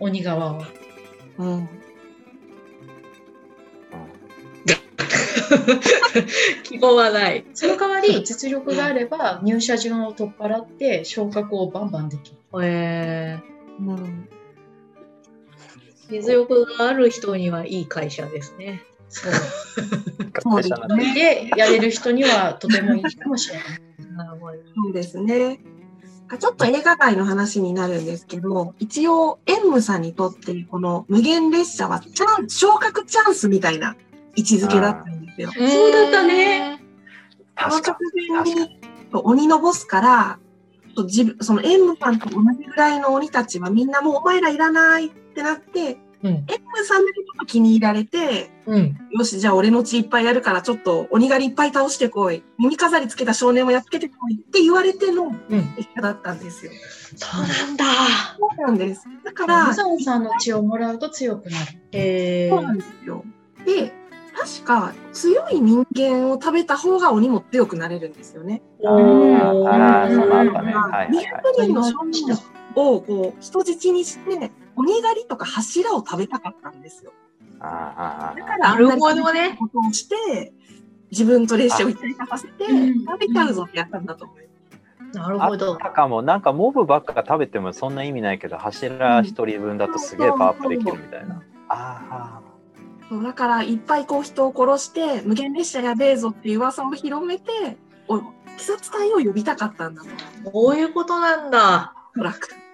[0.00, 0.66] 鬼側は。
[1.38, 1.68] うん。
[6.64, 7.44] 希望はない。
[7.54, 12.36] その代わり実力があれば入社順を取っ払って昇格をバンバンできる。
[12.62, 13.38] え
[13.80, 13.94] うん。
[13.94, 14.26] ー、
[16.10, 18.82] 実力がある人にはいい会社ですね。
[19.08, 19.32] そう
[20.42, 21.14] そうですね。
[21.14, 23.64] でやれる人にはとてもいいかもしれない。
[24.16, 24.58] なるほど。
[24.84, 25.58] そうですね。
[26.28, 33.96] あちょっと映画界の話になるんですけど、一応、エンムさんにとって、この無限列車はチャン、昇格チャンスみたいな
[34.34, 35.50] 位置づけだったんですよ。
[35.52, 36.82] そうだったね。
[37.54, 38.80] 確かその直前に
[39.12, 40.38] 鬼のボスから、
[40.96, 46.32] と自分そのエンムさんと同じぐらいの鬼たちはみんなもうお前らいらないってなって、うん。
[46.32, 48.98] エンムさんだけちょっと気に入られて、うん。
[49.12, 52.42] よし、じゃあ俺の血いっぱいやるから、ちょっと鬼狩りいっぱい倒してこい。
[52.58, 55.76] 耳飾りつけた少年をやっつけてこいって言われてのうん。
[55.76, 56.72] 列車だったんですよ。
[57.16, 57.84] そうなんだ。
[58.38, 59.04] そうなんです。
[59.24, 61.66] だから、無惨さんの血をもらうと強くなる。
[61.92, 63.24] えそうなんですよ。
[63.64, 63.92] で、
[64.36, 68.62] 確か強い人間を食べた方が鬼も強くなれるんですよね。
[68.84, 70.74] あーあー、そのあったね。
[70.74, 71.26] まあはいはいはい。
[71.62, 72.38] 200人の少年
[72.74, 77.12] をこう人質にして、鬼狩りとか柱を食べたかったんですよ。
[77.60, 80.52] あだから、なるほどねことをして、
[81.10, 85.18] 自分と列車を一体化させて、うん食べちゃうぞってやったんだと思います。
[85.18, 85.78] あなるほどっ。
[85.78, 91.42] たかも、なんかモブばっか食べてもそんな意味ないけど、柱一人分だとすげえパワーアップできるみたいな。
[91.68, 92.40] あ
[93.08, 97.76] そうだから、いっぱいこう人を殺して、無限列車やべえぞっていう噂を広めて、
[98.08, 98.24] お鬼
[98.58, 101.94] 殺隊を呼びたかったんだと、こういうことなんだ。
[102.16, 102.65] おそらく。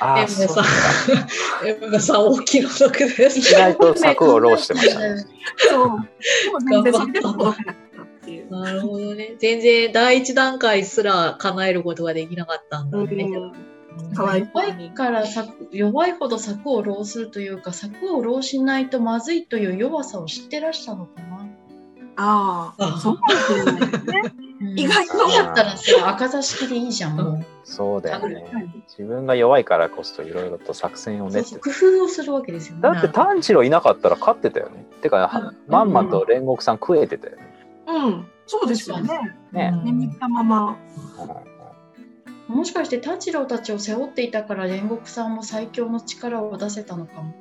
[0.00, 0.04] あ。
[0.04, 0.62] ああ、エムさ。
[0.62, 1.66] ん。
[1.66, 3.38] エムさん、大きな得です。
[3.38, 5.24] 意外と策を浪してましたね。
[5.56, 5.88] そう。
[6.44, 8.50] でも全然それでも届かなかったっていう。
[8.50, 9.34] なるほどね。
[9.38, 13.24] 全然第一段階すら叶えることができなかったんだね。
[13.24, 13.74] うん
[14.14, 21.46] かわい弱いから策弱いほど策を浪するというか策を浪しないとまずいという弱さを知ってらしたのかな。
[22.16, 24.34] ああ、そうかもしれないですね。
[24.76, 27.44] 意外とだったらさ赤座式でいいじゃんもう。
[27.64, 28.44] そうだよね。
[28.88, 32.82] 自分が弱いからこそいろいろと作戦を練ってそうそう工夫をするわけですよね。
[32.82, 34.86] だって炭治郎いなかったら勝ってたよね。
[35.02, 37.42] てか、うんまんまと煉獄さん食えてたよね。
[37.86, 39.36] うん、そうですよね。
[39.52, 40.76] ね眠ったまま。
[41.18, 41.54] うん
[42.46, 47.34] もしかして炭治郎たちを背負っていたから煉獄さんも最強の力を出せたのかも。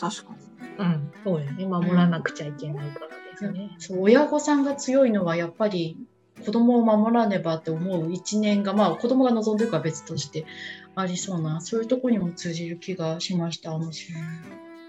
[0.00, 0.38] 確かに。
[0.78, 1.12] うん。
[1.22, 1.66] そうやね。
[1.66, 3.70] 守らなくちゃいけないからですね。
[3.78, 5.96] そう親御さんが強いのはやっぱり
[6.44, 10.46] 子供を守らねばって思う一年がまあ子供が望んでるかは別として
[10.94, 14.22] ありそうなそういうところにも通じる気がしました面白い。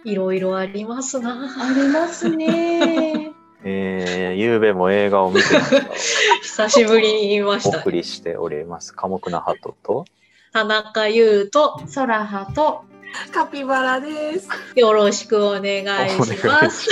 [0.06, 1.50] いろいろありますな。
[1.58, 3.32] ありますね。
[3.66, 5.94] えー、ゆうべも映画を見てました。
[6.44, 7.92] 久しぶりに言いまおした送。
[7.92, 8.94] りしております。
[8.94, 10.06] 寡黙なハトと。
[10.52, 12.84] 田中優と空葉と
[13.32, 14.50] カピバラです。
[14.76, 16.90] よろしくお願いします。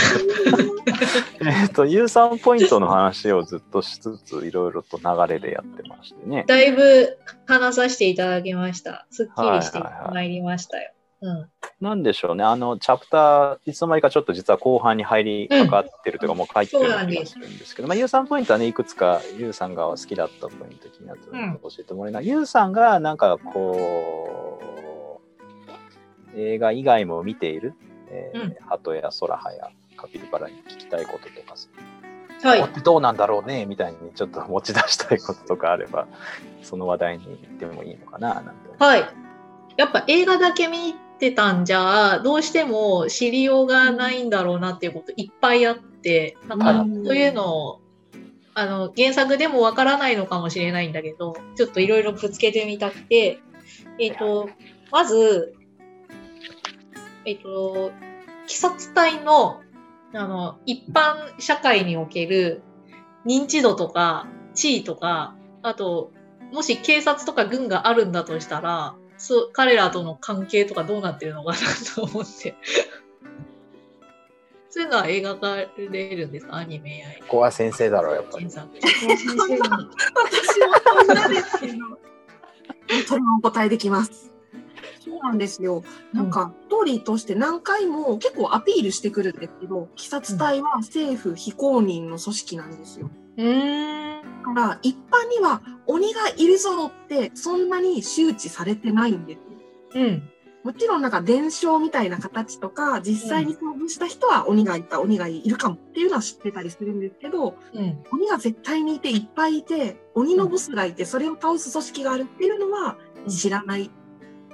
[1.42, 6.46] えっと、有酸ポイントの話をずっとしつつ、いろいろと流れでやってましてね。
[6.48, 9.08] だいぶ話させていただきました。
[9.10, 10.92] すっきりしてはいはいはいまいりましたよ。
[11.22, 11.50] うん。
[11.80, 24.81] なんでしょうね、あの、チャプター、いつの間にかちょっと実は後半に入りかかってるというか、もう書いてるような気がするんですけど、まあ、ユウさんポイントはね、いくつか、ユウさんが好きだったポイント気になって教えてもらいながら、ユウさんがなんかこう、
[26.36, 27.74] 映画以外も見ている、
[28.10, 28.56] えーうん。
[28.68, 31.56] 鳩や空葉やカピバラに聞きたいこととか、
[32.44, 32.84] はい。
[32.84, 36.08] どうなんだろうねみたいにちょっと持ち出したいこととかあれば、
[36.64, 39.04] その話題に行ってもいいのかななんてはい。
[39.78, 47.06] やっぱ映画だけ見てたんじゃ、どうしても知りようがないんだろうなっていうこといっぱいあって、なんかうん。
[47.06, 47.82] そういうのを、
[48.54, 53.40] あの、原作でもわからないのかもしれないんだけど、ちょっといろいろぶつけてみたくて、
[54.00, 54.50] えっ、と、
[54.92, 55.56] まず、
[57.26, 57.92] えっ、と、
[58.44, 59.62] 鬼殺隊の、
[60.14, 62.62] あの、一般社会における
[63.26, 66.12] 認知度とか地位とか、あと、
[66.52, 71.58] もし警察とか軍があるんだとしたら、そう彼らとの関係とかどうなってるのかな
[71.96, 72.56] と思って。
[74.74, 76.56] そういうのは描かれるんですか？
[76.56, 78.62] アニメやここは先生だろう、やっぱり原。
[78.62, 78.70] 作。
[78.78, 79.46] 私も
[81.06, 81.74] そんなですけど、
[83.06, 84.32] それもお答えできます。
[85.04, 85.84] そうなんですよ。
[86.14, 93.12] なんか、ストーリーとして何回も結構アピールしてくるんですけど、鬼殺隊は政府非公認の組織なんですよ。
[93.38, 94.22] うーん。
[94.56, 100.02] だから、一般には鬼がいるぞって、そんなに周知されてないんですよ。
[100.02, 100.24] うん。
[100.64, 108.04] もちろんなんか伝承みたいな形とか、実際に遭遇した人は鬼がいた、鬼がいるかもっていうのは知ってたりするんですけど、うん。
[108.12, 113.92] 鬼が絶対にいていっぱいいて、鬼のボスがいて、それを倒す組織があるっていうのはうん知らない、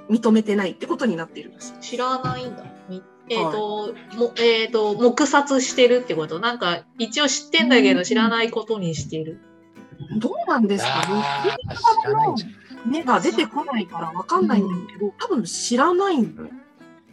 [0.08, 1.74] 認めてないってことになっているんです。
[1.80, 2.64] 知らないんだ。
[2.88, 9.40] みえっ、と、も、えっ、と、黙殺してるってことなんか、一応知ってんだけど知らないことにしてる。
[10.18, 11.02] どうなんですか？
[11.06, 12.54] ね
[12.86, 16.50] 目が出てこないからわかんないんですけど、多分知らないん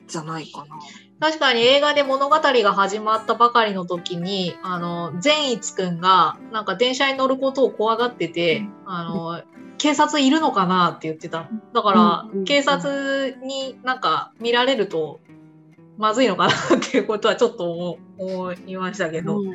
[0.07, 0.77] じゃないかな。
[1.19, 9.41] 確かに映画で物語が始まったばかりの時に、あの、善逸くんが、なんか電車に乗ることを怖がってて、あの、
[9.77, 11.49] 警察いるのかなって言ってた。
[11.73, 15.19] だから警察になんか見られると、
[15.97, 19.51] まずいのかなっていうことはちょっと思思いましたけど、うん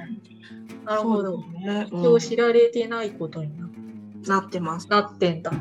[0.85, 1.37] なるほど。
[1.37, 1.87] そうですね。
[1.91, 3.53] 今日知られてないことに
[4.27, 4.89] なってます。
[4.89, 5.53] なってんだ。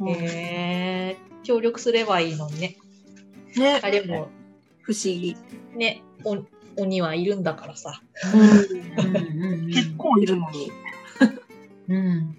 [0.00, 2.76] うんへえ協力すればいいのにね。
[3.56, 4.28] ね、あ、でも、
[4.82, 5.36] 不思議。
[5.76, 6.38] ね、お
[6.76, 8.00] 鬼はいるんだからさ。
[8.34, 10.72] うん 結構いるのに。
[11.88, 12.36] うん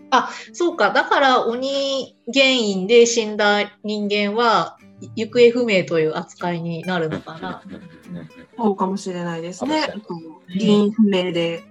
[0.53, 4.77] そうか、だから鬼原因で死んだ人間は
[5.15, 7.61] 行方不明という扱いになるのかな。
[8.57, 10.01] そうかもしれないですね原
[10.59, 11.63] 因不明で、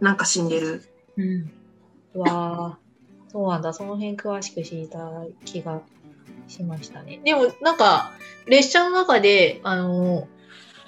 [0.00, 0.82] なんか死んでる。
[1.16, 1.50] うん
[2.14, 2.78] わあ、
[3.28, 3.72] そうなんだ。
[3.72, 5.82] その辺詳しく知りたい気が
[6.46, 7.20] しましたね。
[7.24, 8.12] でも、なんか、
[8.46, 10.28] 列車の中で、あの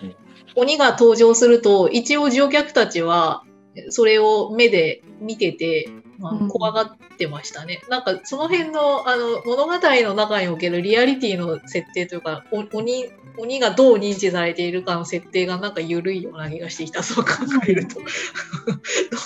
[0.02, 0.16] うん、
[0.54, 3.42] 鬼が登場すると、一応乗客たちは、
[3.90, 7.82] それを目で見てて、まあうん怖がってましたね。
[7.88, 17.02] なんか、その辺の、あの、物語の中におけるリアリティの設定というか、お鬼、鬼がどう認知されているかの設定がなんか緩いような気がしてきた。
[17.02, 17.30] そう考
[17.66, 17.96] えると。
[18.00, 18.04] ど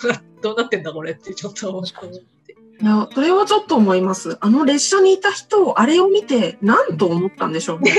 [0.04, 1.90] うな、どうなってんだこれってちょっと思って。
[2.82, 4.38] いや、それはちょっと思います。
[4.40, 7.92] あの列車にいた人、あれを見て、何と思ったんでしょうね。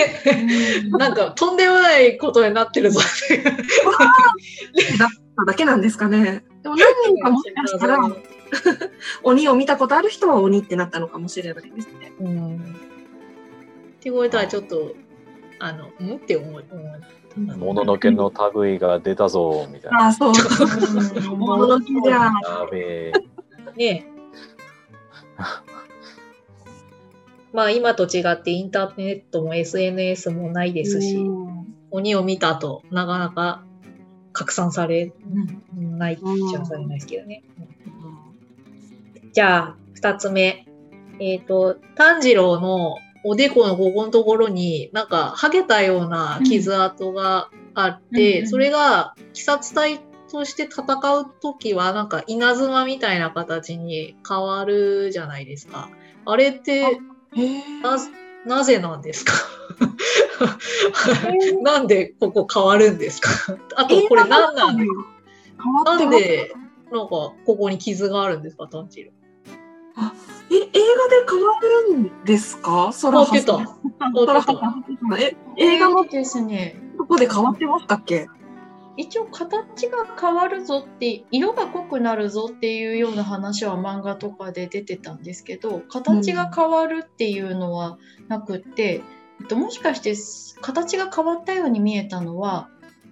[0.89, 3.37] なんか、とんでもないことになってるぞって。
[4.97, 6.43] だっただけなんですかね。
[6.63, 7.97] でも何人かもしかしたら、
[9.23, 12.13] 鬼を見たことある人は鬼ってなったのかもしれないですね。
[12.19, 12.55] うん。
[12.57, 12.59] っ
[13.99, 14.95] てことはちょっと、
[15.59, 16.15] あの、うん？
[16.17, 16.65] って思う。
[17.37, 20.05] もののけの類が出たぞ、みたいな。
[20.05, 20.33] ああ、そう。
[21.35, 22.31] もののけじゃ、や
[22.69, 23.11] べえ。
[23.77, 24.11] ねえ。
[27.53, 31.51] まあ今と違ってインターネットも SNS もないですし、うん
[31.91, 33.63] 鬼を見たとなかなか
[34.31, 35.13] 拡散され
[35.75, 37.43] ないっちゃされないですけどね。
[39.33, 40.65] じゃあ、二つ目。
[41.19, 49.99] えっ、と、炭治郎のおでこのここのところに、なんか、剥げたような傷跡があって、うんそれが、鬼殺隊
[50.31, 50.83] として戦
[51.19, 55.89] うときは、なんか、稲妻みたいな形に変わるじゃないですか。
[56.25, 56.81] あれって。
[57.83, 57.97] な、
[58.57, 59.33] なぜなんですか？
[61.61, 63.29] なんでここ変わるんですか？
[63.75, 66.51] あと、これ何なん変わなんで、
[66.91, 69.11] なんか、ここに傷があるんですか、炭治郎。
[70.49, 70.73] え、映画で
[71.29, 72.91] 変わるんですか？
[72.91, 73.43] 変わって。
[73.43, 73.57] た。
[73.57, 73.65] 空
[74.11, 74.53] 変わってた。
[74.53, 74.83] 葉
[75.19, 78.27] え、映画のですねとこで変わってましたっけ？
[78.97, 87.97] 一応形が変わるぞって色が濃くなるぞっていうような話は漫画とかで出てたんですけど形が変わるっていうのは
[88.27, 89.01] なくって、
[89.39, 90.13] えっと、もしかして
[90.61, 92.69] 形が変わったように見えたのは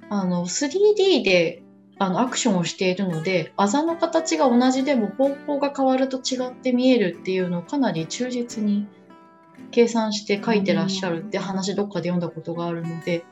[0.09, 1.63] あの 3D で
[1.99, 8.87] あのアクションをしているのであざの形が同じでも方向が変わると違って見えるっていうのをかなり忠実に
[9.71, 13.23] 計算して書いてらっしゃるって話どっかで読んだことがあるので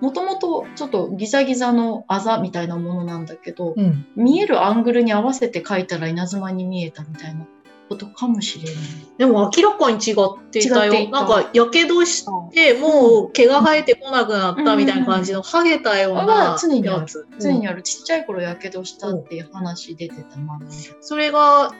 [0.00, 4.06] もともとちょっとギザギザのあざみたいなものなんだけどうん。
[4.16, 7.46] 見えるアングルに合わせて書いたら稲妻に見えたみたいな
[7.88, 8.74] ことかもしれない。
[9.18, 10.92] でも明らかに違っていたよ。
[10.92, 11.10] た。
[11.10, 17.00] なんか、やけどして、もう毛が生えてこなくなったみたいな感じの、ハゲたようあな常にある。
[17.00, 17.26] やつ。
[17.40, 17.82] 常にある。
[17.82, 21.72] ちっちゃい頃やけどしたっていう話出てた漫画でそれが、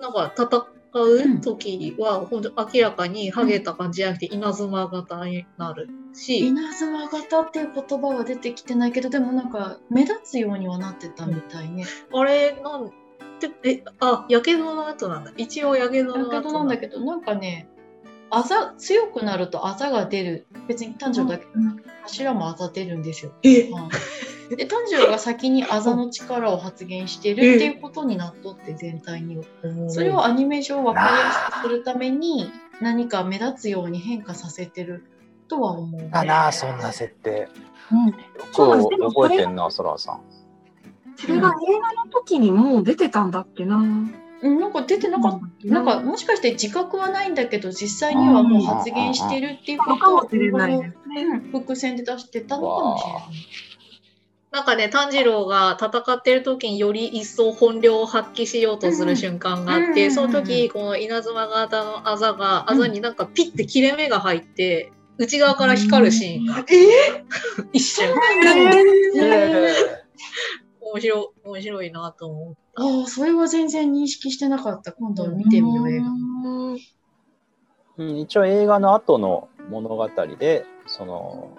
[0.00, 0.46] なんか、戦
[0.92, 11.84] う時は、本当明らかにハゲた感じじゃなくて、稲妻型になるし、稲妻型っていう言葉は出てきてないけどでもなんか目立つようにはなってたみたいね。
[12.12, 12.90] あれ、なん
[13.48, 15.32] て、え、あ、やけどの後なんだ。
[15.36, 17.68] 一応やけどの後やけどなんだけどなんかね
[18.30, 20.46] あざ強くなるとあざが出る。
[20.68, 21.44] 別に炭治郎だけ。
[21.44, 21.50] ど
[22.02, 23.32] 柱もあざ出るんですよ。
[23.42, 23.78] え、う
[24.52, 24.56] ん。
[24.56, 29.38] で炭治郎が先にあざの力を発現してるっていうことになっとって全体に
[29.88, 32.50] それをアニメ上分かりやすくするために
[32.80, 35.04] 何か目立つように変化させてる
[35.46, 36.10] とは思う。
[36.10, 37.48] かなそんな設定。
[37.92, 38.14] うん、よ
[38.52, 40.20] く覚えてんな、そらさん。
[41.20, 43.76] それが映画の時にもう出てたんだっけな。
[43.76, 45.68] うんなんか出てなかった。
[45.68, 50.94] なんかもしかして自覚はないんだけど実際にはもう発言してるっていうことをね。
[51.16, 53.22] うん伏線で出してたのかもしれない。
[54.52, 66.64] なんかね、炭治郎が戦ってる時により一層本領を発揮しようとする瞬間があって、うんその時、この稲妻型のあざが、あざになんかピッて切れ目が入って、内側から光るシーンが、
[67.72, 68.12] 一瞬。
[70.92, 72.56] 面白い、面白いなと思う。
[72.74, 74.92] ああそれは全然認識してなかった。
[74.92, 76.06] 今度見てみよう映画。
[76.06, 76.10] う
[76.74, 76.78] ん
[77.98, 80.08] うん、一応映画の後の物語
[80.38, 81.56] でその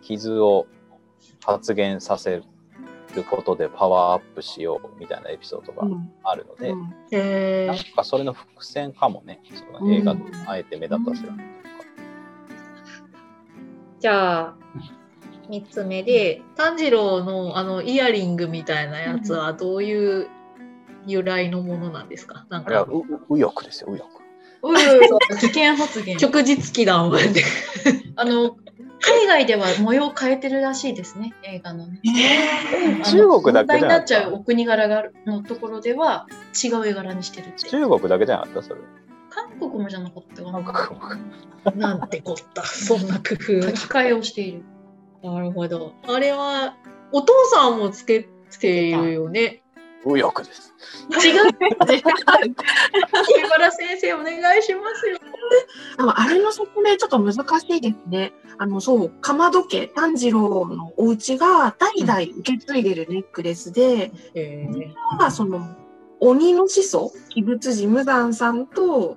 [0.00, 0.66] 傷を
[1.44, 2.42] 発現させ
[3.14, 5.86] ることでパワーアップしようみたいなエピソードが
[6.24, 11.32] あるので、うんへなんかそれの伏線かもねその映画であえて目立たせる、
[14.00, 14.56] じゃあ、
[15.60, 20.28] 三つ目で、炭治郎のあのイヤリングみたいなやつはどういう
[21.06, 22.46] 由来のものなんですか？
[22.48, 23.04] なんか、あれはうう
[23.34, 24.18] 右翼ですよ右翼
[24.62, 26.16] うー危険発言。
[26.16, 27.42] 旭日祈願まで。
[28.16, 28.56] あの
[29.04, 32.00] 海外では模様を変えてるらしいですね映画のね。
[33.04, 36.28] あの中国だけじゃない問題になっちゃうお国柄があるのところでは
[36.62, 37.52] 違う絵柄にしてる。
[37.56, 38.62] 中国だけじゃなかった？
[38.62, 38.80] それ
[39.28, 40.62] 韓国もじゃなかったかな。
[40.62, 41.18] 韓
[41.64, 42.62] 国なんてこった。
[42.64, 43.60] そんな工夫。
[43.62, 44.62] 書き換えをしている。
[45.22, 45.94] なるほど。
[46.06, 46.76] あれは、
[47.12, 48.28] お父さんもつけ
[48.58, 49.62] ているよね。
[50.04, 50.74] 右翼です
[51.10, 51.52] 違う。
[51.52, 52.02] 木
[53.48, 55.18] 原先生お願いしますよ。
[55.96, 58.32] でもあれの説明ちょっと難しいですね。
[58.58, 65.60] あの、そう、かまど家、炭治郎のお家が代々受け継いでるネックレスで、へーまあ、その、
[66.20, 69.16] 鬼の始祖、鬼仏寺無惨さんと、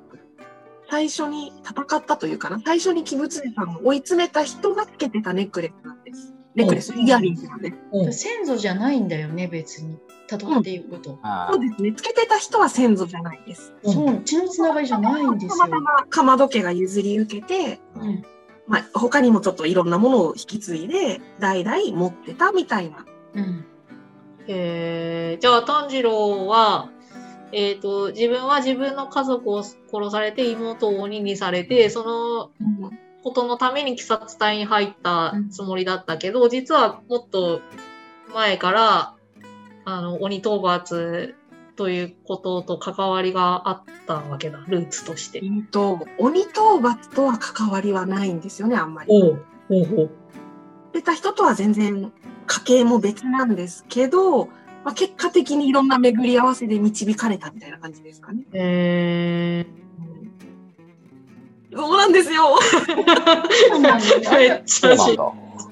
[0.95, 6.33] 最初に戦ったというかな、最初に鬼仏寺さんを追い詰めた人がつけてたネックレスなんです。
[6.55, 7.75] ネックレス、イヤリングがね。
[7.91, 9.97] うん先祖じゃないんだよね別に。
[10.29, 11.19] 辿っていくと。
[11.21, 11.91] あそうですね。
[11.91, 13.73] つけてた人は先祖じゃないです。
[13.83, 15.75] うんそう血のつながりじゃないんですよたま。
[15.75, 18.23] たまかまど家が譲り受けて、うん
[18.67, 23.05] まあ、他にもちょっといろんなものを引き継いで、代々持ってたみたいな。
[23.33, 23.65] うん
[24.47, 26.89] えーじゃあ炭治郎は、
[27.51, 29.77] えっ、と、自分は自分の家族を殺
[30.11, 32.51] されて妹を鬼にされて、その
[33.23, 37.61] ことのために鬼殺隊に入ったつもりだったけど、実はもっと
[38.33, 39.13] 前から、
[39.85, 41.33] あの、鬼討伐
[41.75, 45.39] ということと関わりがあったわけだ、ルーツとして。
[45.39, 49.35] うんと、鬼討伐とは関わりはないんですよね、あんまり。
[50.93, 52.11] 出た人とは全然
[52.47, 54.49] 家系も別なんですけど、
[54.85, 58.43] まあ、結果的にいろんな巡り合わせで導かれたみたいな感じですかね。
[58.53, 59.65] え
[61.73, 62.55] そうなんですよ。
[63.69, 64.89] そうなんだよー、めっちゃ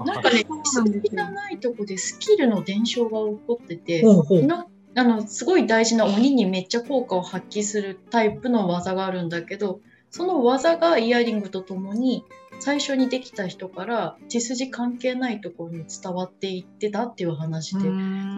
[0.03, 4.45] なんかね、そうないとこでスキルの伝承が起こってて、ほうほう。
[4.45, 4.65] な
[4.95, 9.80] あのすごい大事な鬼にめっちゃ効果を発揮するタイプの技があるんだけど
[10.14, 12.23] その技がイヤリングとともに
[12.60, 17.90] 最初にできた人から血筋関係ないところに伝わっていってたっていう話で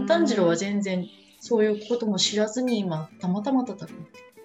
[0.08, 1.06] 炭治郎は全然
[1.42, 3.94] そういうことも知らずに今たまたま戦って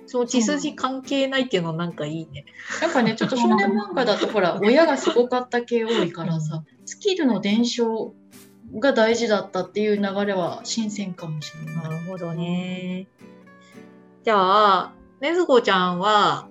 [0.06, 2.44] その血筋関係ないっていうのなんかいいね。
[2.82, 8.12] なんかねちょっと少年漫画だとほら 親がすごかった系多いからさスキルの伝承
[8.74, 11.84] が大事だったっていう流れは新鮮かもしれない。
[11.84, 13.06] なるほどね。
[14.24, 16.49] じゃあ、ねずこちゃんは、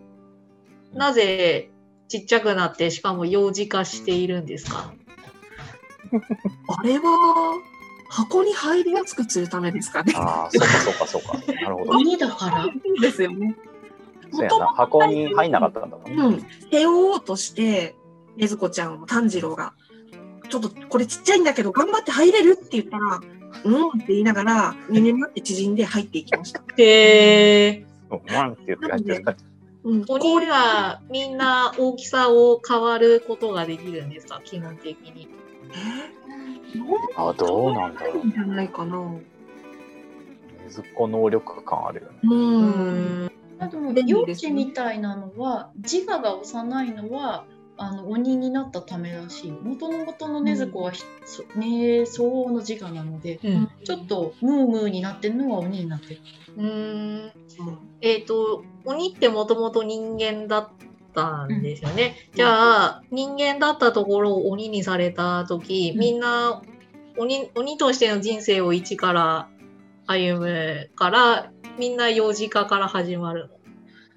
[0.94, 1.70] なぜ
[2.08, 4.94] ちっちゃくなって、しかも幼児化しているんですか？
[6.68, 7.60] あれは、
[8.10, 10.14] 箱に入りやすくするためですかね。
[10.16, 11.54] ああ、そうかそうかそうか。
[11.54, 11.92] なるほど。
[11.92, 13.56] 鬼だからそうですよね。
[14.32, 14.68] そうやな。
[14.68, 16.16] 箱に入んなかったんだもんね。
[16.18, 16.46] うん。
[16.72, 17.96] 背負おうとして、
[18.38, 19.74] ねずこちゃんを炭治郎が、
[20.50, 23.20] ちょっとこれちっちゃいんだけど頑張って入れるって言ったら、
[23.64, 26.64] うんって言いながら、2年待って縮んで入っていきました。
[26.78, 27.86] へえ。
[28.10, 29.38] ワンって言って入ってる。
[29.84, 30.06] うん。
[30.08, 34.42] 鬼はみんな大きさを変わることができるんですか？
[34.44, 35.28] 基本的に。
[35.72, 36.78] え？
[36.78, 38.26] ー、あどうなんだろう。
[38.26, 39.00] んじゃないかな。
[39.10, 39.22] ね
[40.70, 42.20] ずっこ能力感あるよね。
[42.24, 42.34] う。
[42.34, 43.32] うんん。
[43.60, 47.46] あでも便利ですね幼児みたいなのは自我が幼いのは
[47.78, 53.70] あの鬼になったためらしい元の元の禰豆子はひ、そね相応の自我なのでうん。
[53.84, 56.22] ちょっとムームーになってるのは鬼になってる
[56.60, 57.32] うん。
[58.02, 60.70] えっ、と、鬼ってもともと人間だっ
[61.16, 62.16] たんですよね。
[62.36, 66.62] じゃあ、人間だったところを鬼にされた時、うんみんな
[67.18, 69.50] 鬼鬼としての人生を一から
[70.06, 73.50] 歩むから、みんな幼児化から始まる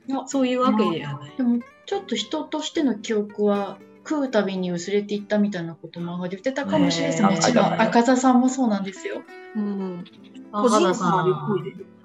[0.08, 0.28] いやの。
[0.28, 1.32] そういうわけじゃない。
[1.36, 3.78] でもちょっと人としての記憶は
[4.08, 7.60] 食うたびに薄れていったみたいなこと漫画で言ってたかもしれないですね。
[7.78, 9.22] 赤座さんもそうなんですよ。
[9.54, 10.04] うん。
[10.52, 12.01] 赤個人田さ差あるっぽいんです。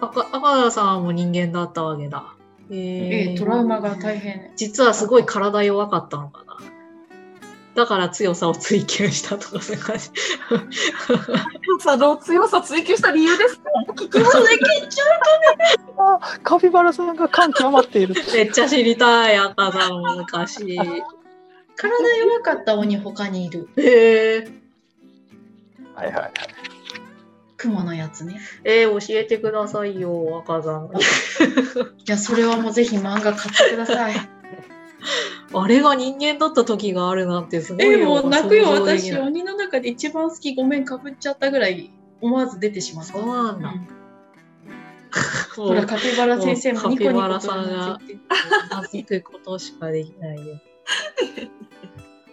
[0.00, 2.34] 赤赤田さんも人間だったわけだ。
[2.70, 4.52] えええトラウマが大変。
[4.56, 6.56] 実はすごい体弱かったのかな。
[7.74, 10.10] だから強さを追求したとかそういう感じ。
[11.80, 13.62] さの強さ追求した理由ですか？
[13.94, 14.36] 聞きます
[16.42, 18.14] カピバラさんが感極まっている。
[18.34, 20.76] めっちゃ知りたい、赤さんも昔。
[21.76, 23.68] 体弱かった鬼他にいる。
[23.76, 24.48] へえ
[25.94, 26.32] はいはいはい。
[27.60, 28.40] 雲のやつね。
[28.64, 30.90] えー、教えてくださいよ、赤さん。
[32.00, 34.14] いや、それはもうぜひ漫画買ってください。
[35.52, 38.06] あれが人間だった時があるなんてすごいえよ。
[38.06, 39.14] もう泣くよ、私。
[39.14, 43.12] 鬼の中で一番好き、ごめん、かぶっちゃったぐらい思わず出てしまった。
[43.12, 43.68] そうなんだ。
[43.68, 44.00] うん
[45.56, 50.60] ほほら、カピバラ先生もニコニコカピバラさんがとうなずいてなずくことしかできないよ。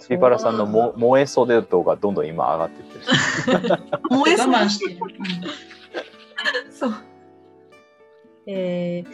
[0.07, 3.89] カピバラさんのも燃え袖度がどんどん今上がっていってる。
[4.09, 4.99] 燃え我慢してる。
[6.71, 6.93] そう。
[8.47, 9.09] えー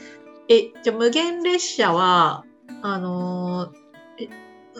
[0.49, 2.43] え、じゃあ無限列車は、
[2.81, 4.29] あのーえ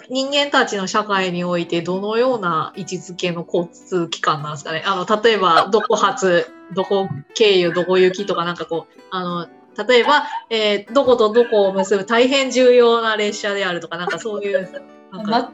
[0.10, 4.84] 人間たちの社会においてどのような位置づけの交通機関なんですかね？
[4.86, 9.48] あの、例えば、どこ発、 どこ経由、どこ行きとかなんかこう、あの、
[9.88, 14.70] 例えば、えーどことどこを結ぶ大変重要な列車であるとか、なんかそういう、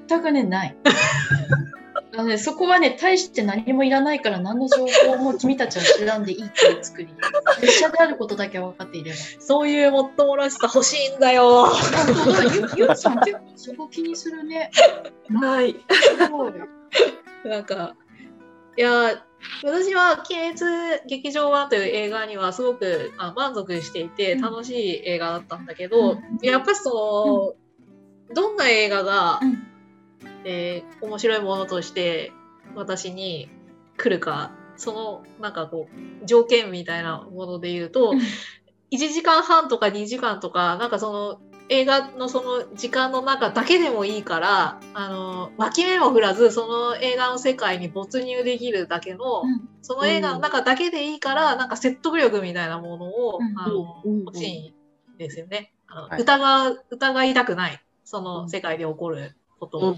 [0.07, 0.75] 全くね、ない。
[2.17, 7.09] あのね、そこはね、大して何もいらないから、何の情報も君たちは知らんでいいっていう作り。
[7.61, 9.17] 列車であることだけ分かっていれば。
[9.39, 11.67] そういうもっともらしさ欲しいんだよ。
[12.75, 14.71] ゆゆうさん結構そこ気にするね。
[15.39, 15.75] はい。
[17.45, 17.95] なんか、
[18.77, 19.23] いや、
[19.63, 27.68] 私は鬼滅劇場版という映画にはすごくあ満足していてうん楽しい映画だったんだけど、うんやっぱりその、
[28.33, 29.65] どんな映画が、うん。
[30.45, 32.31] えー面白いものとして
[32.75, 33.49] 私に
[33.97, 38.19] 来るか、そのなんかこう、条件みたいなもので言うと、うん。
[38.91, 49.69] 1時間半とか2時間とか、なんかその映画のその時間の中だけでもいいから、あの、脇目も振らず、その映画の世界に没入できるだけの、うん。
[49.81, 53.59] その映画の中だけでいいから、なんか説得力みたいなものを、うん。
[53.59, 54.19] あのうん。
[54.21, 54.73] 欲しい
[55.15, 55.73] んですよね。
[55.87, 56.21] あのはい。
[56.21, 57.79] 疑う、疑いたくない。
[58.09, 59.95] その世界で起こること。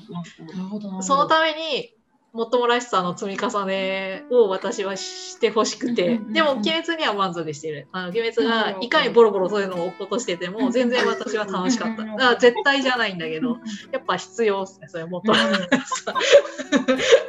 [1.02, 1.96] そのために、
[2.34, 7.88] もっともらしさの積み重ねを私はしてほしくて、でも、鬼滅には満足してる。
[7.94, 12.04] あの、鬼滅うんがいかにボロボロそういうのを起こしてても、全然私は楽しかった。
[12.04, 13.60] だから絶対じゃないんだけど、
[13.94, 15.32] やっぱ必要ですね、それもっと。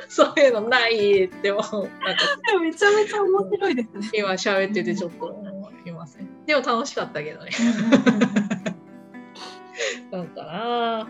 [0.08, 1.78] そういうのないっても、なんか
[2.60, 4.10] めちゃめちゃ面白いですね。
[4.14, 6.26] 今喋っててちょっと思いますね。
[6.44, 7.52] でも楽しかったけどね。
[10.10, 11.08] なんかな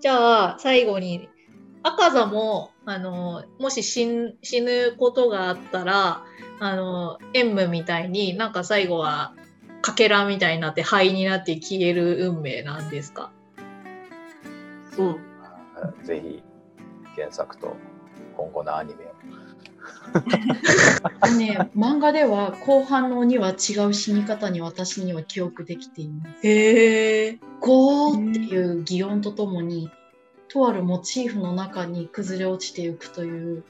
[0.00, 1.28] じゃあ、最後に、
[1.82, 6.24] 赤座も、あの、もし死ん死ぬことがあったら、
[6.60, 9.34] あの、縁武みたいになんか最後は、
[9.82, 13.30] かけらみたいになって灰になって消える運命なんですか？
[14.98, 15.16] うん。
[16.04, 16.42] ぜひ
[17.14, 17.76] 原作と
[18.36, 19.14] 今後のアニメを。
[21.36, 26.46] ね、漫画では後半の鬼は違う死に方に私には記憶できています。
[26.46, 27.38] へえ。
[27.60, 29.90] ゴーっていう擬音とともに、
[30.48, 33.64] とあるモチーフの中に崩れ落ちていくという、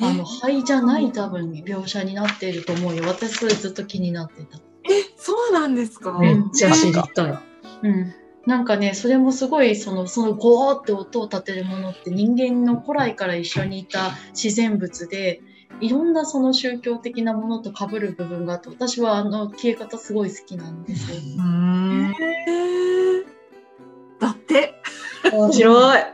[0.00, 3.04] あの、灰じゃない多分描写になっていると思うよ。
[3.06, 4.58] 私それずっと気になってた。
[4.58, 6.18] え、そうなんですか？
[6.18, 7.38] めっちゃ知りたい。
[7.82, 8.14] うん。
[8.46, 15.42] なんかね、それもすごい、その、そのゴーって音を立てるものって人間の古来から一緒にいた自然物で、
[15.80, 21.18] いろんなその宗教的なものと被る部分があって、私はあの消え方すごい好きなんですよ。
[21.36, 22.12] うーん。
[22.12, 23.26] へー
[24.18, 24.74] だって、
[25.32, 26.00] 面白い。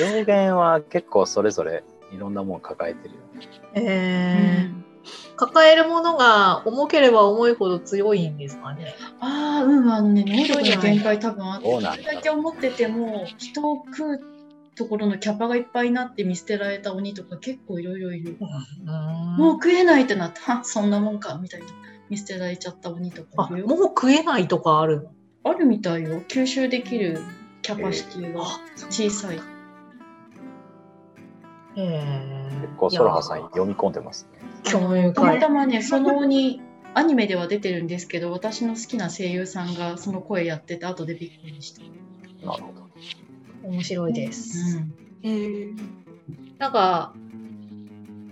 [0.00, 1.82] 表現は結構それぞれ
[2.12, 3.48] いろんなもの抱えてるよね。
[3.74, 4.87] えー
[5.36, 8.94] 抱えるものが重ければ重いほど強いんですかね。
[9.20, 14.20] ああ、うん、あのね、能力の限界多分あって、それだけ思ってても、人を食う
[14.74, 18.36] ところのキャパがいっぱいになって見捨てられた鬼とか結構いろいろいる。
[19.36, 21.66] もう食えないってなって、はそんなもんか、みたいな。
[22.10, 23.48] 見捨てられちゃった鬼とか。
[23.48, 25.02] もう食えないとかある
[25.44, 25.50] の？
[25.50, 26.22] あるみたいよ。
[26.28, 27.20] 吸収できる
[27.62, 28.44] キャパシティが
[28.88, 29.36] 小さい。
[29.36, 29.57] え
[31.86, 34.40] 結構ソロハさん読み込んでますね。
[35.12, 35.38] たま。
[35.38, 36.60] たまね、その鬼、
[36.94, 41.82] アニメでは出てるんですけど、私の好きな声優さんがその声やってて、後でびっくりした。
[42.46, 42.88] なるほど。
[43.68, 44.82] 面白いです。
[45.22, 45.98] えー
[46.58, 47.14] なんか、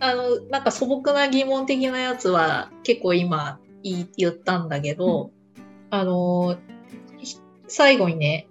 [0.01, 5.31] あの、なんか素朴な疑問的なやつは結構今言い言ったんだけど、
[5.91, 6.59] あの、
[7.19, 7.37] ひ
[7.69, 8.49] 最後にね、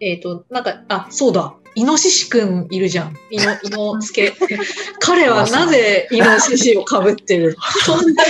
[0.00, 3.16] えっ、と、なんか、あ、そうだ、イノシシくんいるじゃん。
[3.30, 4.34] イノ、イノスケ。
[4.98, 7.62] 彼はなぜイノシシをかぶってるの？
[7.84, 8.24] そんな。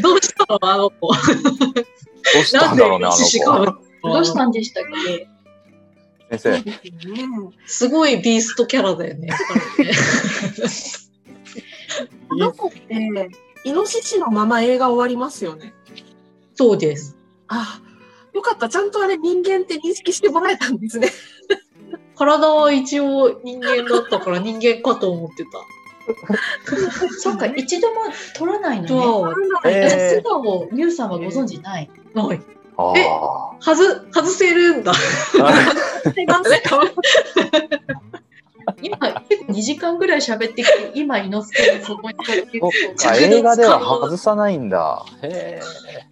[0.00, 1.08] どうしたのあの子？
[1.12, 1.14] ど
[2.40, 4.08] うしたなんだろうね、あのイノシシかぶって子。
[4.08, 4.14] るの？
[4.14, 5.26] どうしたんでしたっけ？
[6.38, 6.80] 先生、
[7.66, 9.28] すごいビーストキャラだよね。
[9.76, 9.92] 彼ね
[12.28, 13.30] この子って、
[13.64, 15.74] イノシシのまま映画終わりますよね。
[16.54, 17.16] そうです。
[17.48, 17.80] あ、
[18.32, 18.68] よかった。
[18.68, 21.08] ちゃんとあれ人間って認識してもらえたんですね。
[22.16, 25.50] 体は一応人間だったから人間かと思ってた。
[27.20, 27.96] そっか、一度も
[28.36, 28.88] 取らないのね。
[28.88, 29.34] そう。
[29.64, 31.90] えー素顔、ミュウさんはご存知ない？
[32.14, 32.40] ない。
[32.76, 33.50] あえあ。
[33.60, 34.92] 外、外せるんだ。
[38.82, 38.98] 今、
[39.28, 42.16] 結構2時間ぐらい喋ってきて、今、伊之助がそこに
[43.20, 45.04] 映画では外さないんだ。
[45.22, 46.09] へえ。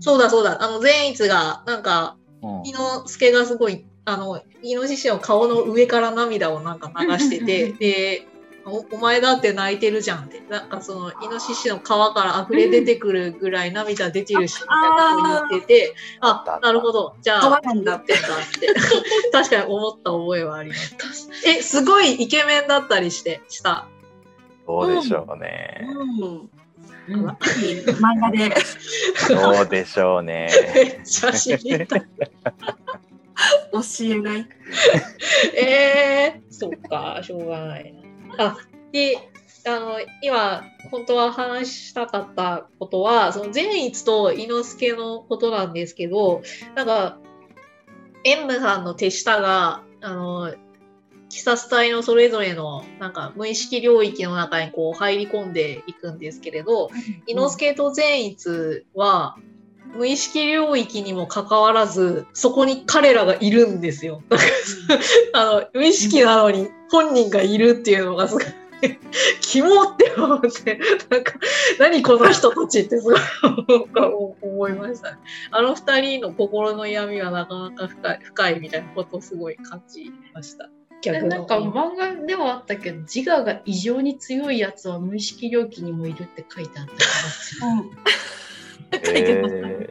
[0.00, 0.62] そうだそうだ。
[0.62, 8.26] あの、善逸が、なんか、うん伊之助がすごい、あの、イノシシの顔の上から涙をなんか流してて、 で、
[8.66, 10.40] おお前だって泣いてるじゃんって。
[10.48, 17.14] なんかその、イノシシの皮から溢れ出てくるぐらい涙出てるし、みたいなこと言ってて、あ、なるほど。
[17.20, 19.30] じゃあ、変わらんだってってんだって。
[19.32, 20.96] 確かに思った覚えはあります。
[21.46, 23.86] え、すごいイケメンだったりして、した。
[24.66, 25.86] どうでしょうね。
[25.86, 26.24] うん。
[26.24, 26.50] うん
[27.08, 28.54] 漫画で。
[29.28, 30.48] どうでしょうね。
[30.74, 32.02] めっちゃ知りたい。
[33.72, 34.48] 教えない。
[35.56, 37.92] えー、そっか、しょうがない
[38.36, 38.46] な。
[38.46, 38.56] あ、
[38.92, 39.18] で、
[39.66, 46.42] あの、今、本当は話したかったことは、その善逸と伊之助のことなんですけど、
[46.74, 47.18] なんか、
[48.24, 50.54] エンムさんの手下が、あの、
[51.34, 56.90] 鬼殺隊のそれぞれの、なんか、無意識領域の中にこう入り込んでいくんですけれど、
[57.26, 59.36] 伊之助と善逸は、
[59.96, 64.22] 無意識領域にもかかわらず、そこに彼らがいるんですよ。
[65.34, 68.44] あの、無意識なのに本人がいるっていうのがすごい、
[69.40, 70.78] キモって思って、
[71.10, 71.32] なんか、
[71.80, 73.20] 何この人たちってすごい
[74.40, 75.18] 思いましたね。
[75.50, 80.68] あの二人の心の闇はなかなか深い深いみたいなことをすごい感じました。
[81.04, 87.00] 逆のなんか漫画ではあったけど、自我が異常に強いやつは無意識領域にもいるって書いてあったか
[87.66, 87.72] ら。
[87.72, 87.90] うん。
[89.16, 89.90] え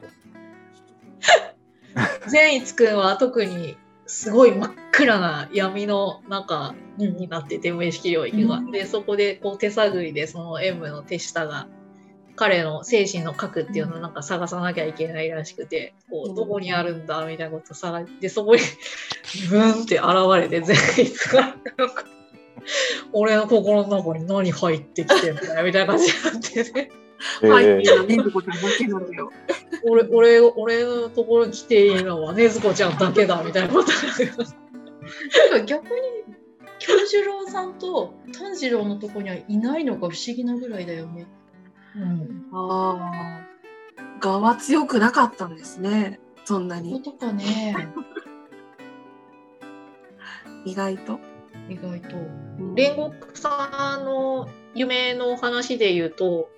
[2.27, 3.77] 善逸くんは特に
[4.07, 8.57] すごい真っ暗な闇の中になってて、無意識領域が。
[8.57, 11.67] うんで、そこでこう手探りでその M の手下が
[12.35, 18.61] 彼の精神の核っていうのをなんか探さなきゃいけないらしくて、こう、どこにあるんだみたいなことを探して、そこに
[19.49, 22.05] ブーンって現れて善逸が、なんか、
[23.11, 26.91] 俺の心の中に何入ってきてんだよみたいな感じになってね。
[27.41, 29.31] ーはい、えーね、ねずこちゃんだけなのよ。
[29.85, 36.01] 俺、俺、俺のところに来ていいのはねずこちゃんだけだみたいなことにな逆に、
[36.79, 41.25] 京次郎さんと炭治郎のとこにはいないのが不思議なぐらいだよね。
[41.95, 42.45] うん。
[42.51, 43.43] ああ。
[44.19, 46.19] がは強くなかったんですね。
[46.45, 47.01] そんなに。
[47.01, 47.75] とかね、
[50.65, 51.19] 意外と。
[51.69, 52.15] 意外と。
[52.75, 56.49] 煉獄さんの夢の話で言うと、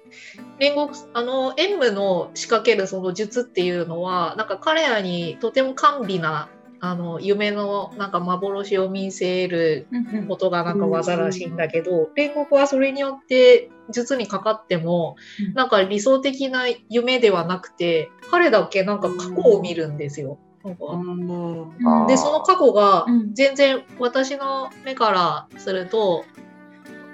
[0.60, 6.50] 煉獄、あの、演武の仕掛けるその術っていうのは、なんか彼らにとても甘美な、
[6.92, 9.88] あの、夢のなんか幻を見せる
[10.28, 15.16] ことがなんか技らしいんだけど、煉獄はそれによって術にかかっても、
[15.54, 20.38] なんか理想的な夢ではなくて、彼だけなんか過去を見るんですよ。
[20.64, 20.86] なんか。
[20.90, 23.34] あーで、その過去がうん。
[23.34, 26.26] 全然私の目からすると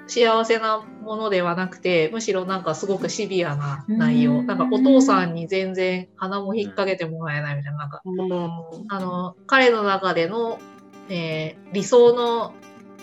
[0.06, 4.40] 幸せなものではなくて、むしろなんかすごくシビアな内容。
[4.40, 8.02] うんなんかお父さんに全然鼻も引っ掛けてもらえないみたいな、なんか。
[8.88, 10.58] あの、彼の中での、
[11.08, 12.54] えー理想の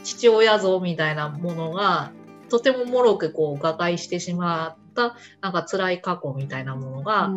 [0.04, 2.12] 父親像みたいなものが、
[2.50, 7.30] とても脆くこう、瓦解してしまった、なんか辛い過去みたいなものが、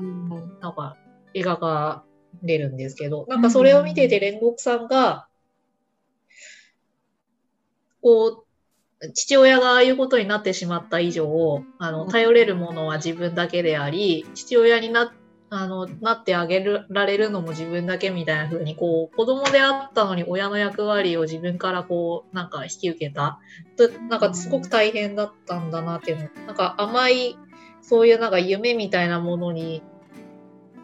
[0.60, 0.96] なんか
[1.34, 2.04] 描か
[2.42, 5.28] れるんですけど、なんかそれを見てて煉獄さんが、
[8.00, 8.41] こう、
[9.14, 15.12] 父親がああいうことになってしまった以上、あの、頼れるものは自分だけであり、父親にな、
[15.50, 23.40] あの、なってあげられるのも自分だけみたいな風に、こう、子供であったのに親の役割を自分からこう、なんか引き受けた。
[23.76, 26.46] となんかすごく大変だったんだなっていうの。
[26.46, 27.36] なんか甘い、
[27.80, 29.82] そういうなんか夢みたいなものに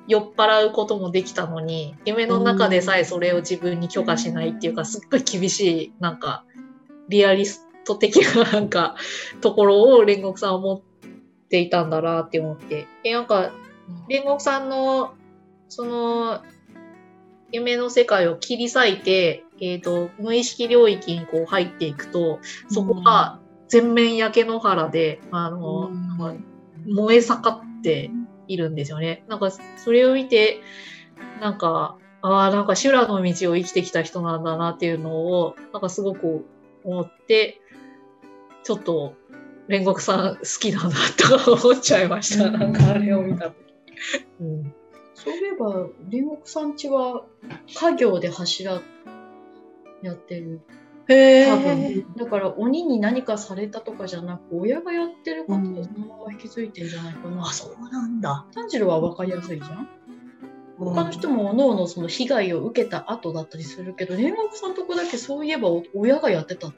[0.09, 6.45] 酔っ払うこともできたのに、夢の中でさえそれを自分に許可しないっていうか、すっごい厳しい、なんか、
[7.09, 8.97] リアリスト的ななんか、
[9.41, 10.81] ところを煉獄さんは持っ
[11.49, 12.87] ていたんだなって思って。
[13.03, 13.53] で、なんか、
[14.09, 15.15] 煉獄さんの、
[15.69, 16.43] その、
[17.51, 25.91] 夢の世界を切り裂いて、えっ、と、無意識領域にこう入っていくと、そこが全面焼け野原で、あの、
[26.87, 28.11] 燃え盛って
[28.47, 29.25] いるんですよね。
[29.29, 30.61] なんか、それを見て、
[31.41, 36.47] なんか、ああ、なんか修羅の道を生きてきた人なんだなっていうのを、なんかすごく
[36.85, 37.61] 思って、
[38.63, 39.15] ちょっと、
[39.69, 42.51] 煉獄さん好きだなとか思っちゃいました。
[42.51, 43.57] なんかあれを見た時。
[44.41, 44.75] うん。
[45.15, 47.25] そういえば、煉獄さんちは
[47.75, 48.81] 家業で柱
[50.03, 50.61] やってる。
[51.09, 52.15] へ多分。
[52.17, 57.43] だから鬼に何かされたとかじゃなく、親がやってることをそのまま引き継いでるんじゃないかな。
[57.43, 58.47] あ、そうなんだ。
[58.55, 59.89] 炭治郎は分かりやすいじゃん？
[60.79, 66.73] 他の人も各々その被害を受けた後だったりするけど、煉獄さんとこだけそういえばお親がやってた。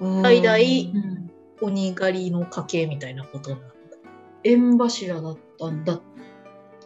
[0.00, 1.30] 代々うん。
[1.60, 3.66] 鬼狩りの家系みたいなことなんだ。
[4.44, 6.00] 縁柱だったんだ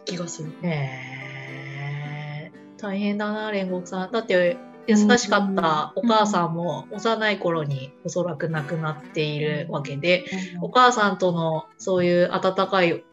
[0.05, 0.53] 気がする。
[0.63, 4.11] へえ大変だな、煉獄さん。
[4.11, 4.57] だって、
[4.87, 10.25] 優しかったお母さんも幼い頃におそらく亡くなっているわけで、
[10.61, 13.03] お母さんとのそういう温かい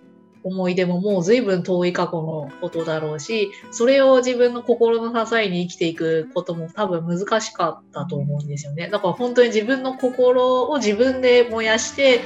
[0.45, 8.89] 思い出ももう随分遠い過去のことだろうし、それを自分の心の支えに生きていくことも多分難しかったと思うんですよね。
[8.89, 12.21] だから本当に自分の心を自分で燃やして、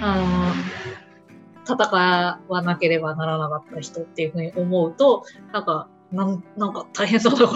[0.00, 1.90] あの、戦
[2.48, 7.36] わなければならなかった人っていうふうに思うと、なんか、なんなんか大変だな、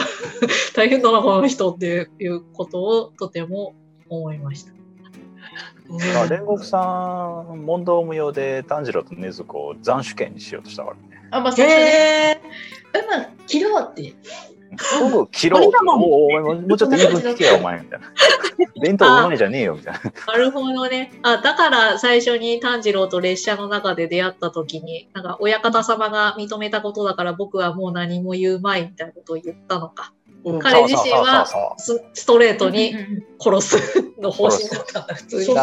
[0.75, 3.75] 大変だな、この人っていうことをとても
[4.09, 4.80] 思いました。
[5.93, 11.03] あ煉獄さん問答無用で炭治郎と禰豆子を斬首刑にしようとしたからね。
[11.31, 11.81] あ、まあ、最初ね。
[11.81, 12.41] へえ、
[13.09, 14.15] まあ、切ろうって。
[15.11, 18.13] 僕切ろうもうちょっと言い分聞けよお前みたいな。
[18.81, 20.01] 弁当うまいじゃねえよみたいな。
[20.29, 21.13] なるほどね。
[21.23, 25.25] あ、だから最初に炭治郎と列車の中で出会った時に、なん。
[25.25, 30.13] か親方様が認めたことだから僕はもう何も言うまいみたいなことを言ったのか。
[30.61, 31.47] 彼自身は
[31.79, 35.47] スストレートにうん殺すの方針だったんだ、普通に。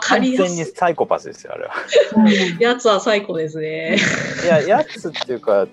[0.00, 0.48] 完やすい。
[0.48, 1.74] 全にサイコパスですよあれは。
[2.60, 3.96] やつは最高ですね。
[4.44, 5.70] いややつっていうか鬼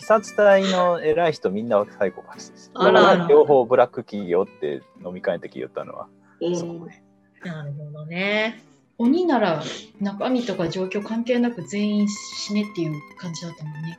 [0.00, 2.70] 殺隊の偉い人みんなサイコパスです。
[2.74, 6.08] あら両方ブラック企業って飲み会の時言ったのは。
[6.40, 7.04] そこね
[7.44, 8.62] なるほどね。
[8.98, 9.62] 鬼なら
[10.00, 13.98] 中身とか状況関係なく全員死ねっていう感じだったもんね。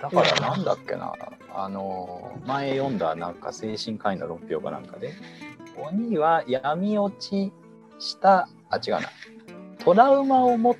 [0.00, 1.14] だからなんだっけな、
[1.54, 5.14] あの前読んだなんか精神科医の論評かなんかで
[5.76, 7.52] 鬼は闇落ち
[7.98, 9.00] したあ違うな
[9.78, 10.76] トラウマをも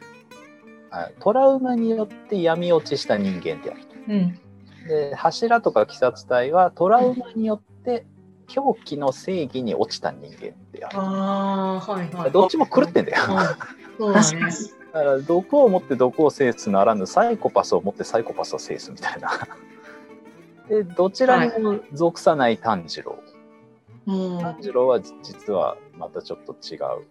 [0.91, 3.95] あトラウマによって闇落ちした人間であると。
[4.09, 4.41] うん。
[4.89, 8.07] で柱とか鬼殺隊はトラウマによって
[8.47, 10.99] 狂気の正義に落ちた人間である。
[10.99, 12.31] ああ、はいはい。
[12.31, 13.19] どっちも狂ってんだよ。
[13.99, 14.53] そうだね。
[14.97, 19.31] だから毒を持って毒を制すならぬサイコパスを持ってサイコパスを制すみたいな。
[20.71, 23.17] でどちらにも属さない炭治郎。
[24.41, 27.05] 炭治郎は実はまたちょっと違う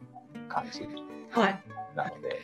[0.50, 0.82] 感じ
[1.30, 1.64] はい。
[1.96, 2.42] なので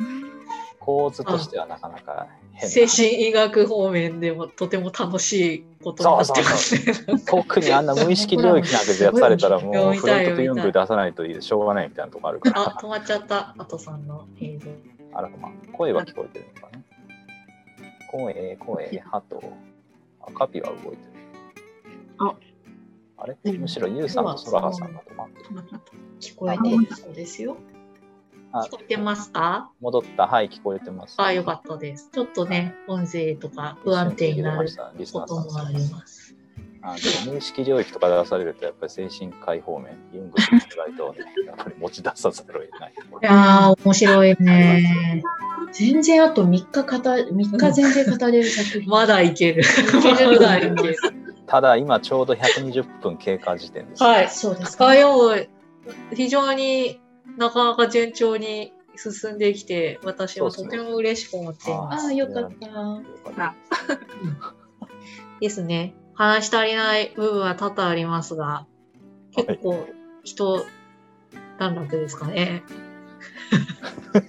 [0.80, 7.20] 構図としてはなかなか変な精神医学方面でもとても楽しいことになってますね。
[7.26, 13.56] 特にあんな無意識領域なんかでやされたらもうフロントとユング出さないといいしょうがないみたいなとこあるかあ、ら止まっちゃった。
[13.58, 14.91] あとさんの映像。
[15.14, 16.84] あらまあ声は聞こえてるのかな
[18.12, 19.42] 声、声、ハト。
[20.22, 20.98] あ、カピは動いてる。
[22.20, 22.36] あ
[23.18, 23.38] あれ？
[23.44, 25.50] うんむしろユウさんとソラハさんが止まってる。
[26.20, 27.58] 聞こえているそうですよ。
[28.52, 29.72] あ聞こえてますか？
[29.80, 30.28] 戻った。
[30.28, 31.16] はい、聞こえてます。
[31.18, 32.10] あ、よかったです。
[32.12, 34.70] ちょっとね、音声とか不安定になる
[35.12, 36.21] こともあります。
[36.84, 36.96] あ
[37.26, 42.94] の無意識領域とか出されると、やっぱり精神科医方面、ユングの意外とね、 やっぱり持ち出さざるを得ない。
[42.94, 45.24] いやー、面白いね。
[45.72, 48.90] 全然あと3日語、3日全然語れる作品。
[48.90, 49.62] まだいける。
[49.62, 49.66] い
[50.02, 51.02] けるぐらいありままだいけるす。
[51.46, 54.04] ただ、今ちょうど120分経過時点です。
[54.04, 54.30] はい。
[54.30, 54.88] そうですか。
[54.88, 55.36] あ、でも、
[56.16, 57.00] 非常に
[57.38, 62.06] なかなか順調に進んできて、私はとても嬉しく思っています。
[62.06, 62.68] ああ、よかった。
[62.68, 63.56] よかった
[65.40, 65.96] ですね。
[66.22, 68.68] 話し足りない部分は多々ありますが、
[69.36, 69.88] 結構
[70.24, 70.64] 人
[71.58, 72.62] 段落ですかね。
[74.14, 74.22] よ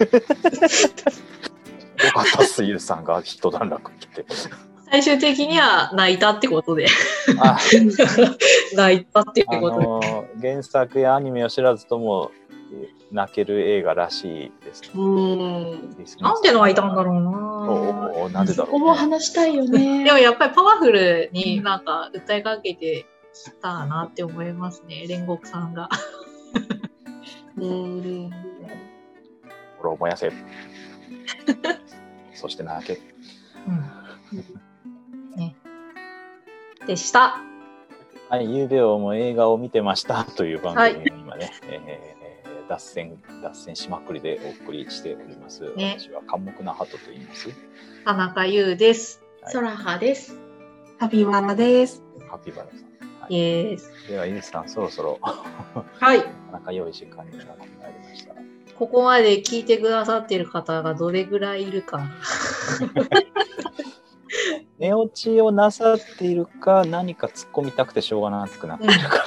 [2.12, 4.24] かったっす、ユウさんが一段落来て。
[4.90, 6.86] 最終的には泣いたってことで、
[7.38, 7.58] あ
[8.74, 9.84] 泣いたってあことで。
[9.84, 12.30] の原作やアニメを知らずとも
[13.12, 14.90] 泣ける映画らしいです。
[14.94, 15.94] うん。
[16.20, 17.32] なんで泣いたんだろうおなお
[18.22, 20.04] おなんでだろう、ここも話したいよね。
[20.04, 25.90] でもやっぱりパワフルになんか訴えかけてきたなって思いますね、煉獄さんが。
[27.58, 28.30] うん。
[29.76, 30.32] 心を燃やせ。
[32.34, 32.98] そして泣け。
[35.36, 35.54] ね。
[36.86, 37.36] でした。
[38.30, 42.21] はい、ゆうべをも映画を見てましたという番組を今ね、えー
[42.68, 45.72] 脱線、脱線しまくりでお送りしております。
[45.76, 47.48] ね私は寡黙な鳩と言います。
[48.04, 49.22] 田中優です。
[49.48, 50.38] ソラハです。
[50.98, 52.02] ハピママです。
[52.30, 53.32] カピバラさん。
[53.32, 53.90] イエース。
[54.08, 56.18] では、ゆうさん、そろそろはい。
[56.18, 58.34] なかなか良い時間になってまいりました。
[58.78, 62.02] ここまで聞いてくださっている方がどれぐらいいるか。
[64.78, 69.24] 寝落ちをなさっているか、何か突っ込みたくてしょうがなくなっているか、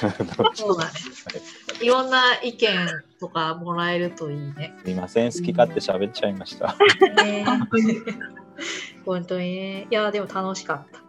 [0.53, 0.91] そうだね。
[0.91, 2.87] いろんな意見
[3.19, 4.73] とかもらえるといいね。
[4.83, 6.75] すいません、好き勝手喋っちゃいました。
[7.23, 7.45] ね
[9.05, 9.87] 本当にね。
[9.89, 10.99] いや、でも楽しかった。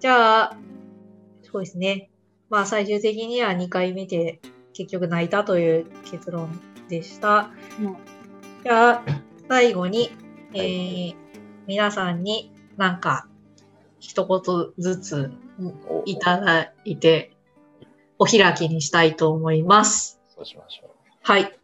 [0.00, 0.56] じゃあ、
[1.42, 2.10] そうですね。
[2.48, 4.40] まあ最終的には2回見て
[4.72, 7.50] 結局泣いたという結論でした。
[7.80, 7.96] うん
[8.62, 9.02] じゃあ、
[9.48, 10.12] 最後に、
[10.54, 11.14] えはー
[11.66, 13.26] 皆さんになんか
[13.98, 15.32] 一言ずつ
[15.88, 17.31] おいただいて、
[18.22, 20.20] お開きにしたいと思います。
[20.36, 20.90] そうしましょう。
[21.22, 21.58] はい。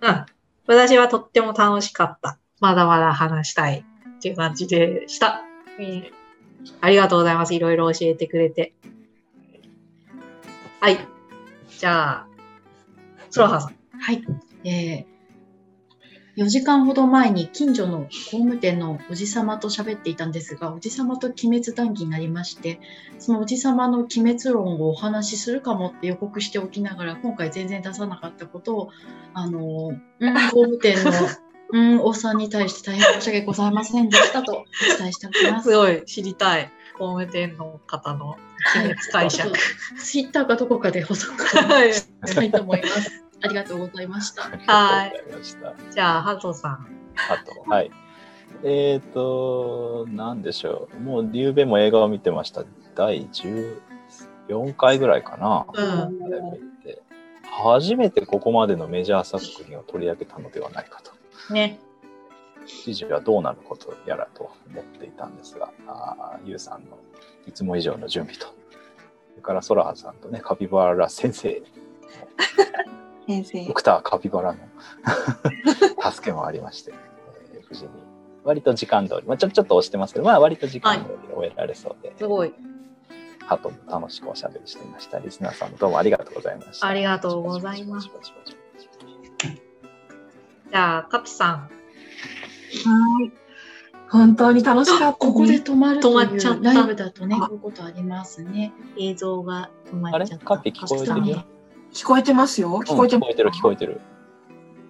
[0.00, 0.26] うん。
[0.68, 2.38] 私はとっても楽しかった。
[2.60, 3.84] まだまだ話したい
[4.18, 5.42] っていう感じでした。
[5.80, 6.24] えー
[6.80, 7.54] ありがとうございます。
[7.54, 8.72] いろいろ教えてくれて。
[10.80, 10.98] はい。
[11.78, 12.26] じゃあ、
[13.28, 13.74] ソロハさん。
[13.98, 14.24] はい。
[14.64, 15.06] えー、
[16.36, 22.80] 4時間ほど前に近所の工務店のおじさまと喋っていたんですが、おじさまと鬼滅談義になりまして、
[23.18, 28.90] そのおじさまの鬼滅論をお話しするかもって予告しておきながら、今回全然出さなかったことを、
[29.32, 31.12] あの、うん、 工務店の、
[31.70, 35.70] うん、おっさんに対して大変申し訳ございませんでしたと お伝えしておきます。
[35.70, 36.70] すごい知りたい。
[36.98, 38.36] 工務店の方の
[38.76, 39.52] 鬼滅解釈。
[39.98, 43.23] ツイッターかどこかで補足は いしたいと思います。
[43.44, 44.46] ありがとうございました。
[44.46, 45.74] ありがとうございました。
[45.92, 46.86] じゃあ、ハトさん。
[47.30, 47.90] あと、はい。
[48.62, 51.00] えっ、と、なんでしょう。
[51.00, 52.64] もう、ゆうべも映画を見てました。
[52.94, 55.66] 第14回ぐらいかな。
[55.74, 56.74] うん。
[57.42, 61.12] 初めてここまでのメジャー作品を取り上げたのではないかと。
[61.52, 61.78] ね。
[62.66, 66.98] 記事はどうなることやらと思っていたんですが、あーゆうさんの
[67.46, 71.62] いつも以上の準備と、それからソラハさんとね、カピバラ先生、
[73.26, 73.74] 先生ド。
[73.74, 74.58] クターカピバラの
[76.12, 77.90] 助けもありまして、えー無事に、
[78.44, 82.54] 割と時間通り、まあ、ちょちょっと押してますけど、まあ、割と時間通り終えられそうで、すごい。
[83.46, 85.18] ハトも楽しくおしゃべりしていました。
[85.18, 86.86] リスナーさんもどうもありがとうございました。
[86.86, 88.08] ありがとうございます
[90.70, 91.58] じゃあ、カピさん。
[91.58, 91.68] は
[93.26, 93.32] い。
[94.10, 95.18] 本当に楽しかったです。
[95.18, 98.72] ここで止まると止まっちゃったいうライブだとね、こういうことありますね。
[98.98, 100.46] 映像が止まあれっちゃった。
[100.46, 101.30] カピ聞こえてる？
[101.30, 101.44] よ。
[101.94, 102.82] 聞こえてますよ。
[102.84, 103.30] 聞こえてます。
[103.30, 104.00] うん聞こえてる聞こえてる。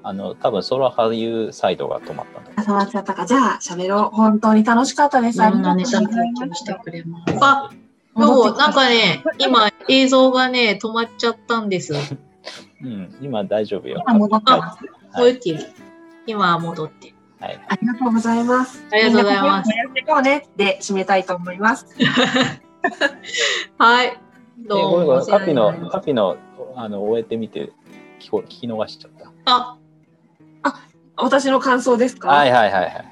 [0.02, 3.24] あの、多分ソラハユサイドが止まったんだあ、触っちゃったか。
[3.26, 4.16] じゃあ、喋ろう。
[4.16, 5.42] 本当に楽しかったです。
[5.42, 6.74] ありいろんながとうござネタ提いました。
[6.74, 7.34] 供してくれます。
[7.40, 7.70] あ、
[8.16, 11.94] そう、なんかね、今映像がね、止まっちゃったんです。
[12.82, 14.02] うん、今大丈夫よ。
[14.06, 14.84] 今戻ってます。
[15.16, 15.58] 戻ってる。
[16.26, 17.14] 今は戻ってる。
[17.40, 17.60] はい。
[17.68, 18.84] ありがとうございます。
[18.92, 21.86] ありがとうございますやしていこうねで締めたいと思います。
[23.78, 24.06] はい。
[24.06, 25.26] えどうも。
[25.26, 26.36] カピのカピの、
[26.76, 27.72] あの、終えてみて、
[28.20, 29.32] 聞こ聞き逃しちゃった。
[29.46, 29.76] あ、
[31.16, 32.28] 私の感想ですか？
[32.28, 33.04] はいはいはいはい。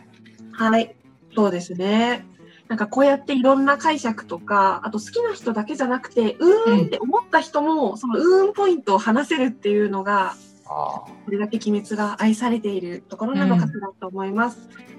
[0.53, 0.97] はい。
[1.35, 2.27] そうですね。
[2.69, 10.35] なんかこうやっていろんな解釈とか、あと好きな人だけじゃなくて、うーんって思った人も、そのうーんポイントを話せるっていうのが、
[10.67, 14.59] あこれだけ鬼滅が愛されているところなのかしらと思います。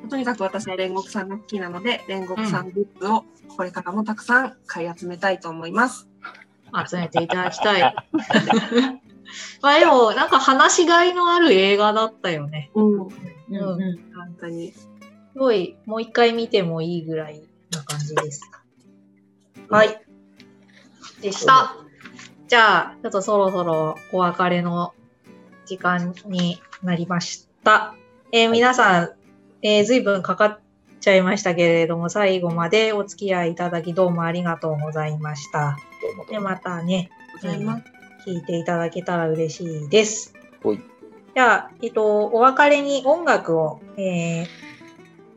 [0.09, 3.25] とにかく私は煉獄さんが好きなので、煉獄さんグッズを
[3.57, 6.07] これからもたくさん買い集めたいと思います。
[6.87, 7.81] 集めていただきたい。
[9.61, 12.71] まあでも、なんか話しがいのある映画だったよね。
[12.75, 14.71] うん、うんうん本当に。
[14.71, 14.89] す
[15.35, 17.41] ごい、もう一回見てもいいぐらい
[17.71, 18.41] な感じです。
[19.69, 20.01] はい。
[21.21, 21.75] でした。
[22.47, 24.93] じゃあ、ちょっとそろそろお別れの
[25.65, 27.95] 時間になりました。
[28.31, 29.11] えー皆さん、
[29.61, 30.59] えー、随分かかっ
[30.99, 35.77] ちゃいましたけれども、最後までお付き合いいただきどうもありがとうございました。
[36.03, 37.09] で、どうもどうもまたね、
[37.41, 37.83] ございます。
[38.27, 40.33] 聞いていただけたら嬉しいです。
[40.61, 40.81] ほい
[41.33, 44.47] じゃあ、えっと、お別れに音楽を、えー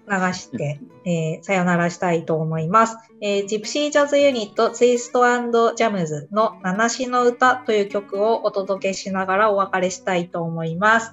[0.09, 2.97] 流して、 えーさよならしたいと思います。
[3.21, 5.25] えージプシージャズユニットツイスト
[5.75, 11.13] ジャムズの七しの歌という曲をお届けしながらお別れしたいと思います。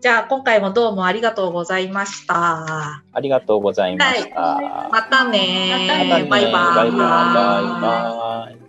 [0.00, 3.02] じゃあ、今回もどうもありがとうございました。
[3.12, 4.88] ありがとうございました。
[4.90, 6.52] またねまたねまたねバイバイ。
[6.52, 8.63] バイバイ